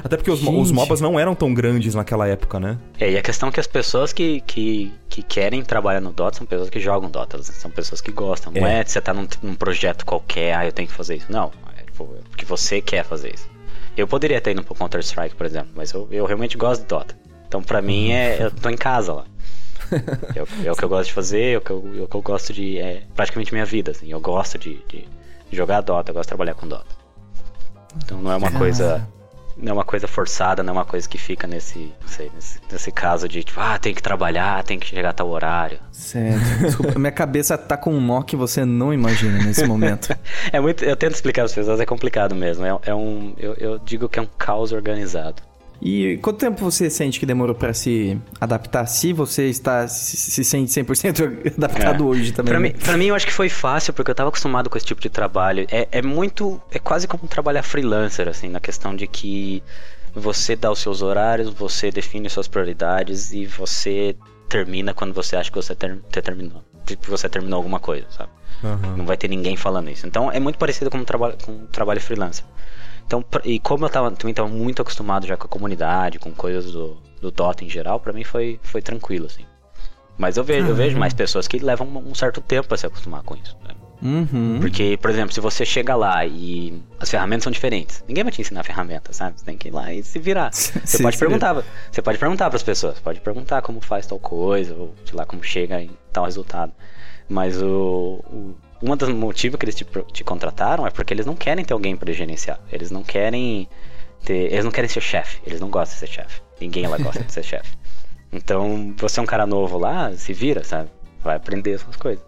[0.03, 2.77] Até porque os, os, MOBAs não eram tão grandes naquela época, né?
[2.99, 6.37] É, e a questão é que as pessoas que, que, que querem trabalhar no Dota
[6.37, 8.53] são pessoas que jogam Dota, são pessoas que gostam.
[8.53, 11.27] Não é, é você tá num, num, projeto qualquer, ah, eu tenho que fazer isso.
[11.29, 11.83] Não, é
[12.29, 13.49] porque você quer fazer isso.
[13.97, 17.17] Eu poderia ter ido pro Counter-Strike, por exemplo, mas eu, eu realmente gosto de Dota.
[17.47, 18.43] Então pra mim é.
[18.43, 19.25] Eu tô em casa lá.
[20.35, 22.15] é, é, o que eu gosto de fazer, é o que eu, é o que
[22.15, 22.77] eu gosto de.
[22.77, 24.11] É praticamente minha vida, assim.
[24.11, 25.07] Eu gosto de, de
[25.51, 26.98] jogar Dota, eu gosto de trabalhar com Dota.
[27.97, 29.07] Então não é uma coisa.
[29.57, 32.91] Não é uma coisa forçada, não é uma coisa que fica nesse, sei, nesse, nesse,
[32.93, 35.77] caso de tipo, ah, tem que trabalhar, tem que chegar a tal horário.
[35.91, 36.39] Certo.
[36.61, 40.15] Desculpa, minha cabeça tá com um nó que você não imagina nesse momento.
[40.53, 40.85] é muito.
[40.85, 42.65] Eu tento explicar às pessoas, é complicado mesmo.
[42.65, 43.33] É, é um.
[43.37, 45.48] Eu, eu digo que é um caos organizado.
[45.82, 48.86] E quanto tempo você sente que demorou para se adaptar?
[48.86, 52.07] Se você está se, se sente 100% adaptado é.
[52.07, 52.51] hoje também.
[52.51, 52.69] Pra, né?
[52.69, 55.01] mim, pra mim, eu acho que foi fácil, porque eu estava acostumado com esse tipo
[55.01, 55.65] de trabalho.
[55.71, 56.61] É, é muito.
[56.71, 59.63] É quase como trabalhar freelancer, assim, na questão de que
[60.13, 64.15] você dá os seus horários, você define suas prioridades e você
[64.49, 66.63] termina quando você acha que você ter, ter terminou.
[66.86, 68.32] Tipo, você terminou alguma coisa, sabe?
[68.63, 68.97] Uhum.
[68.97, 70.05] Não vai ter ninguém falando isso.
[70.05, 72.43] Então é muito parecido com um trabalho, com um trabalho freelancer.
[73.10, 76.72] Então, e como eu tava, também estava muito acostumado já com a comunidade, com coisas
[76.72, 79.43] do, do Dota em geral, para mim foi, foi tranquilo, assim.
[80.16, 83.24] Mas eu vejo, eu vejo mais pessoas que levam um certo tempo para se acostumar
[83.24, 83.57] com isso.
[83.64, 83.74] Né?
[83.99, 84.60] Uhum.
[84.62, 88.41] Porque, por exemplo, se você chega lá e as ferramentas são diferentes, ninguém vai te
[88.41, 89.39] ensinar a ferramenta, sabe?
[89.39, 90.51] Você tem que ir lá e se virar.
[90.53, 91.20] Você sim, pode sim.
[91.20, 95.18] perguntar, você pode perguntar para as pessoas, pode perguntar como faz tal coisa, ou sei
[95.18, 96.72] lá como chega em tal resultado.
[97.28, 101.36] Mas o, o um dos motivos que eles te, te contrataram é porque eles não
[101.36, 102.59] querem ter alguém para gerenciar.
[102.71, 103.67] Eles não querem
[104.23, 105.39] ter, eles não querem ser chefe.
[105.45, 106.41] Eles não gostam de ser chefe.
[106.59, 107.77] Ninguém lá gosta de ser chefe.
[108.32, 110.89] Então, você é um cara novo lá, se vira, sabe?
[111.23, 112.23] Vai aprender essas coisas.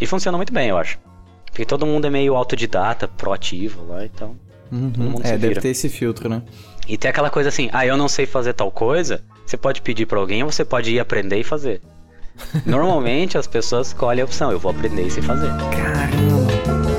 [0.00, 0.98] E funciona muito bem, eu acho.
[1.46, 4.36] Porque todo mundo é meio autodidata, proativo lá, então.
[4.70, 5.14] Uhum.
[5.22, 6.42] É, deve ter esse filtro, né?
[6.86, 9.22] E tem aquela coisa assim, ah, eu não sei fazer tal coisa.
[9.44, 11.80] Você pode pedir para alguém ou você pode ir aprender e fazer.
[12.66, 15.48] Normalmente as pessoas escolhem a opção, eu vou aprender e sei fazer.
[15.48, 16.98] Caramba.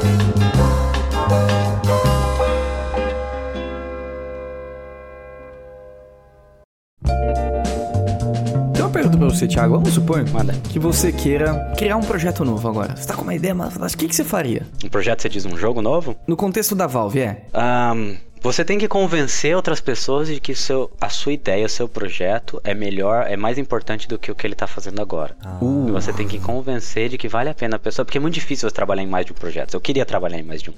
[9.40, 9.76] Você, Thiago.
[9.76, 10.52] Vamos supor Manda.
[10.70, 12.94] que você queira criar um projeto novo agora.
[12.98, 14.68] Você tá com uma ideia, mas o que, que você faria?
[14.84, 16.14] Um projeto, você diz um jogo novo?
[16.28, 17.44] No contexto da Valve, é.
[17.54, 21.90] Um, você tem que convencer outras pessoas de que seu, a sua ideia, o seu
[21.90, 25.36] projeto é melhor, é mais importante do que o que ele está fazendo agora.
[25.62, 25.92] Uh.
[25.92, 28.70] Você tem que convencer de que vale a pena a pessoa, porque é muito difícil
[28.70, 29.74] você trabalhar em mais de um projeto.
[29.74, 30.74] Eu queria trabalhar em mais de um,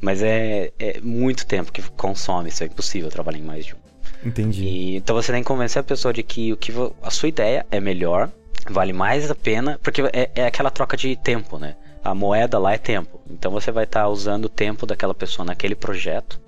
[0.00, 3.78] mas é, é muito tempo que consome, isso é impossível trabalhar em mais de um.
[4.24, 4.64] Entendi.
[4.64, 7.64] E, então você tem que convencer a pessoa de que o que a sua ideia
[7.70, 8.28] é melhor,
[8.68, 11.76] vale mais a pena, porque é, é aquela troca de tempo, né?
[12.02, 13.20] A moeda lá é tempo.
[13.30, 16.45] Então você vai estar tá usando o tempo daquela pessoa naquele projeto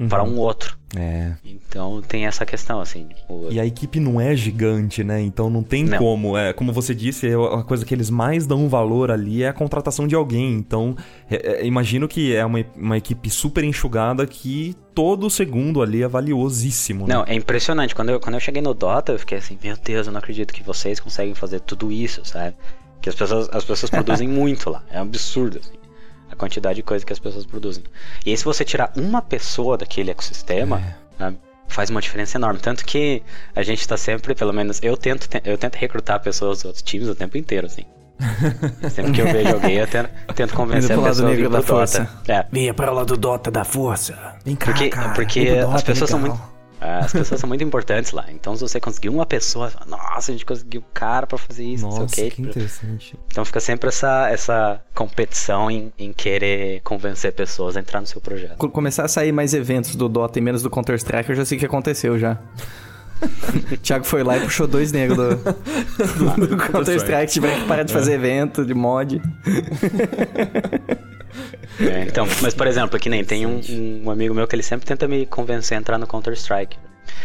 [0.00, 0.08] uhum.
[0.08, 0.78] para um outro.
[0.96, 1.32] É.
[1.44, 3.06] Então tem essa questão, assim.
[3.08, 3.48] Tipo...
[3.50, 5.20] E a equipe não é gigante, né?
[5.20, 5.98] Então não tem não.
[5.98, 6.36] como.
[6.36, 9.52] É, como você disse, é a coisa que eles mais dão valor ali é a
[9.52, 10.54] contratação de alguém.
[10.54, 10.96] Então,
[11.30, 16.08] é, é, imagino que é uma, uma equipe super enxugada que todo segundo ali é
[16.08, 17.06] valiosíssimo.
[17.06, 17.14] Né?
[17.14, 17.94] Não, é impressionante.
[17.94, 20.52] Quando eu, quando eu cheguei no Dota, eu fiquei assim, meu Deus, eu não acredito
[20.52, 22.56] que vocês conseguem fazer tudo isso, sabe?
[23.00, 24.82] Que as pessoas, as pessoas produzem muito lá.
[24.90, 25.79] É um absurdo, assim
[26.40, 27.84] quantidade de coisa que as pessoas produzem.
[28.24, 30.82] E aí, se você tirar uma pessoa daquele ecossistema,
[31.18, 31.24] é.
[31.24, 31.34] né,
[31.68, 32.58] faz uma diferença enorme.
[32.58, 33.22] Tanto que
[33.54, 37.08] a gente tá sempre, pelo menos, eu tento, eu tento recrutar pessoas dos outros times
[37.08, 37.84] o tempo inteiro, assim.
[38.90, 41.52] Sempre que eu vejo alguém, eu tento, tento convencer a pessoa a vir negro pro
[41.52, 41.72] da Dota.
[41.72, 42.20] força.
[42.28, 44.36] É, Venha para lá do Dota da força.
[44.44, 45.14] Vem cá, porque, cara.
[45.14, 46.36] porque as pessoas são legal.
[46.36, 46.59] muito.
[46.80, 48.24] As pessoas são muito importantes lá.
[48.30, 51.82] Então, se você conseguir uma pessoa, nossa, a gente conseguiu um cara pra fazer isso,
[51.86, 52.42] não Nossa, sei o que quê.
[52.48, 53.18] interessante.
[53.30, 58.20] Então fica sempre essa, essa competição em, em querer convencer pessoas a entrar no seu
[58.20, 58.56] projeto.
[58.56, 61.56] Quando começar a sair mais eventos do Dota e menos do Counter-Strike, eu já sei
[61.56, 62.38] o que aconteceu já.
[63.82, 67.30] Thiago foi lá e puxou dois negros do, do, do Counter-Strike.
[67.30, 69.20] Tiveram que parar de fazer evento, de mod.
[71.80, 73.60] É, então, mas por exemplo, que nem tem um,
[74.04, 76.76] um amigo meu que ele sempre tenta me convencer a entrar no Counter-Strike.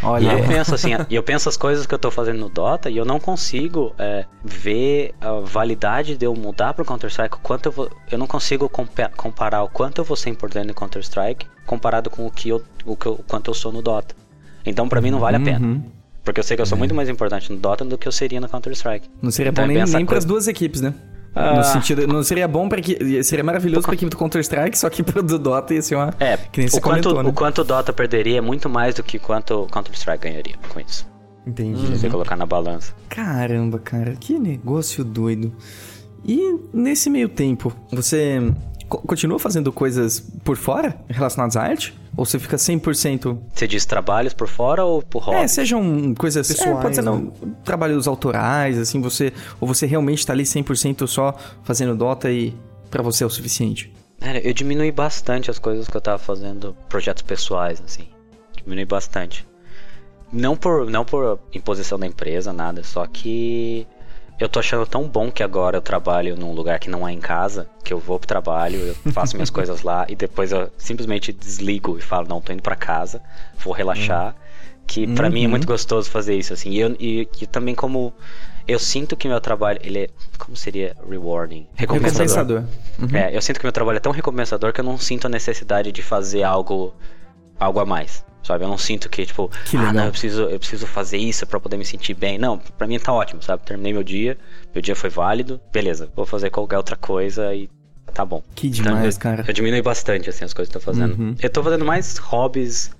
[0.02, 2.48] E Olha, eu penso assim, e eu penso as coisas que eu tô fazendo no
[2.48, 7.38] Dota e eu não consigo é, ver a validade de eu mudar pro Counter-Strike, o
[7.40, 7.90] quanto eu vou.
[8.10, 12.26] Eu não consigo compa- comparar o quanto eu vou ser importante no Counter-Strike comparado com
[12.26, 14.14] o que eu, o que eu- quanto eu sou no Dota.
[14.64, 15.64] Então pra mim não vale a pena.
[15.66, 15.82] Uhum.
[16.24, 18.40] Porque eu sei que eu sou muito mais importante no Dota do que eu seria
[18.40, 19.08] no Counter-Strike.
[19.22, 20.26] Não seria Então bom é nem, nem pras coisa.
[20.26, 20.94] duas equipes, né?
[21.38, 21.54] Ah.
[21.56, 25.02] No sentido, não seria bom para que seria maravilhoso pra equipe do Counter-Strike, só que
[25.02, 27.28] pro do Dota ia ser uma É, que nem o, quanto, comentou, né?
[27.28, 30.80] o quanto o Dota perderia é muito mais do que quanto o Counter-Strike ganharia com
[30.80, 31.06] isso.
[31.46, 31.78] Entendi.
[31.80, 31.96] Se Uhum.
[31.98, 32.92] você colocar na balança.
[33.08, 35.52] Caramba, cara, que negócio doido.
[36.24, 38.40] E nesse meio tempo, você
[38.88, 41.94] co- continua fazendo coisas por fora relacionadas à arte?
[42.16, 43.38] Ou você fica 100%...
[43.52, 45.38] Você diz trabalhos por fora ou por hobby?
[45.38, 46.48] É, sejam coisas...
[46.48, 47.10] Pessoais, é, pode ser né?
[47.10, 47.26] não,
[47.64, 49.32] trabalhos autorais, assim, você...
[49.60, 52.54] Ou você realmente tá ali 100% só fazendo Dota e
[52.90, 53.92] pra você é o suficiente?
[54.18, 58.08] Cara, eu diminui bastante as coisas que eu tava fazendo, projetos pessoais, assim.
[58.56, 59.46] Diminui bastante.
[60.32, 63.86] Não por, não por imposição da empresa, nada, só que
[64.38, 67.20] eu tô achando tão bom que agora eu trabalho num lugar que não é em
[67.20, 71.32] casa, que eu vou pro trabalho, eu faço minhas coisas lá e depois eu simplesmente
[71.32, 73.22] desligo e falo, não, tô indo pra casa,
[73.58, 74.34] vou relaxar.
[74.86, 75.50] Que pra mim é Uhum.
[75.50, 76.70] muito gostoso fazer isso, assim.
[76.70, 78.14] E, eu, e, e também como
[78.68, 80.08] eu sinto que meu trabalho, ele é,
[80.38, 81.66] como seria rewarding?
[81.74, 82.62] Recompensador.
[83.00, 83.08] Uhum.
[83.16, 85.90] É, eu sinto que meu trabalho é tão recompensador que eu não sinto a necessidade
[85.90, 86.94] de fazer algo
[87.58, 88.24] algo a mais.
[88.46, 88.64] Sabe?
[88.64, 91.58] Eu não sinto que, tipo, Que ah, não, eu preciso, eu preciso fazer isso pra
[91.58, 92.38] poder me sentir bem.
[92.38, 93.64] Não, pra mim tá ótimo, sabe?
[93.64, 94.38] Terminei meu dia,
[94.74, 97.68] meu dia foi válido, beleza, vou fazer qualquer outra coisa e
[98.14, 98.42] tá bom.
[98.54, 99.44] Que demais, eu, cara.
[99.46, 101.18] Eu diminui bastante, assim, as coisas que eu tô fazendo.
[101.18, 101.34] Uhum.
[101.42, 102.90] Eu tô fazendo mais hobbies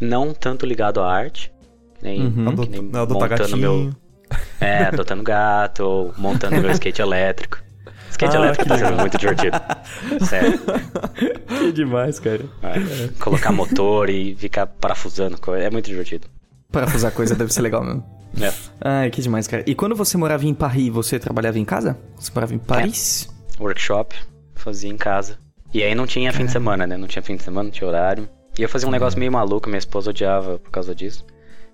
[0.00, 1.52] não tanto ligado à arte,
[1.98, 2.56] que nem, Uhum.
[2.56, 3.56] que nem montando gatinho.
[3.58, 3.92] meu...
[4.60, 7.58] É, adotando gato, ou montando meu skate elétrico.
[8.12, 9.60] Skate Ah, elétrico que tá sendo muito divertido.
[10.26, 10.60] Sério.
[11.48, 12.44] Que demais, cara.
[12.62, 15.64] É, Colocar motor e ficar parafusando coisa.
[15.64, 16.28] É muito divertido.
[16.70, 18.04] Parafusar coisa deve ser legal mesmo.
[18.40, 18.52] É.
[18.80, 19.62] Ai, que demais, cara.
[19.66, 21.98] E quando você morava em Paris, você trabalhava em casa?
[22.16, 23.28] Você morava em Paris?
[23.60, 24.14] Workshop,
[24.54, 25.38] fazia em casa.
[25.74, 26.96] E aí não tinha fim de semana, né?
[26.96, 28.28] Não tinha fim de semana, não tinha horário.
[28.58, 31.24] E eu fazia um negócio meio maluco, minha esposa odiava por causa disso.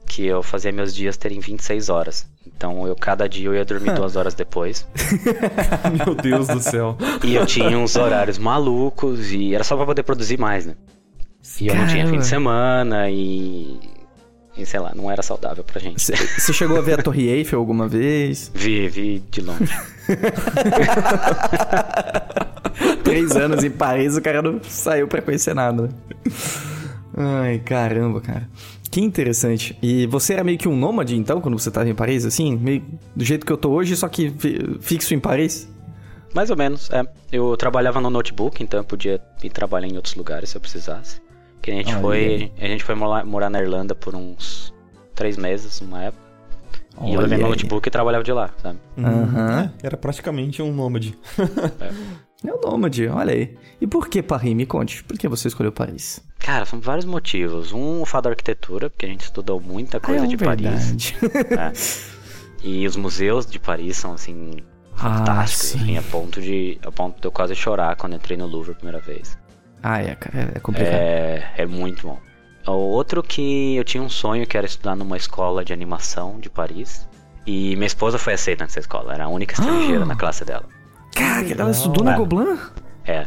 [0.08, 2.26] Que eu fazia meus dias terem 26 horas.
[2.46, 4.86] Então eu cada dia eu ia dormir duas horas depois.
[6.04, 6.96] Meu Deus do céu.
[7.22, 10.74] E eu tinha uns horários malucos e era só pra poder produzir mais, né?
[11.60, 13.78] E eu não tinha fim de semana e.
[14.56, 16.02] E sei lá, não era saudável pra gente.
[16.02, 18.50] Você chegou a ver a Torre Eiffel alguma vez?
[18.52, 19.72] Vi, vi de longe.
[23.04, 25.88] Três anos em Paris, o cara não saiu pra conhecer nada.
[27.16, 28.48] Ai, caramba, cara.
[28.90, 29.76] Que interessante.
[29.82, 32.56] E você era meio que um nômade, então, quando você tava em Paris, assim?
[32.56, 32.82] Meio
[33.14, 35.68] do jeito que eu tô hoje, só que fi- fixo em Paris?
[36.34, 37.04] Mais ou menos, é.
[37.30, 41.20] Eu trabalhava no notebook, então eu podia ir trabalhar em outros lugares se eu precisasse.
[41.60, 42.00] Que a gente Olha.
[42.00, 42.52] foi.
[42.60, 44.72] A gente foi morar, morar na Irlanda por uns
[45.14, 46.22] três meses, uma época.
[47.02, 48.78] e eu Olha levei meu notebook e trabalhava de lá, sabe?
[48.98, 49.70] Aham.
[49.82, 51.18] É, era praticamente um nômade.
[51.80, 53.56] É o nômade, olha aí.
[53.80, 54.54] E por que Paris?
[54.54, 55.02] Me conte.
[55.04, 56.20] Por que você escolheu Paris?
[56.38, 57.72] Cara, são vários motivos.
[57.72, 60.62] Um, o fato da arquitetura, porque a gente estudou muita coisa Ah, é de Paris.
[60.62, 61.16] verdade.
[61.58, 61.72] É.
[62.66, 64.50] E os museus de Paris são, assim,
[64.94, 65.74] fantásticos.
[65.74, 65.78] Ah, sim.
[65.82, 66.78] assim, a ponto de.
[66.84, 69.36] A ponto de eu quase chorar quando entrei no Louvre a primeira vez.
[69.82, 70.52] Ah, é, cara.
[70.54, 70.92] É complicado.
[70.94, 72.18] É, é muito bom.
[72.66, 76.50] O outro que eu tinha um sonho que era estudar numa escola de animação de
[76.50, 77.08] Paris.
[77.46, 80.66] E minha esposa foi aceita nessa escola, era a única estrangeira na classe dela.
[81.18, 82.16] Cara, ela estudou na É.
[82.16, 82.58] Gobelin?
[83.06, 83.26] É.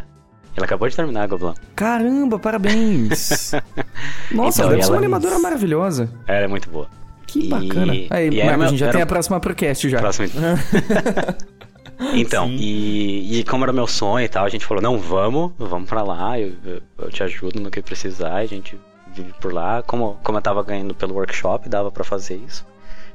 [0.56, 1.54] Ela acabou de terminar a Gobelin.
[1.76, 3.52] Caramba, parabéns!
[4.32, 6.10] Nossa, Então, deve ser ela- uma animadora maravilhosa.
[6.28, 6.88] Ela é muito boa.
[7.28, 7.94] Que E- bacana.
[8.10, 10.00] Aí, e Marcos, a gente já era tem um- a próxima procast já.
[10.00, 10.28] Próximo.
[12.14, 15.88] então, e, e como era meu sonho e tal, a gente falou, não, vamos, vamos
[15.88, 18.78] pra lá, eu, eu, eu te ajudo no que precisar, a gente
[19.14, 19.82] vive por lá.
[19.84, 22.66] Como, como eu tava ganhando pelo workshop, dava pra fazer isso.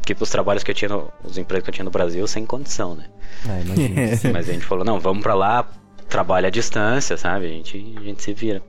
[0.07, 2.47] Porque pros trabalhos que eu tinha, no, os empregos que eu tinha no Brasil, sem
[2.47, 3.09] condição, né?
[3.45, 4.03] Ah, imagina.
[4.33, 5.69] Mas a gente falou, não, vamos pra lá,
[6.09, 7.47] trabalha à distância, sabe?
[7.47, 8.63] A gente, a gente se vira.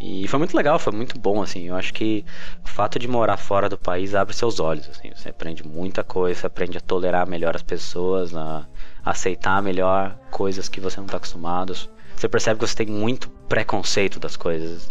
[0.00, 1.68] E foi muito legal, foi muito bom, assim.
[1.68, 2.24] Eu acho que
[2.64, 5.08] o fato de morar fora do país abre seus olhos, assim.
[5.14, 8.66] Você aprende muita coisa, você aprende a tolerar melhor as pessoas, a
[9.04, 11.76] aceitar melhor coisas que você não está acostumado.
[12.16, 14.88] Você percebe que você tem muito preconceito das coisas.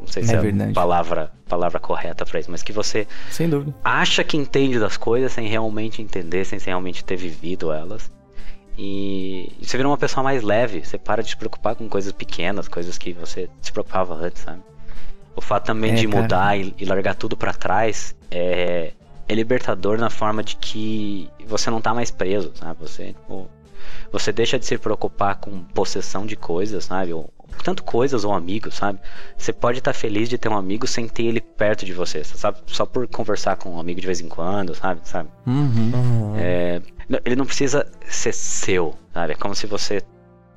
[0.00, 3.48] Não sei se é, é a palavra, palavra correta para isso, mas que você Sem
[3.48, 3.74] dúvida.
[3.84, 8.10] acha que entende das coisas sem realmente entender, sem realmente ter vivido elas.
[8.78, 12.68] E você vira uma pessoa mais leve, você para de se preocupar com coisas pequenas,
[12.68, 14.62] coisas que você se preocupava antes, sabe?
[15.34, 16.22] O fato também é, de cara.
[16.22, 18.92] mudar e, e, largar tudo para trás é,
[19.28, 22.78] é, libertador na forma de que você não tá mais preso, sabe?
[22.80, 23.50] Você, tipo,
[24.12, 27.12] você deixa de se preocupar com possessão de coisas, sabe?
[27.12, 27.32] Ou,
[27.62, 28.98] tanto coisas ou amigos, sabe?
[29.36, 32.24] Você pode estar tá feliz de ter um amigo sem ter ele perto de você,
[32.24, 32.58] sabe?
[32.66, 35.00] Só por conversar com um amigo de vez em quando, sabe?
[35.04, 35.28] sabe?
[35.46, 36.34] Uhum.
[36.36, 36.80] É,
[37.24, 39.32] ele não precisa ser seu, sabe?
[39.32, 40.02] É como se você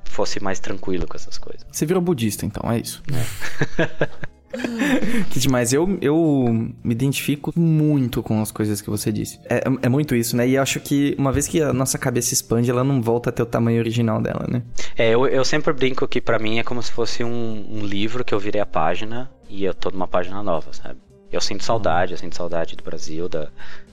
[0.04, 1.66] fosse mais tranquilo com essas coisas.
[1.70, 3.02] Você virou budista, então, é isso.
[3.12, 4.08] É.
[5.30, 5.72] que demais.
[5.72, 6.46] Eu, eu
[6.82, 9.40] me identifico muito com as coisas que você disse.
[9.48, 10.46] É, é muito isso, né?
[10.46, 13.42] E acho que uma vez que a nossa cabeça expande, ela não volta a ter
[13.42, 14.62] o tamanho original dela, né?
[14.96, 18.24] É, eu, eu sempre brinco que para mim é como se fosse um, um livro
[18.24, 20.98] que eu virei a página e eu tô numa página nova, sabe?
[21.30, 23.48] Eu sinto saudade, eu sinto saudade do Brasil, da,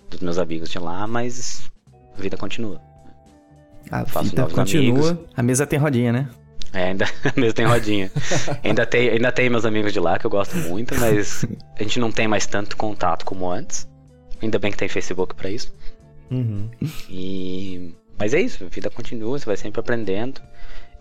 [0.10, 1.70] dos meus amigos de lá, mas
[2.18, 2.82] a vida continua.
[3.90, 5.00] A vida continua.
[5.00, 5.16] Amigos.
[5.36, 6.30] A mesa tem rodinha, né?
[6.74, 7.06] É, ainda
[7.36, 8.12] mesa tem rodinha.
[8.64, 11.46] ainda, tem, ainda tem meus amigos de lá que eu gosto muito, mas
[11.78, 13.88] a gente não tem mais tanto contato como antes.
[14.42, 15.74] Ainda bem que tem Facebook para isso.
[16.32, 16.70] Uhum.
[17.10, 17.94] E...
[18.18, 20.42] Mas é isso, a vida continua, você vai sempre aprendendo.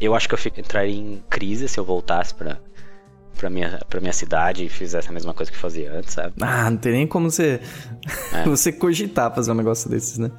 [0.00, 2.58] Eu acho que eu entraria em crise se eu voltasse para
[3.38, 6.34] pra minha, pra minha cidade e fizesse a mesma coisa que fazia antes, sabe?
[6.40, 7.60] Ah, não tem nem como você,
[8.32, 8.42] é.
[8.44, 10.30] você cogitar fazer um negócio desses, né?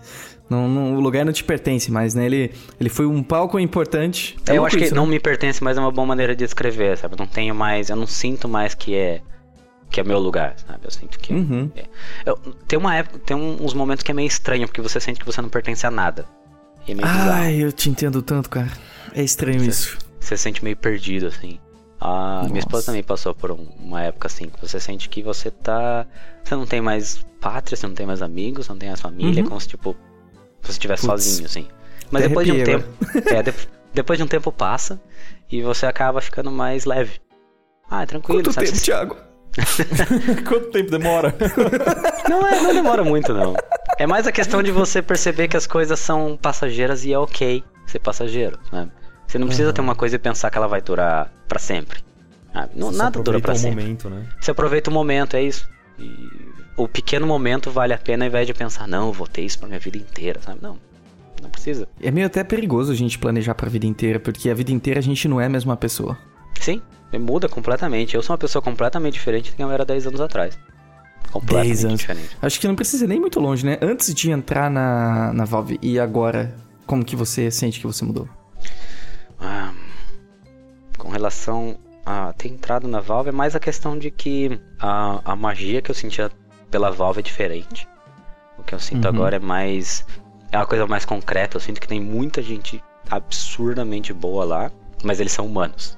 [0.49, 2.25] Não, não, o lugar não te pertence mais, né?
[2.25, 4.35] Ele, ele foi um palco importante.
[4.47, 4.97] É eu acho isso, que né?
[4.97, 7.13] não me pertence, mas é uma boa maneira de descrever, sabe?
[7.13, 9.21] Eu não tenho mais, eu não sinto mais que é
[9.89, 10.79] que é meu lugar, sabe?
[10.83, 11.71] Eu sinto que uhum.
[11.75, 11.85] é.
[12.25, 12.37] Eu,
[12.67, 15.41] tem uma época, tem uns momentos que é meio estranho porque você sente que você
[15.41, 16.25] não pertence a nada.
[16.87, 18.71] E é meio Ai, eu te entendo tanto, cara.
[19.13, 19.97] É estranho você, isso.
[20.19, 21.59] Você se sente meio perdido assim.
[21.99, 25.51] A minha esposa também passou por um, uma época assim, que você sente que você
[25.51, 26.05] tá.
[26.43, 29.43] Você não tem mais pátria, você não tem mais amigos, você não tem mais família,
[29.43, 29.49] uhum.
[29.49, 29.95] como se tipo.
[30.61, 31.67] Você estivesse sozinho, assim.
[32.11, 32.85] Mas depois de um tempo.
[33.27, 33.53] é, de,
[33.93, 34.99] depois de um tempo passa
[35.51, 37.19] e você acaba ficando mais leve.
[37.89, 38.43] Ah, é tranquilo.
[38.43, 38.67] Quanto sabe?
[38.67, 39.17] tempo, Thiago?
[40.47, 41.35] Quanto tempo demora?
[42.29, 43.55] não, é, não demora muito, não.
[43.97, 47.63] É mais a questão de você perceber que as coisas são passageiras e é ok
[47.87, 48.89] ser passageiro, né?
[49.27, 49.73] Você não precisa uhum.
[49.73, 51.99] ter uma coisa e pensar que ela vai durar para sempre.
[52.75, 53.83] Não, nada dura para sempre.
[53.83, 54.27] Momento, né?
[54.39, 55.69] Você aproveita o momento, é isso.
[55.99, 56.48] E
[56.79, 59.59] o pequeno momento vale a pena ao invés de pensar, não, eu vou ter isso
[59.59, 60.59] pra minha vida inteira, sabe?
[60.61, 60.77] Não.
[61.41, 61.87] Não precisa.
[62.01, 65.03] É meio até perigoso a gente planejar pra vida inteira, porque a vida inteira a
[65.03, 66.17] gente não é a mesma pessoa.
[66.59, 66.81] Sim,
[67.19, 68.15] muda completamente.
[68.15, 70.57] Eu sou uma pessoa completamente diferente do que eu era 10 anos atrás.
[71.31, 71.99] Completamente 10 anos.
[71.99, 72.37] diferente.
[72.41, 73.77] Acho que não precisa nem muito longe, né?
[73.81, 76.55] Antes de entrar na, na Valve e agora,
[76.85, 78.27] como que você sente que você mudou?
[79.39, 79.73] Ah,
[80.97, 85.35] com relação a ter entrado na Valve, é mais a questão de que a, a
[85.35, 86.29] magia que eu sentia
[86.69, 87.87] pela Valve é diferente.
[88.57, 89.15] O que eu sinto uhum.
[89.15, 90.05] agora é mais.
[90.51, 91.57] É uma coisa mais concreta.
[91.57, 94.71] Eu sinto que tem muita gente absurdamente boa lá,
[95.03, 95.97] mas eles são humanos.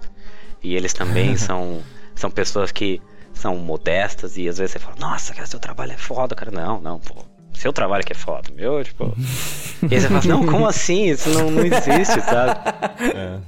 [0.62, 1.82] E eles também são,
[2.16, 3.02] são pessoas que
[3.34, 6.52] são modestas e às vezes você fala, nossa, cara, seu trabalho é foda, cara.
[6.52, 7.26] Não, não, pô
[7.62, 9.14] seu trabalho que é foda, meu, tipo.
[9.90, 11.10] e aí você fala, não, como assim?
[11.10, 12.60] Isso não, não existe, sabe?
[13.02, 13.40] É.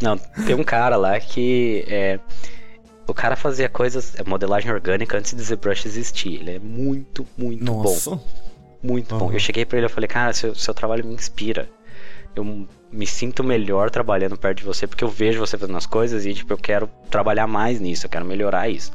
[0.00, 2.20] Não, tem um cara lá que é.
[3.06, 6.40] O cara fazia coisas, é modelagem orgânica antes de ZBrush existir.
[6.40, 8.10] Ele é muito, muito Nossa.
[8.10, 8.20] bom.
[8.82, 9.18] Muito uhum.
[9.18, 9.32] bom.
[9.32, 11.68] Eu cheguei pra ele e falei, cara, seu, seu trabalho me inspira.
[12.34, 12.44] Eu
[12.92, 16.34] me sinto melhor trabalhando perto de você porque eu vejo você fazendo as coisas e,
[16.34, 18.92] tipo, eu quero trabalhar mais nisso, eu quero melhorar isso.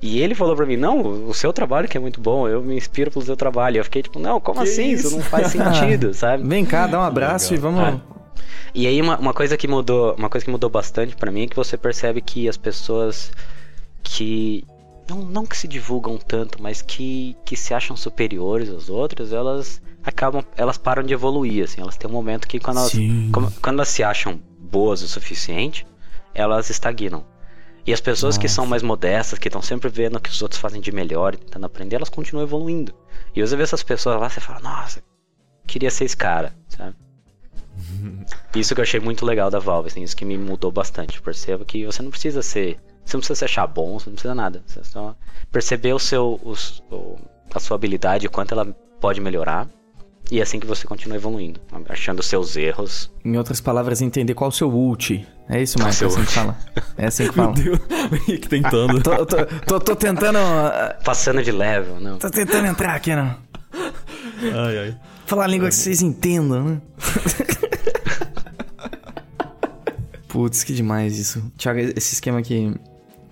[0.00, 2.76] E ele falou pra mim, não, o seu trabalho que é muito bom, eu me
[2.76, 3.78] inspiro pelo seu trabalho.
[3.78, 4.90] Eu fiquei tipo, não, como que assim?
[4.90, 5.08] Isso?
[5.08, 5.16] isso?
[5.16, 6.46] não faz sentido, sabe?
[6.46, 7.70] Vem cá, dá um abraço Legal.
[7.70, 8.00] e vamos.
[8.14, 8.17] Ah.
[8.74, 11.46] E aí uma, uma, coisa que mudou, uma coisa que mudou bastante para mim é
[11.46, 13.32] que você percebe que as pessoas
[14.02, 14.64] que
[15.08, 19.80] não, não que se divulgam tanto, mas que, que se acham superiores aos outros, elas
[20.04, 22.92] acabam, elas param de evoluir, assim, elas têm um momento que quando elas,
[23.62, 25.86] quando elas se acham boas o suficiente,
[26.34, 27.24] elas estagnam.
[27.86, 28.40] E as pessoas Nossa.
[28.40, 31.32] que são mais modestas, que estão sempre vendo o que os outros fazem de melhor
[31.32, 32.94] e tentando aprender, elas continuam evoluindo.
[33.34, 35.02] E você vê essas pessoas lá, você fala, nossa,
[35.66, 36.94] queria ser esse cara, sabe?
[38.54, 41.20] Isso que eu achei muito legal da Valve, assim, isso que me mudou bastante.
[41.20, 42.78] Perceba que você não precisa ser.
[43.04, 44.62] Você não precisa se achar bom, você não precisa nada.
[44.66, 45.14] Você só
[45.52, 47.16] perceber o seu, o,
[47.54, 48.64] a sua habilidade, o quanto ela
[49.00, 49.68] pode melhorar.
[50.30, 51.58] E é assim que você continua evoluindo,
[51.88, 53.10] achando seus erros.
[53.24, 55.26] Em outras palavras, entender qual é o seu ult.
[55.48, 56.58] É isso, Marcos, é assim que fala.
[56.98, 57.54] É assim que fala.
[57.54, 57.78] Meu Deus,
[58.26, 59.00] que tentando.
[59.02, 60.36] tô, tô, tô, tô tentando.
[60.38, 62.18] uh, Passando de level, não.
[62.18, 63.36] Tô tentando entrar aqui, não.
[63.72, 64.96] ai, ai.
[65.24, 66.80] Falar a língua que vocês entendam, né?
[70.38, 71.42] Putz, que demais isso.
[71.58, 72.72] Thiago, esse esquema que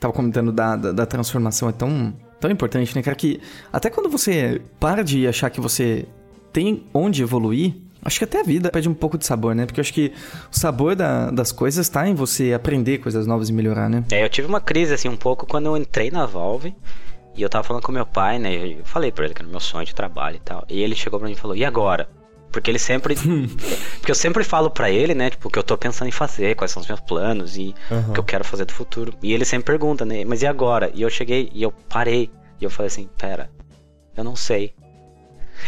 [0.01, 3.15] tava comentando da, da, da transformação é tão, tão importante, né, cara?
[3.15, 3.41] Que
[3.73, 6.05] até quando você para de achar que você
[6.53, 9.67] tem onde evoluir, acho que até a vida pede um pouco de sabor, né?
[9.67, 10.13] Porque eu acho que
[10.53, 14.03] o sabor da- das coisas tá em você aprender coisas novas e melhorar, né?
[14.11, 16.75] É, eu tive uma crise assim um pouco quando eu entrei na Valve.
[17.37, 18.53] E eu tava falando com meu pai, né?
[18.81, 20.65] Eu falei pra ele que era meu sonho de trabalho e tal.
[20.69, 22.09] E ele chegou pra mim e falou: "E agora?"
[22.57, 23.15] Porque ele sempre
[24.01, 26.57] Porque eu sempre falo pra ele, né, tipo, o que eu tô pensando em fazer,
[26.57, 28.09] quais são os meus planos e Aham.
[28.09, 29.13] o que eu quero fazer do futuro.
[29.23, 30.91] E ele sempre pergunta, né, mas e agora?
[30.95, 32.31] E eu cheguei e eu parei.
[32.59, 33.51] E eu falei assim, pera,
[34.17, 34.73] eu não sei.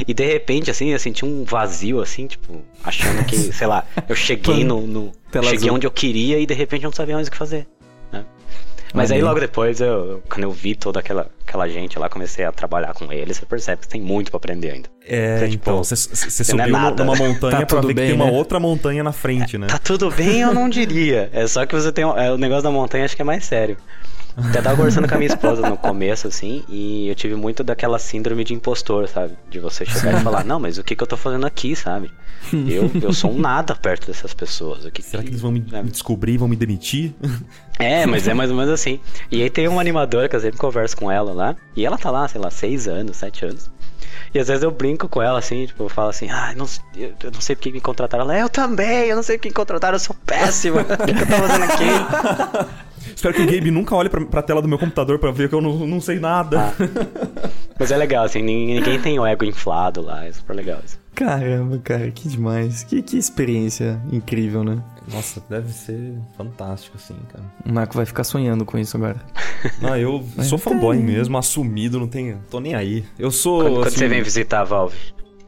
[0.07, 4.17] E de repente, assim, eu senti um vazio, assim, tipo, achando que, sei lá, eu
[4.17, 4.87] cheguei no.
[4.87, 5.13] no
[5.43, 5.75] cheguei azul.
[5.75, 7.67] onde eu queria e de repente eu não sabia mais o que fazer.
[8.95, 12.53] Mas aí logo depois, eu, quando eu vi toda aquela, aquela gente lá, comecei a
[12.53, 14.89] trabalhar com eles, você percebe que tem muito pra aprender ainda.
[15.07, 17.05] É, É, tipo, então, você você você não é subiu nada.
[17.05, 18.37] numa montanha Tá pra ver bem, que tem uma né?
[18.37, 19.67] outra montanha na frente, né?
[19.67, 21.29] Tá tudo bem, eu não diria.
[21.33, 22.05] É só que você tem.
[22.05, 23.77] um- É, o negócio da montanha acho que é mais sério.
[24.37, 27.99] Até tava conversando com a minha esposa no começo, assim, e eu tive muito daquela
[27.99, 29.35] síndrome de impostor, sabe?
[29.51, 32.09] De você chegar e falar, não, mas o que, que eu tô fazendo aqui, sabe?
[32.53, 34.85] Eu, eu sou um nada perto dessas pessoas.
[34.85, 35.83] O que Será que que- eles vão me, é.
[35.83, 37.15] me descobrir e vão me demitir?
[37.79, 39.01] É, mas é mais ou menos assim.
[39.31, 41.57] E aí tem uma animadora que eu sempre converso com ela lá.
[41.77, 43.71] E ela tá lá, sei lá, seis anos, sete anos.
[44.35, 46.67] E às vezes eu brinco com ela assim, tipo, eu falo assim, ah, não,
[46.97, 48.25] eu não sei porque me contrataram.
[48.25, 50.83] Ela, eu também, eu não sei porque me contrataram, eu sou péssima.
[50.83, 52.79] O que eu tô fazendo aqui?
[53.19, 55.55] Espero que o Gabe nunca olhe pra, pra tela do meu computador pra ver que
[55.57, 56.73] eu não, não sei nada.
[57.77, 61.01] Mas é legal, assim, nin- ninguém tem o ego inflado lá, é super legal isso.
[61.17, 62.85] Caramba, cara, que demais.
[62.85, 64.81] Que, que experiência incrível, né?
[65.13, 67.43] Nossa, deve ser fantástico, assim, cara.
[67.67, 69.17] O Marco vai ficar sonhando com isso agora.
[69.83, 72.39] Não, eu sou fanboy mesmo, assumido, não tenho.
[72.49, 73.05] tô nem aí.
[73.19, 73.63] Eu sou.
[73.63, 74.97] Quando, quando assim, você vem visitar a Valve.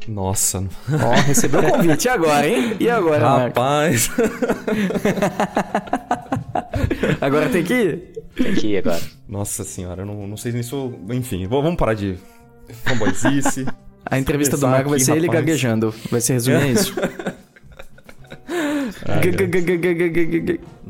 [0.09, 2.07] Nossa, Ó, recebeu o convite.
[2.07, 2.75] E agora, hein?
[2.81, 3.21] E agora,
[3.53, 3.61] Marco?
[7.21, 7.97] Agora tem que ir?
[8.35, 9.01] Tem que ir agora.
[9.29, 10.99] Nossa senhora, eu não, não sei nem se eu.
[11.11, 12.16] Enfim, vamos parar de
[12.85, 13.66] fanboyzice.
[14.07, 15.45] A entrevista do Marco vai aqui, ser ele rapaz.
[15.45, 15.95] gaguejando.
[16.11, 16.95] Vai ser resumindo isso.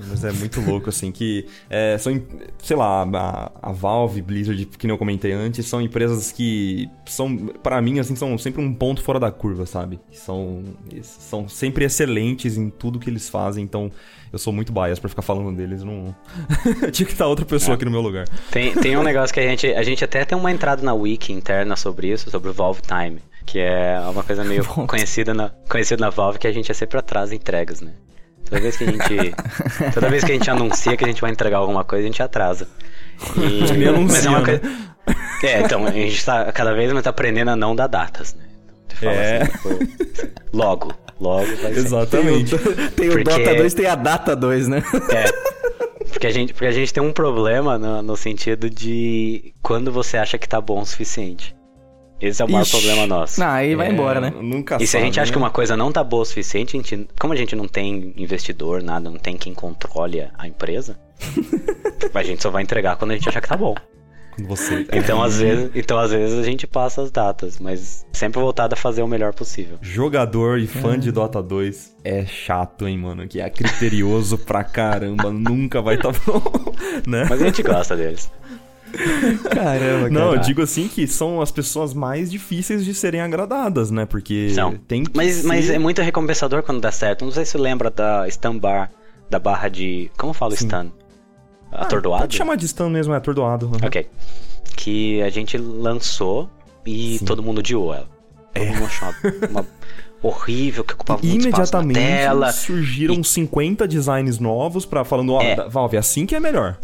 [0.09, 2.21] Mas é muito louco, assim, que é, são,
[2.63, 7.37] sei lá, a, a Valve, Blizzard, que nem eu comentei antes, são empresas que são,
[7.63, 10.01] para mim, assim, são sempre um ponto fora da curva, sabe?
[10.13, 10.63] São,
[11.03, 13.91] são sempre excelentes em tudo que eles fazem, então
[14.33, 16.15] eu sou muito bias pra ficar falando deles, não...
[16.93, 18.29] Tinha que estar outra pessoa aqui no meu lugar.
[18.51, 19.67] Tem, tem um negócio que a gente.
[19.67, 23.21] A gente até tem uma entrada na wiki interna sobre isso, sobre o Valve Time.
[23.45, 26.99] Que é uma coisa meio conhecida na, conhecida na Valve que a gente é sempre
[26.99, 27.93] atrasa entregas, né?
[28.51, 29.35] Toda vez que a gente.
[29.95, 32.23] toda vez que a gente anuncia que a gente vai entregar alguma coisa, a gente
[32.23, 32.69] atrasa.
[33.37, 34.59] E, Me anuncia, mas é uma né?
[34.59, 34.91] coisa.
[35.43, 38.45] É, então, a gente tá cada vez mais aprendendo a não dar datas, né?
[38.89, 39.43] Você fala É.
[39.43, 41.79] assim, tipo, logo, logo vai ser.
[41.79, 42.59] Exatamente.
[42.97, 44.83] Tem o Porque- Dota 2, tem a Data 2, né?
[45.11, 45.51] É.
[46.11, 50.17] Porque a gente, porque a gente tem um problema no, no sentido de quando você
[50.17, 51.55] acha que tá bom o suficiente.
[52.21, 52.71] Esse é o maior Ixi.
[52.73, 53.41] problema nosso.
[53.41, 54.33] Não, aí vai É, embora, né?
[54.41, 55.45] Nunca E se a gente sabe, acha que né?
[55.45, 58.83] uma coisa não tá boa o suficiente, a gente, como a gente não tem investidor,
[58.83, 60.99] nada, não tem quem controle a empresa,
[62.15, 63.75] a gente só vai entregar quando a gente achar que tá bom.
[64.37, 64.87] Quando você...
[64.93, 68.77] Então, às vezes, então, às vezes a gente passa as datas, mas sempre voltado a
[68.77, 69.79] fazer o melhor possível.
[69.81, 70.97] Jogador e fã É.
[70.99, 73.27] de Dota 2 é chato, hein, mano?
[73.27, 76.43] Que é criterioso pra caramba, nunca vai tá bom,
[77.07, 77.27] né?
[77.29, 78.31] Mas a gente gosta deles.
[79.55, 80.11] Caramba, cara.
[80.11, 84.05] Não, eu digo assim que são as pessoas mais difíceis de serem agradadas, né?
[84.07, 84.75] Porque São.
[84.77, 85.47] tem que Mas, ser...
[85.47, 87.25] mas é muito recompensador quando dá certo.
[87.25, 88.91] Não sei se você lembra da Stun Bar,
[89.29, 90.11] da barra de.
[90.19, 90.67] Como fala Sim.
[90.69, 90.91] Stun?
[91.73, 92.23] Ah, Atordoado?
[92.23, 93.67] Pode chamar de stun mesmo, é atordoado.
[93.67, 93.73] uhum.
[93.87, 94.07] Ok.
[94.77, 96.51] Que a gente lançou
[96.85, 97.25] e Sim.
[97.25, 98.09] todo mundo odiou ela.
[98.53, 99.67] Todo mundo achou uma, uma
[100.23, 102.53] horrível, que ocupava muito espaço na Imediatamente tela.
[102.53, 105.55] surgiram 50 designs novos pra falando, ó, É.
[105.55, 106.77] da- Valve, assim que é melhor.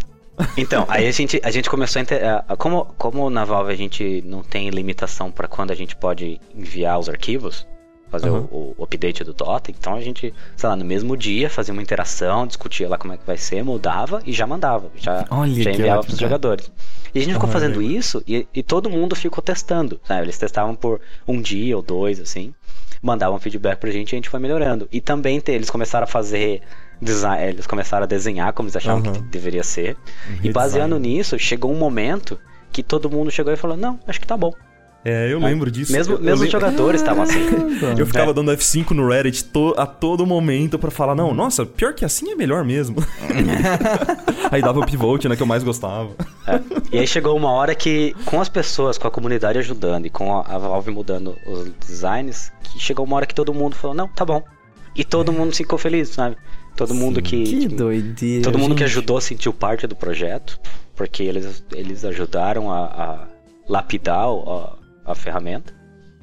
[0.57, 2.03] Então, aí a gente, a gente começou a.
[2.03, 2.21] Inter...
[2.59, 6.99] Como, como na Valve a gente não tem limitação pra quando a gente pode enviar
[6.99, 7.67] os arquivos,
[8.11, 8.47] fazer Aham.
[8.51, 11.83] o, o update do Dota, então a gente, sei lá, no mesmo dia fazia uma
[11.83, 14.91] interação, discutia lá como é que vai ser, mudava e já mandava.
[14.97, 16.29] Já, Olha já enviava pros cara.
[16.29, 16.71] jogadores.
[17.15, 19.99] E a gente ficou Ah, fazendo isso e, e todo mundo ficou testando.
[20.05, 20.23] Sabe?
[20.27, 22.53] Eles testavam por um dia ou dois, assim.
[23.03, 24.87] Mandavam feedback pra gente e a gente foi melhorando.
[24.93, 26.61] E também te- eles começaram a fazer
[27.01, 29.13] design, eles começaram a desenhar como eles achavam Aham.
[29.15, 29.97] que deveria ser.
[29.97, 30.53] E redesign.
[30.53, 32.39] baseando nisso, chegou um momento
[32.73, 34.53] que todo mundo chegou e falou: Não, acho que tá bom.
[35.09, 35.93] É, eu lembro disso.
[35.93, 37.39] Mesmo, eu, mesmo eu os jogadores estavam assim.
[37.97, 41.95] Eu ficava dando F5 no Reddit to, a todo momento pra falar, não, nossa, pior
[41.95, 42.97] que assim é melhor mesmo.
[44.51, 46.11] aí dava o pivot, né, que eu mais gostava.
[46.45, 46.61] É.
[46.91, 50.37] E aí chegou uma hora que, com as pessoas, com a comunidade ajudando e com
[50.37, 54.25] a Valve mudando os designs, que chegou uma hora que todo mundo falou, não, tá
[54.25, 54.43] bom.
[54.97, 56.37] E todo mundo ficou feliz, sabe?
[56.77, 57.43] Todo Sim, mundo que.
[57.43, 58.45] Que doideira.
[58.45, 58.79] Todo mundo gente.
[58.79, 60.61] que ajudou sentiu parte do projeto,
[60.95, 63.29] porque eles, eles ajudaram a, a
[63.67, 64.77] lapidar a,
[65.13, 65.75] a ferramenta.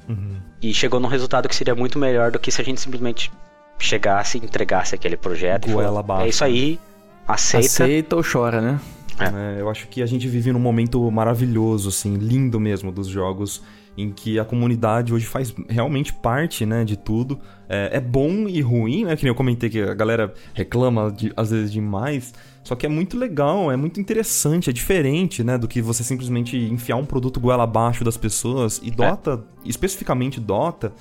[0.08, 0.36] Uhum.
[0.62, 3.32] E chegou num resultado que seria muito melhor do que se a gente simplesmente
[3.78, 5.68] chegasse e entregasse aquele projeto.
[5.68, 6.78] e falou, é isso aí,
[7.26, 7.66] aceita.
[7.66, 8.80] Aceita ou chora, né?
[9.18, 9.30] É.
[9.30, 9.56] né?
[9.58, 13.62] Eu acho que a gente vive num momento maravilhoso, assim, lindo mesmo dos jogos,
[13.96, 17.38] em que a comunidade hoje faz realmente parte, né, de tudo.
[17.68, 19.14] É, é bom e ruim, né?
[19.16, 22.34] Que nem eu comentei que a galera reclama de- às vezes demais.
[22.64, 26.56] Só que é muito legal, é muito interessante, é diferente, né, do que você simplesmente
[26.56, 28.80] enfiar um produto goela abaixo das pessoas.
[28.82, 30.92] E Dota, especificamente Dota,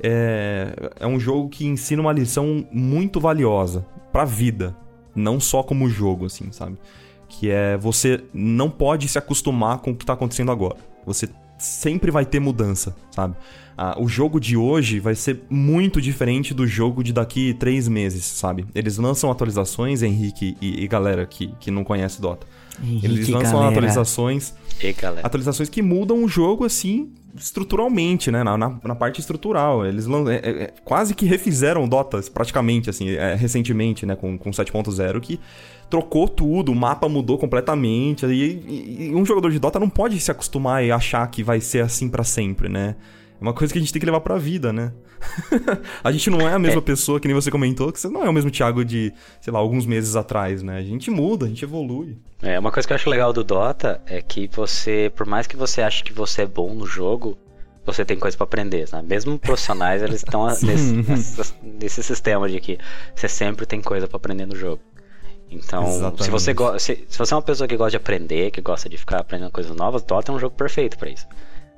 [0.00, 4.76] é, é um jogo que ensina uma lição muito valiosa pra vida,
[5.14, 6.78] não só como jogo, assim, sabe?
[7.28, 10.76] Que é você não pode se acostumar com o que tá acontecendo agora.
[11.04, 11.28] Você
[11.58, 13.34] sempre vai ter mudança, sabe?
[13.76, 18.24] Ah, o jogo de hoje vai ser muito diferente do jogo de daqui três meses,
[18.24, 18.66] sabe?
[18.74, 22.46] Eles lançam atualizações, Henrique e, e galera que, que não conhece Dota.
[22.82, 23.68] Eles Henrique, lançam galera.
[23.70, 25.26] atualizações E galera.
[25.26, 28.42] atualizações que mudam o jogo assim estruturalmente, né?
[28.42, 29.84] Na, na, na parte estrutural.
[29.86, 34.16] Eles é- é- é, quase que refizeram o Dota, praticamente, assim, é, recentemente, né?
[34.16, 35.38] Com, com 7.0, que
[35.90, 38.26] trocou tudo, o mapa mudou completamente.
[38.26, 38.30] E,
[38.66, 41.80] e- e um jogador de Dota não pode se acostumar e achar que vai ser
[41.82, 42.96] assim pra sempre, né?
[43.40, 44.92] É uma coisa que a gente tem que levar pra vida, né?
[46.02, 48.28] a gente não é a mesma pessoa que nem você comentou, que você não é
[48.28, 50.76] o mesmo Thiago de, sei lá, alguns meses atrás, né?
[50.78, 52.18] A gente muda, a gente evolui.
[52.42, 55.56] É, uma coisa que eu acho legal do Dota é que você, por mais que
[55.56, 57.36] você ache que você é bom no jogo,
[57.86, 59.08] você tem coisa pra aprender, sabe?
[59.08, 62.78] Mesmo profissionais, eles estão nesse, nesse sistema de que
[63.14, 64.80] você sempre tem coisa pra aprender no jogo.
[65.50, 66.30] Então, se Exatamente.
[66.30, 69.20] você, se, se você é uma pessoa que gosta de aprender, que gosta de ficar
[69.20, 71.26] aprendendo coisas novas, Dota é um jogo perfeito pra isso.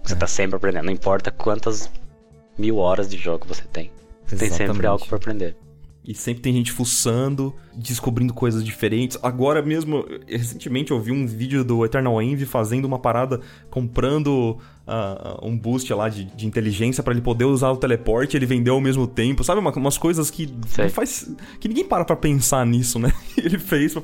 [0.03, 1.91] Você tá sempre aprendendo, não importa quantas
[2.59, 3.91] mil horas de jogo você tem.
[4.27, 4.87] Você tem sempre Exatamente.
[4.87, 5.57] algo pra aprender.
[6.03, 9.19] E sempre tem gente fuçando, descobrindo coisas diferentes.
[9.23, 13.41] Agora mesmo, recentemente eu vi um vídeo do Eternal Envy fazendo uma parada,
[13.71, 14.59] comprando
[14.91, 18.75] ah, um boost lá de, de inteligência pra ele poder usar o teleporte, ele vendeu
[18.75, 19.45] ao mesmo tempo.
[19.45, 20.53] Sabe, uma- umas coisas que
[20.93, 21.31] faz.
[21.61, 23.13] que ninguém para pra pensar nisso, né?
[23.39, 23.97] ele fez,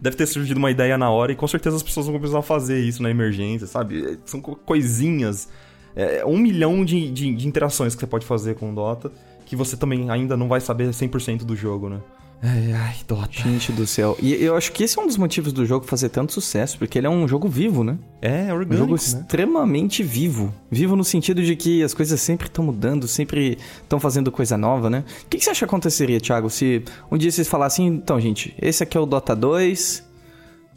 [0.00, 2.42] deve ter surgido uma ideia na hora e com certeza as pessoas vão começar a
[2.42, 4.18] fazer isso na emergência, sabe?
[4.24, 5.48] São co- coisinhas.
[5.94, 9.12] É um milhão de, de, de interações que você pode fazer com o Dota
[9.44, 12.00] que você também ainda não vai saber 100% do jogo, né?
[12.44, 13.30] Ai, ai, Dota.
[13.30, 14.16] Gente do céu.
[14.20, 16.98] E eu acho que esse é um dos motivos do jogo fazer tanto sucesso, porque
[16.98, 17.96] ele é um jogo vivo, né?
[18.20, 18.96] É, é Um orgânico, jogo né?
[18.96, 20.52] extremamente vivo.
[20.68, 24.90] Vivo no sentido de que as coisas sempre estão mudando, sempre estão fazendo coisa nova,
[24.90, 25.04] né?
[25.24, 26.82] O que, que você acha que aconteceria, Thiago, se
[27.12, 30.02] um dia vocês falassem, então, gente, esse aqui é o Dota 2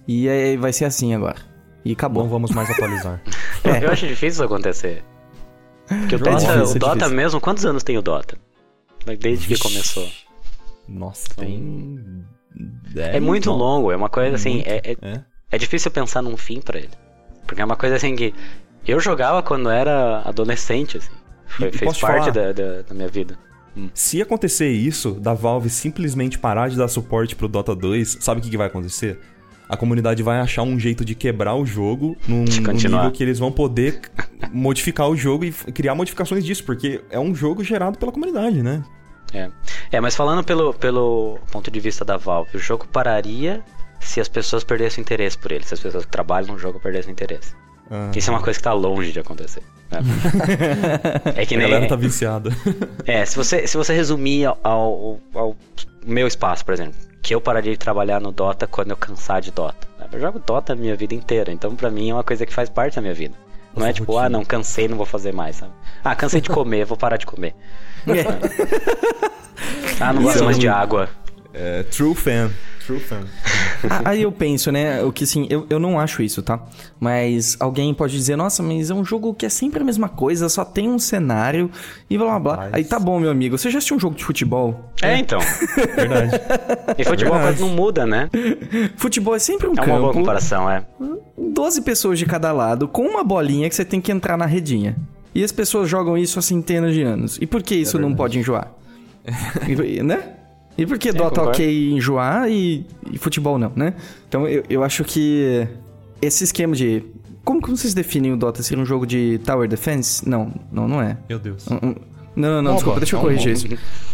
[0.08, 1.38] e aí vai ser assim agora.
[1.84, 2.22] E acabou.
[2.24, 3.24] Não vamos mais atualizar.
[3.82, 5.04] Eu acho difícil isso acontecer.
[5.88, 8.38] Porque o É Dota, difícil, o é Dota mesmo, quantos anos tem o Dota?
[9.20, 9.62] Desde que Vixe.
[9.64, 10.08] começou.
[10.88, 12.24] Nossa, tem...
[12.96, 15.24] É muito longo, é uma coisa assim, Muito, é, é, é.
[15.52, 16.92] é difícil pensar num fim pra ele.
[17.46, 18.34] Porque é uma coisa assim que
[18.88, 21.12] eu jogava quando era adolescente, assim.
[21.48, 23.38] Foi, E- fez parte da, da, da minha vida.
[23.94, 28.44] Se acontecer isso, da Valve simplesmente parar de dar suporte pro Dota 2, sabe o
[28.44, 29.20] que, que vai acontecer?
[29.68, 33.38] A comunidade vai achar um jeito de quebrar o jogo num, num nível que eles
[33.38, 34.00] vão poder
[34.54, 38.82] modificar o jogo e criar modificações disso, porque é um jogo gerado pela comunidade, né?
[39.38, 39.50] É.
[39.92, 43.64] é, mas falando pelo, pelo ponto de vista da Valve, o jogo pararia
[44.00, 47.12] se as pessoas perdessem interesse por ele, se as pessoas que trabalham no jogo perdessem
[47.12, 47.54] interesse.
[47.90, 49.62] Ah, Isso é uma coisa que tá longe de acontecer.
[49.92, 50.00] né?
[51.36, 51.68] é que a nem.
[51.68, 52.50] galera tá viciada.
[53.06, 55.56] É, se você, se você resumir ao, ao- ao
[56.06, 59.52] meu espaço, por exemplo, que eu pararia de trabalhar no Dota quando eu cansar de
[59.52, 59.88] Dota.
[60.12, 62.70] Eu jogo Dota a minha vida inteira, então pra mim é uma coisa que faz
[62.70, 63.36] parte da minha vida.
[63.76, 64.26] Não é tipo, rotina.
[64.26, 65.74] ah, não, cansei, não vou fazer mais, sabe?
[66.04, 67.56] Ah, cansei de comer, vou parar de comer.
[70.00, 71.10] Ah, não gosto é mais de água.
[71.58, 72.52] É, true fan.
[72.86, 73.22] True fan.
[74.04, 75.02] Aí eu penso, né?
[75.04, 76.62] O que assim, eu, eu não acho isso, tá?
[77.00, 80.50] Mas alguém pode dizer, nossa, mas é um jogo que é sempre a mesma coisa,
[80.50, 81.72] só tem um cenário
[82.10, 82.54] e blá blá blá.
[82.56, 82.74] Rapaz.
[82.74, 83.58] Aí tá bom, meu amigo.
[83.58, 84.92] Você já assistiu um jogo de futebol?
[85.02, 85.40] É, então.
[85.96, 86.32] Verdade.
[86.98, 87.58] E futebol Verdade.
[87.58, 88.30] quase não muda, né?
[88.98, 90.86] Futebol é sempre um É uma boa campo, comparação, é.
[91.38, 94.96] 12 pessoas de cada lado, com uma bolinha que você tem que entrar na redinha.
[95.34, 97.38] E as pessoas jogam isso há centenas de anos.
[97.42, 98.72] E por que isso não pode enjoar?
[100.04, 100.36] Né?
[100.78, 101.50] E por que Dota concordo.
[101.52, 103.94] ok enjoar e, e futebol não, né?
[104.28, 105.68] Então eu, eu acho que
[106.22, 107.04] esse esquema de
[107.44, 108.62] como que vocês definem o Dota?
[108.64, 110.28] Ser um jogo de Tower Defense?
[110.28, 111.18] Não, não, não é.
[111.30, 111.66] Meu Deus.
[111.68, 111.96] Um- um-
[112.36, 113.68] Não, não, não, MOBA, desculpa, deixa eu é um corrigir isso.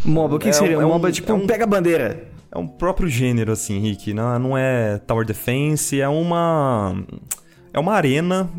[0.05, 0.77] MOBA, o que É seria?
[0.77, 2.27] um- é MOBA é tipo é um um- pega a bandeira.
[2.53, 4.13] É um próprio gênero, assim, Rick.
[4.13, 7.01] Não, não é Tower Defense, é uma.
[7.73, 8.49] É uma arena.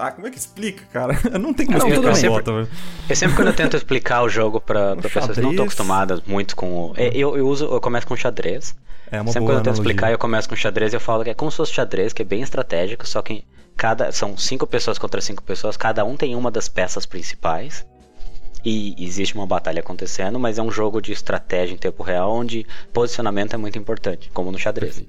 [0.00, 1.12] Ah, como é que explica, cara?
[1.38, 2.68] Não tem como Não, explicar tudo velho.
[3.08, 6.20] Eu sempre quando eu tento explicar o jogo pra, pra pessoas que não estão acostumadas
[6.26, 6.94] muito com o.
[6.96, 8.74] é, Eu, eu uso, eu começo com xadrez.
[9.10, 9.82] É uma sempre boa quando eu tento analogia.
[9.82, 12.22] explicar, eu começo com xadrez e eu falo que é como se fosse xadrez, que
[12.22, 13.44] é bem estratégico, só que
[13.76, 14.10] cada.
[14.12, 17.84] São cinco pessoas contra cinco pessoas, cada um tem uma das peças principais.
[18.64, 22.66] E existe uma batalha acontecendo, mas é um jogo de estratégia em tempo real onde
[22.92, 25.02] posicionamento é muito importante, como no xadrez.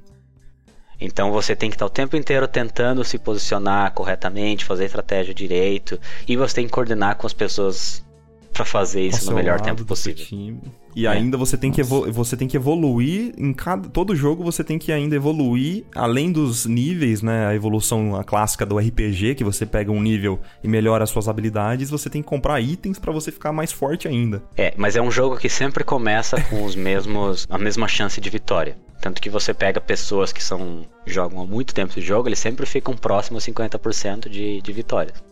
[1.02, 6.00] Então você tem que estar o tempo inteiro tentando se posicionar corretamente, fazer estratégia direito,
[6.28, 8.06] e você tem que coordenar com as pessoas
[8.52, 10.26] pra fazer isso no melhor tempo possível.
[10.26, 10.60] time.
[10.96, 11.10] E É.
[11.10, 14.92] ainda você tem, que você tem que evoluir em cada todo jogo você tem que
[14.92, 19.90] ainda evoluir além dos níveis, né, a evolução a clássica do RPG que você pega
[19.90, 23.54] um nível e melhora as suas habilidades, você tem que comprar itens pra você ficar
[23.54, 24.44] mais forte ainda.
[24.58, 28.30] É, mas é um jogo que sempre começa com os mesmos, a mesma chance de
[28.30, 28.76] vitória.
[29.02, 32.66] Tanto que você pega pessoas que são jogam há muito tempo esse jogo, eles sempre
[32.66, 35.31] ficam próximos a 50% de, de vitórias.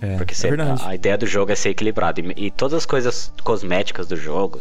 [0.00, 2.20] É, Porque é a, a ideia do jogo é ser equilibrado.
[2.20, 4.58] E, e todas as coisas cosméticas do jogo,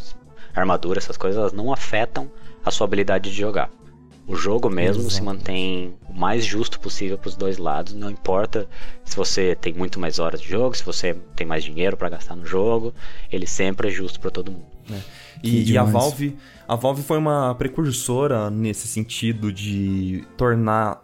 [0.53, 2.29] armadura, essas coisas, elas não afetam
[2.63, 3.69] a sua habilidade de jogar.
[4.27, 5.25] O jogo mesmo se Exato.
[5.25, 7.93] mantém o mais justo possível para os dois lados.
[7.95, 8.67] Não importa
[9.03, 12.35] se você tem muito mais horas de jogo, se você tem mais dinheiro para gastar
[12.35, 12.93] no jogo,
[13.31, 14.67] ele sempre é justo para todo mundo.
[15.41, 15.83] E, Que e a.
[15.83, 16.37] Valve,
[16.67, 21.01] a Valve foi uma precursora nesse sentido de tornar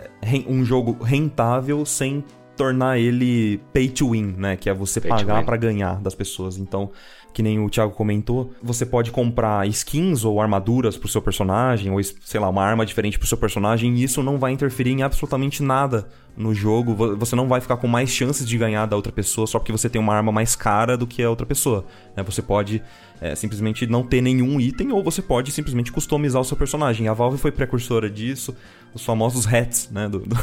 [0.48, 2.24] um jogo rentável sem
[2.56, 4.56] tornar ele pay to win, né?
[4.56, 6.58] Que é você Pay pagar pra ganhar das pessoas.
[6.58, 6.92] Então,
[7.34, 12.02] que nem o Thiago comentou, você pode comprar skins ou armaduras pro seu personagem, ou
[12.02, 15.62] sei lá, uma arma diferente pro seu personagem, e isso não vai interferir em absolutamente
[15.62, 16.96] nada no jogo.
[16.96, 19.72] Vo- Você não vai ficar com mais chances de ganhar da outra pessoa só porque
[19.74, 21.84] você tem uma arma mais cara do que a outra pessoa.
[22.16, 22.24] né?
[22.24, 22.82] Você pode
[23.20, 27.10] é, simplesmente não ter nenhum item, ou você pode simplesmente customizar o seu personagem.
[27.10, 28.56] A Valve foi precursora disso,
[28.94, 30.38] os famosos hats, né, do, do,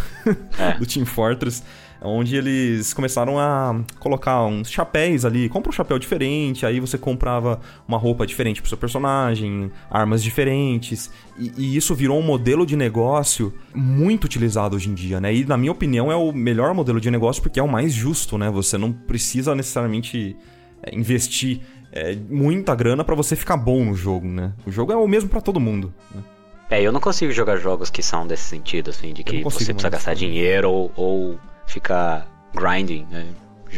[0.58, 0.76] É.
[0.80, 1.62] do Team Fortress,
[2.04, 7.60] onde eles começaram a colocar uns chapéus ali, compra um chapéu diferente, aí você comprava
[7.86, 12.76] uma roupa diferente pro seu personagem, armas diferentes, e, e isso virou um modelo de
[12.76, 15.34] negócio muito utilizado hoje em dia, né?
[15.34, 18.36] E na minha opinião é o melhor modelo de negócio porque é o mais justo,
[18.36, 18.50] né?
[18.50, 20.36] Você não precisa necessariamente
[20.82, 21.60] é, investir
[21.92, 24.52] é, muita grana pra você ficar bom no jogo, né?
[24.66, 25.92] O jogo é o mesmo pra todo mundo.
[26.14, 26.22] Né?
[26.70, 29.74] É, eu não consigo jogar jogos que são desse sentido, assim, de que você precisa
[29.74, 29.92] mais.
[29.92, 33.26] gastar dinheiro ou, ou ficar grinding, né?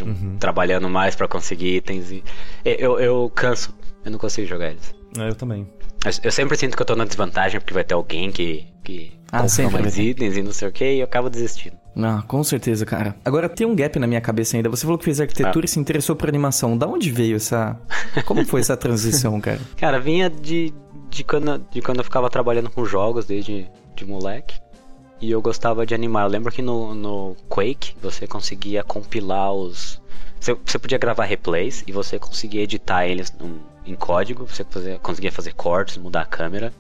[0.01, 0.37] Uhum.
[0.39, 2.11] Trabalhando mais pra conseguir itens.
[2.11, 2.25] E...
[2.65, 3.75] Eu, eu canso,
[4.05, 4.95] eu não consigo jogar eles.
[5.17, 5.69] É, eu também.
[6.05, 9.13] Eu, eu sempre sinto que eu tô na desvantagem porque vai ter alguém que, que
[9.31, 11.77] Ah, sempre mais itens e não sei o que e eu acabo desistindo.
[11.97, 13.15] Ah, com certeza, cara.
[13.25, 14.69] Agora tem um gap na minha cabeça ainda.
[14.69, 16.77] Você falou que fez arquitetura e se interessou por animação.
[16.77, 17.79] Da onde veio essa.
[18.27, 19.61] Como foi essa transição, cara?
[19.79, 20.75] Cara, vinha de,
[21.09, 24.59] de, quando, de quando eu ficava trabalhando com jogos desde de moleque.
[25.21, 26.25] E eu gostava de animar.
[26.25, 30.01] Eu lembro que no, no Quake você conseguia compilar os.
[30.41, 34.47] Você, você podia gravar replays e você conseguia editar eles num- em código.
[34.47, 36.73] Você fazia- conseguia fazer cortes, mudar a câmera.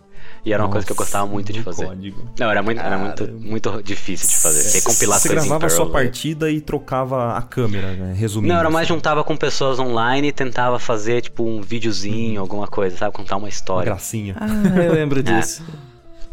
[0.44, 1.86] E era uma coisa que eu gostava muito de fazer.
[1.86, 2.28] código.
[2.38, 4.62] Não, era muito, era muito, muito difícil de fazer.
[4.62, 8.12] Você compilar Você coisas em gravava a sua partida e trocava a câmera, né?
[8.14, 8.52] Resumindo.
[8.52, 8.94] Não, era mais assim.
[8.94, 13.14] juntava com pessoas online e tentava fazer, tipo, um videozinho, alguma coisa, sabe?
[13.14, 13.84] Contar uma Uma história.
[13.86, 14.36] gracinha.
[14.38, 15.64] Ah, eu lembro disso.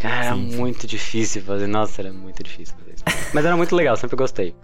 [0.02, 0.58] Cara, era Sim, sim.
[0.58, 1.68] muito difícil fazer.
[1.68, 3.04] Nossa, era muito difícil fazer isso.
[3.34, 4.56] Mas era muito legal, sempre gostei.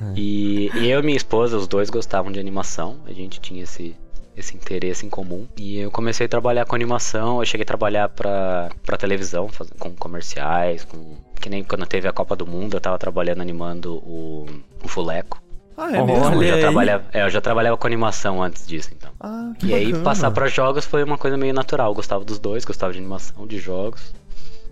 [0.00, 0.12] É.
[0.16, 2.98] E, e eu e minha esposa, os dois gostavam de animação.
[3.06, 3.96] A gente tinha esse,
[4.36, 5.46] esse interesse em comum.
[5.56, 7.40] E eu comecei a trabalhar com animação.
[7.40, 11.16] Eu cheguei a trabalhar pra, pra televisão, faz- com comerciais, com.
[11.40, 14.46] Que nem quando teve a Copa do Mundo, eu tava trabalhando animando o,
[14.82, 15.40] o Fuleco.
[15.76, 16.42] Ah, é Olha mesmo?
[16.42, 16.60] Eu já, aí.
[16.60, 19.10] trabalhava, é, eu já trabalhava com animação antes disso, então.
[19.20, 20.04] Ah, que E aí bacana.
[20.04, 21.90] passar pra jogos foi uma coisa meio natural.
[21.90, 24.14] Eu gostava dos dois, gostava de animação, de jogos.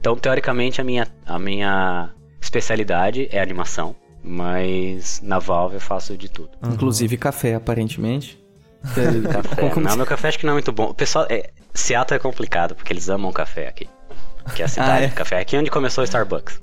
[0.05, 3.97] Então, teoricamente, a minha, a minha especialidade é animação.
[4.23, 6.51] Mas na Valve eu faço de tudo.
[6.63, 6.75] Aham.
[6.75, 8.39] Inclusive café, aparentemente.
[8.85, 9.81] Café.
[9.81, 10.91] Não, se- meu café acho que não é muito bom.
[10.91, 11.27] O pessoal.
[11.31, 13.89] É, Seattle é complicado, porque eles amam café aqui.
[14.55, 15.09] Que é a cidade Ah, é?
[15.09, 15.41] do café.
[15.41, 16.61] Aqui é onde começou o Starbucks.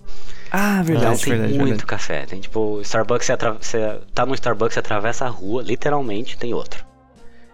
[0.51, 1.85] Ah, Então verdade, tem verdade, muito verdade.
[1.87, 2.25] café.
[2.27, 6.53] Tem tipo, Starbucks, você, atra- você tá no Starbucks, você atravessa a rua, literalmente tem
[6.53, 6.85] outro.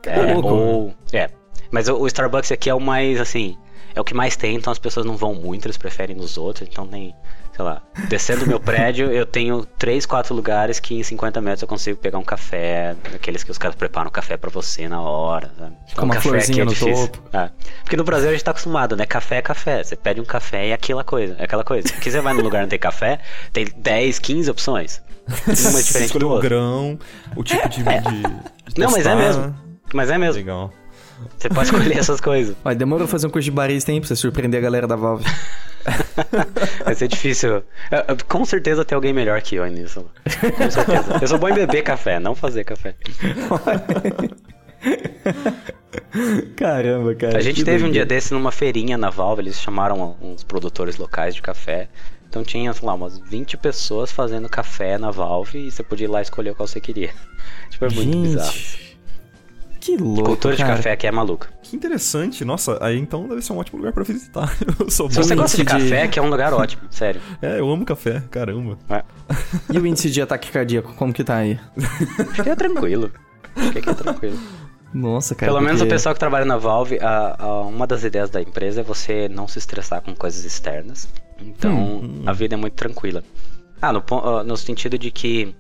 [0.06, 0.48] É, louco.
[0.50, 0.94] ou.
[1.14, 1.30] É.
[1.72, 3.58] Mas o, o Starbucks aqui é o mais, assim.
[3.96, 6.68] É o que mais tem, então as pessoas não vão muito, eles preferem nos outros.
[6.70, 7.16] Então tem.
[7.56, 11.64] sei lá, descendo o meu prédio, eu tenho três, quatro lugares que em 50 metros
[11.64, 15.52] eu consigo pegar um café, aqueles que os caras preparam café para você na hora,
[15.58, 15.76] sabe?
[15.96, 17.24] Com uma café florzinha no topo.
[17.34, 17.50] É.
[17.84, 19.06] Porque no Brasil a gente tá acostumado, né?
[19.08, 19.84] Café é café.
[19.84, 21.88] Você pede um café e é aquela coisa, é aquela coisa.
[21.90, 23.20] Aqui você vai num lugar e não tem café,
[23.52, 25.02] tem 10, 15 opções.
[25.48, 26.48] Uma diferente escolheu do o outro.
[26.50, 27.00] grão,
[27.36, 27.82] o tipo de.
[27.84, 29.56] de- de Não, mas é mesmo.
[29.94, 30.36] Mas é mesmo.
[30.40, 30.72] Legal.
[31.38, 32.56] Você pode escolher essas coisas.
[32.64, 34.00] Olha, demorou fazer um curso de barista, hein?
[34.00, 35.26] Pra você surpreender a galera da Valve.
[36.84, 37.50] Vai ser difícil.
[37.50, 37.64] Eu-
[38.10, 40.06] eu- Com certeza tem alguém melhor que eu nisso.
[40.58, 41.20] Com certeza.
[41.22, 42.96] Eu sou bom em beber café, não fazer café.
[46.56, 47.38] Caramba, cara.
[47.38, 51.36] A gente teve um dia desse numa feirinha na Valve, eles chamaram uns produtores locais
[51.36, 51.88] de café.
[52.30, 56.10] Então tinha, sei lá, umas 20 pessoas fazendo café na Valve e você podia ir
[56.10, 57.12] lá escolher qual você queria.
[57.70, 58.54] Tipo, é muito bizarro.
[59.88, 60.76] Que louco, Cultura de cara.
[60.76, 61.48] café aqui é maluca.
[61.64, 62.44] Que interessante.
[62.44, 64.54] Nossa, aí então deve ser um ótimo lugar pra visitar.
[64.78, 67.22] Eu sou Se você gosta de de- café, aqui é um lugar ótimo, sério.
[67.42, 68.78] É, eu amo café, caramba.
[68.90, 69.02] É.
[69.74, 71.58] E o índice de ataque cardíaco, como que tá aí?
[72.44, 73.10] Que é tranquilo.
[73.72, 74.38] Que é tranquilo.
[74.94, 75.54] Nossa, cara.
[75.54, 78.82] Pelo menos o pessoal que trabalha na Valve, a- a- uma das ideias da empresa
[78.82, 81.08] é você não se estressar com coisas externas.
[81.40, 83.24] Então, a vida é muito tranquila.
[83.82, 85.56] Ah, no, ah, no sentido de que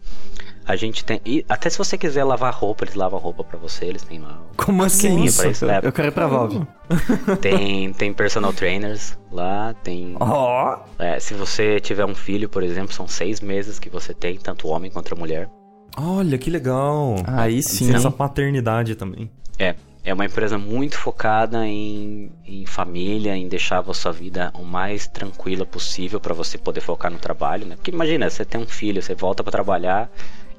[0.67, 1.21] a gente tem.
[1.25, 4.37] e até se você quiser lavar roupa, eles lavam roupa pra você, eles têm lá.
[4.57, 5.41] Como assim isso?
[5.41, 5.79] pra isso, né?
[5.81, 6.67] Eu quero ir pra Valve.
[7.41, 10.15] Tem, tem personal trainers lá, tem.
[10.21, 10.79] Ó.
[10.97, 14.69] é, se você tiver um filho, por exemplo, são seis meses que você tem, tanto
[14.69, 15.49] homem quanto mulher.
[15.97, 17.15] Olha, que legal.
[17.25, 17.87] Aí sim.
[17.87, 19.29] Licença paternidade também.
[19.59, 24.63] É, é uma empresa muito focada em, em família, em deixar a sua vida o
[24.63, 27.75] mais tranquila possível para você poder focar no trabalho, né?
[27.75, 30.09] Porque imagina, você tem um filho, você volta para trabalhar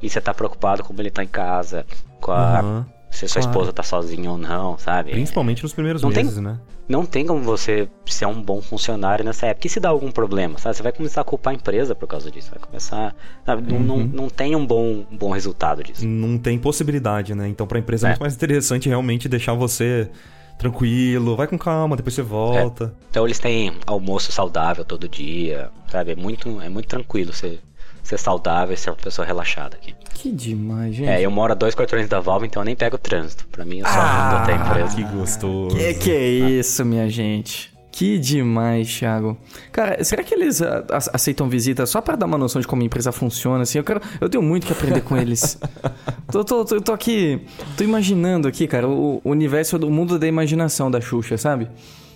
[0.03, 1.85] e você tá preocupado como ele tá em casa,
[2.21, 2.87] com a, Aham.
[3.11, 3.51] se sua claro.
[3.59, 5.11] esposa tá sozinha ou não, sabe?
[5.13, 6.59] Principalmente nos primeiros Não tem- meses, né?
[6.89, 9.67] Não tem como você ser um bom funcionário nessa época.
[9.67, 10.75] E se dá algum problema, sabe?
[10.75, 12.51] Você vai começar a culpar a empresa por causa disso.
[12.51, 13.15] Vai começar.
[13.45, 13.71] sabe?
[13.71, 14.11] Não, não, Uhum.
[14.11, 16.07] não tem um bom, um bom resultado disso.
[16.07, 17.47] Não tem possibilidade, né?
[17.47, 18.11] Então pra empresa é, É.
[18.13, 20.11] muito mais interessante realmente deixar você
[20.57, 22.95] tranquilo, vai com calma, depois você volta.
[23.11, 26.13] Então eles têm almoço saudável todo dia, sabe?
[26.13, 27.61] É muito, é muito tranquilo ser,
[28.09, 29.95] ser saudável e ser uma pessoa relaxada aqui.
[30.15, 31.09] Que demais, gente.
[31.09, 33.47] É, eu moro a dois quarteirões da Valve, então eu nem pego o trânsito.
[33.53, 34.97] Pra mim, eu só Ah, ando até a empresa.
[34.97, 35.77] Que gostoso.
[35.77, 37.73] Que que é isso, minha gente?
[37.93, 39.37] Que demais, Thiago.
[39.73, 42.83] Cara, será que eles ah, a- aceitam visita só pra dar uma noção de como
[42.83, 43.63] a empresa funciona?
[43.63, 45.59] Assim, eu quero, eu tenho muito que aprender com eles.
[46.31, 47.41] tô, tô, tô, tô aqui,
[47.77, 51.69] tô imaginando aqui, cara, o, o universo do mundo da imaginação da Xuxa, sabe?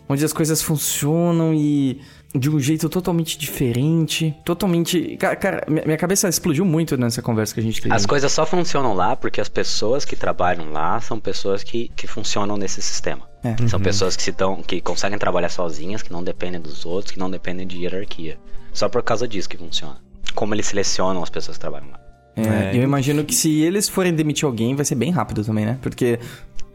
[0.08, 2.00] Onde as coisas funcionam e
[2.34, 5.16] de um jeito totalmente diferente, totalmente.
[5.18, 7.94] Cara, minha cabeça explodiu muito nessa conversa que a gente teve.
[7.94, 12.06] As coisas só funcionam lá porque as pessoas que trabalham lá são pessoas que, que
[12.06, 13.28] funcionam nesse sistema.
[13.44, 13.56] É.
[13.68, 17.18] São pessoas que, se dão, que conseguem trabalhar sozinhas, que não dependem dos outros, que
[17.18, 18.38] não dependem de hierarquia.
[18.72, 19.96] Só por causa disso que funciona.
[20.34, 22.00] Como eles selecionam as pessoas que trabalham lá.
[22.36, 22.78] É, É.
[22.78, 25.78] eu imagino que se eles forem demitir alguém, vai ser bem rápido também, né?
[25.82, 26.18] Porque.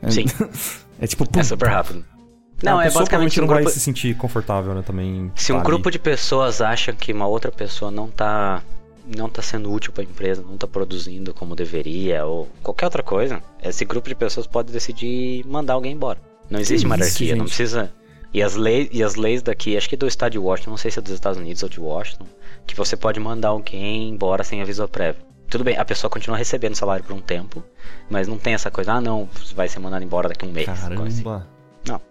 [0.10, 0.26] Sim.
[1.02, 2.06] é tipo, pum, É super rápido.
[2.64, 4.82] Não, a é basicamente provavelmente um não vai grupo, se sentir confortável, né?
[4.82, 5.32] Também.
[5.36, 5.94] Se um tá grupo ali.
[5.94, 8.64] de pessoas acha que uma outra pessoa não tá
[9.16, 13.02] não tá sendo útil para a empresa, não tá produzindo como deveria ou qualquer outra
[13.02, 16.20] coisa, esse grupo de pessoas pode decidir mandar alguém embora.
[16.50, 17.94] Não existe isso, hierarquia, não precisa.
[18.34, 20.92] E as leis e as leis daqui, acho que do estado de Washington, não sei
[20.92, 22.26] se é dos Estados Unidos ou de Washington,
[22.66, 25.22] que você pode mandar alguém embora sem aviso prévio.
[25.50, 27.64] Tudo bem, a pessoa continua recebendo salário por um tempo,
[28.10, 30.66] mas não tem essa coisa, ah não, vai ser mandado embora daqui a um mês.
[30.66, 31.24] coisa assim.
[31.24, 31.57] Caramba.
[31.88, 32.02] Não.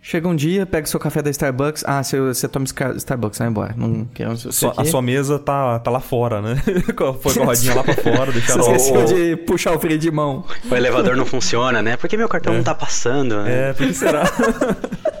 [0.00, 1.82] Chega um dia, pega seu café da Starbucks.
[1.86, 2.64] Ah, você, você toma
[2.96, 3.74] Starbucks, vai embora.
[3.76, 6.56] Não o Sua- a sua mesa tá, tá lá fora, né?
[7.20, 9.98] Foi com a rodinha lá pra fora, Você deixaram esqueceu o- de puxar o freio
[9.98, 10.44] de mão.
[10.70, 11.96] O elevador não funciona, né?
[11.96, 13.42] Por que meu cartão não tá passando?
[13.42, 13.70] né?
[13.70, 14.24] É, por que será?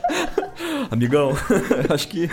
[0.90, 1.32] Amigão,
[1.92, 2.28] acho que.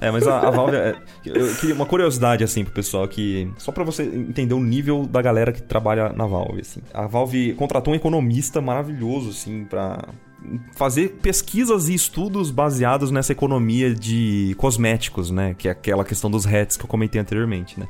[0.00, 0.76] É, mas a, a Valve.
[0.76, 3.50] é- eu queria uma curiosidade, assim, pro pessoal que.
[3.58, 6.80] Só pra você entender o nível da galera que trabalha na Valve, assim.
[6.92, 10.08] A Valve contratou um economista maravilhoso, assim, pra
[10.74, 15.54] fazer pesquisas e estudos baseados nessa economia de cosméticos, né?
[15.56, 17.86] Que é aquela questão dos hats que eu comentei anteriormente, né?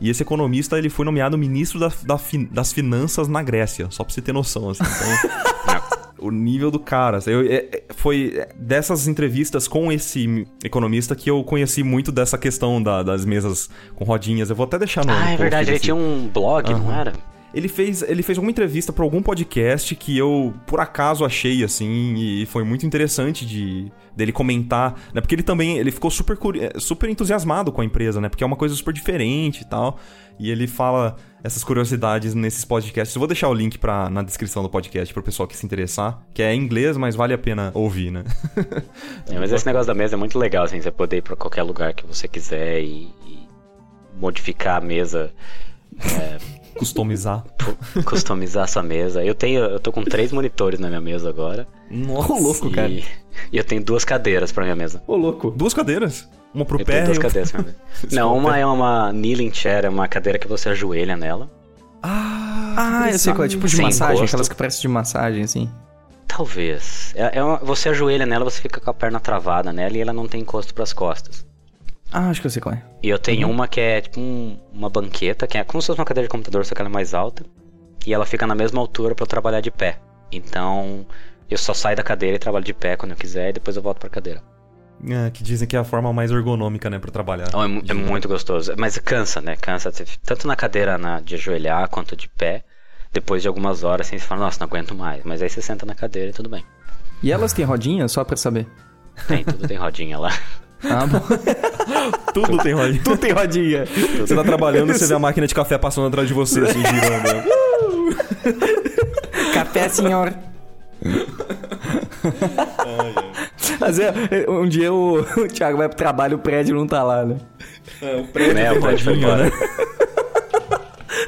[0.00, 2.18] E esse economista, ele foi nomeado ministro da- da
[2.50, 4.82] das finanças na Grécia, só pra você ter noção, assim.
[4.82, 5.79] Então,
[6.20, 7.18] o nível do cara.
[7.26, 12.82] eu- é- é- foi dessas entrevistas com esse economista que eu conheci muito dessa questão
[12.82, 14.50] da- das mesas com rodinhas.
[14.50, 15.12] Eu vou até deixar no.
[15.12, 17.00] Ah, é verdade, ele desse- tinha um blog, não Aham.
[17.00, 17.12] era?
[17.52, 22.14] Ele fez, ele fez alguma entrevista pra algum podcast que eu, por acaso, achei, assim,
[22.16, 25.20] e foi muito interessante de dele comentar, né?
[25.20, 26.36] Porque ele também, ele ficou super,
[26.78, 28.28] super entusiasmado com a empresa, né?
[28.28, 29.98] Porque é uma coisa super diferente e tal.
[30.40, 33.14] E ele fala essas curiosidades nesses podcasts.
[33.14, 36.22] Eu vou deixar o link pra, na descrição do podcast pro pessoal que se interessar,
[36.32, 38.24] que é em inglês, mas vale a pena ouvir, né?
[39.30, 41.62] É, mas esse negócio da mesa é muito legal, assim, você poder ir pra qualquer
[41.62, 43.48] lugar que você quiser e, e
[44.18, 45.30] modificar a mesa.
[45.98, 46.38] É,
[46.80, 47.44] Customizar.
[48.06, 49.22] customizar sua mesa.
[49.22, 51.68] Eu tenho, eu tô com três monitores na minha mesa agora.
[52.08, 52.88] Ô, louco, e, cara.
[53.52, 55.02] e eu tenho duas cadeiras pra minha mesa.
[55.06, 55.50] Ô, louco.
[55.50, 56.26] Duas cadeiras?
[56.52, 57.76] Uma pro Eu pé duas e outra- cadeiras.
[58.12, 61.50] Não, uma é uma kneeling chair, é uma cadeira que você ajoelha nela.
[62.02, 62.74] Ah,
[63.04, 63.48] Ah, eu sei qual é.
[63.48, 64.34] Tipo de Sem massagem, encosto.
[64.36, 65.70] aquelas que parecem de massagem, assim.
[66.26, 67.12] Talvez.
[67.16, 70.12] É, é uma- você ajoelha nela, você fica com a perna travada nela e ela
[70.12, 71.44] não tem encosto pras costas.
[72.12, 72.82] Ah, acho que eu sei qual é.
[73.02, 75.98] E eu tenho uma que é tipo um- uma banqueta, que é como se fosse
[76.00, 77.44] uma cadeira de computador, só que ela é mais alta.
[78.06, 79.98] E ela fica na mesma altura pra eu trabalhar de pé.
[80.32, 81.04] Então,
[81.48, 83.82] eu só saio da cadeira e trabalho de pé quando eu quiser e depois eu
[83.82, 84.42] volto pra cadeira.
[85.08, 87.46] É, que dizem que é a forma mais ergonômica, né, pra trabalhar.
[87.48, 88.74] Então, é, mu- é muito gostoso.
[88.76, 89.56] Mas cansa, né?
[89.56, 89.90] Cansa.
[90.24, 92.62] Tanto na cadeira na- de ajoelhar quanto de pé.
[93.12, 95.22] Depois de algumas horas, assim, você fala, nossa, não aguento mais.
[95.24, 96.64] Mas aí você senta na cadeira e tudo bem.
[97.22, 98.66] E elas têm rodinha, só pra saber?
[99.26, 100.30] Tem, tudo tem rodinha lá.
[100.82, 101.20] Ah, bom.
[102.32, 103.02] Tudo tem rodinha.
[103.04, 103.84] Tudo tem rodinha.
[104.18, 106.80] Você tá trabalhando e você vê a máquina de café passando atrás de você, assim,
[106.80, 107.44] girando.
[109.52, 110.32] Café, senhor.
[113.80, 114.12] Mas é,
[114.48, 117.36] um dia o, o Thiago vai pro trabalho e o prédio não tá lá, né?
[118.02, 119.44] É, o prédio tem o prédio foi embora.
[119.44, 119.50] né?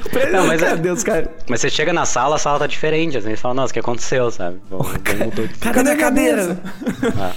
[0.06, 1.28] O prédio, Não, mas é- cadê os caras?
[1.48, 3.18] Mas você chega na sala, a sala tá diferente.
[3.18, 4.58] Assim, você fala, nossa, o que aconteceu, sabe?
[4.70, 6.58] Bom, alguém mudou de Cadê minha cadeira?
[7.18, 7.32] Ah,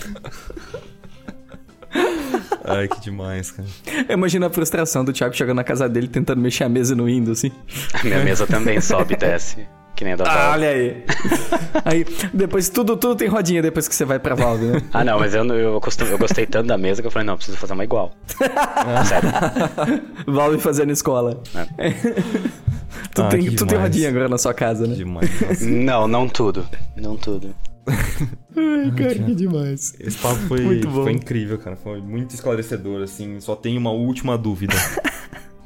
[2.66, 3.68] Ai, que demais, cara.
[4.10, 7.40] Imagina a frustração do Thiago chegando na casa dele tentando mexer a mesa no Windows,
[7.40, 7.52] assim.
[7.94, 9.68] a minha mesa também sobe e desce.
[9.96, 10.52] Que nem a da Ah, Valve.
[10.52, 11.04] olha aí.
[11.86, 14.82] aí, depois tudo, tudo tem rodinha depois que você vai pra Valve, né?
[14.94, 17.36] Ah, não, mas eu, eu, costum- eu gostei tanto da mesa que eu falei, não,
[17.38, 18.12] preciso fazer uma igual.
[19.08, 20.02] Sério.
[20.28, 21.42] Valve fazendo escola.
[23.14, 24.96] tu Ah, tem, tu tem rodinha agora na sua casa, né?
[24.96, 25.30] Demais.
[25.42, 25.66] nossa.
[25.66, 26.68] Não, não tudo.
[26.98, 27.56] Não tudo.
[27.88, 29.94] Ai, cara, que demais.
[30.00, 31.04] Esse papo foi, Muito bom.
[31.04, 31.76] foi incrível, cara.
[31.76, 33.40] Foi muito esclarecedor, assim.
[33.40, 34.74] Só tenho uma última dúvida.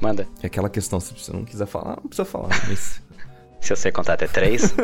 [0.00, 0.26] Manda.
[0.42, 2.48] É aquela questão, se você não quiser falar, não precisa falar.
[2.68, 3.00] Mas
[3.60, 4.74] Se eu sei contar até três.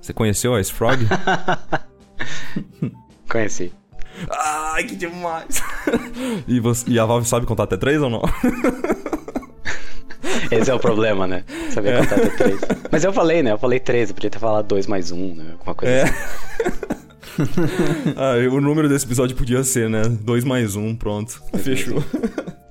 [0.00, 0.98] você conheceu a Frog?
[3.28, 3.72] Conheci.
[4.30, 5.62] Ai, que demais!
[6.48, 8.22] e, você, e a Valve sabe contar até três ou não?
[10.50, 11.44] Esse é o problema, né?
[11.70, 12.60] Saber contar até três.
[12.90, 13.52] Mas eu falei, né?
[13.52, 15.50] Eu falei três, eu podia ter falado dois mais um, né?
[15.52, 16.02] Alguma coisa É.
[16.04, 16.14] assim.
[18.16, 20.02] ah, o número desse episódio podia ser, né?
[20.22, 21.42] Dois mais um, pronto.
[21.58, 22.02] Fechou.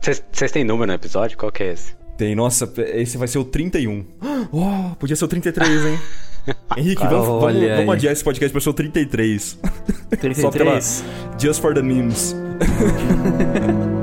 [0.01, 1.37] Vocês vocês têm número no episódio?
[1.37, 1.93] Qual que é esse?
[2.17, 4.05] Tem, nossa, esse vai ser o 31.
[4.51, 5.99] Oh, podia ser o 33, hein?
[6.77, 9.59] Henrique, vamos, vamos, vamos adiar esse podcast pra ser o 33.
[10.35, 11.03] Só pela 33.
[11.39, 12.35] Just for the memes.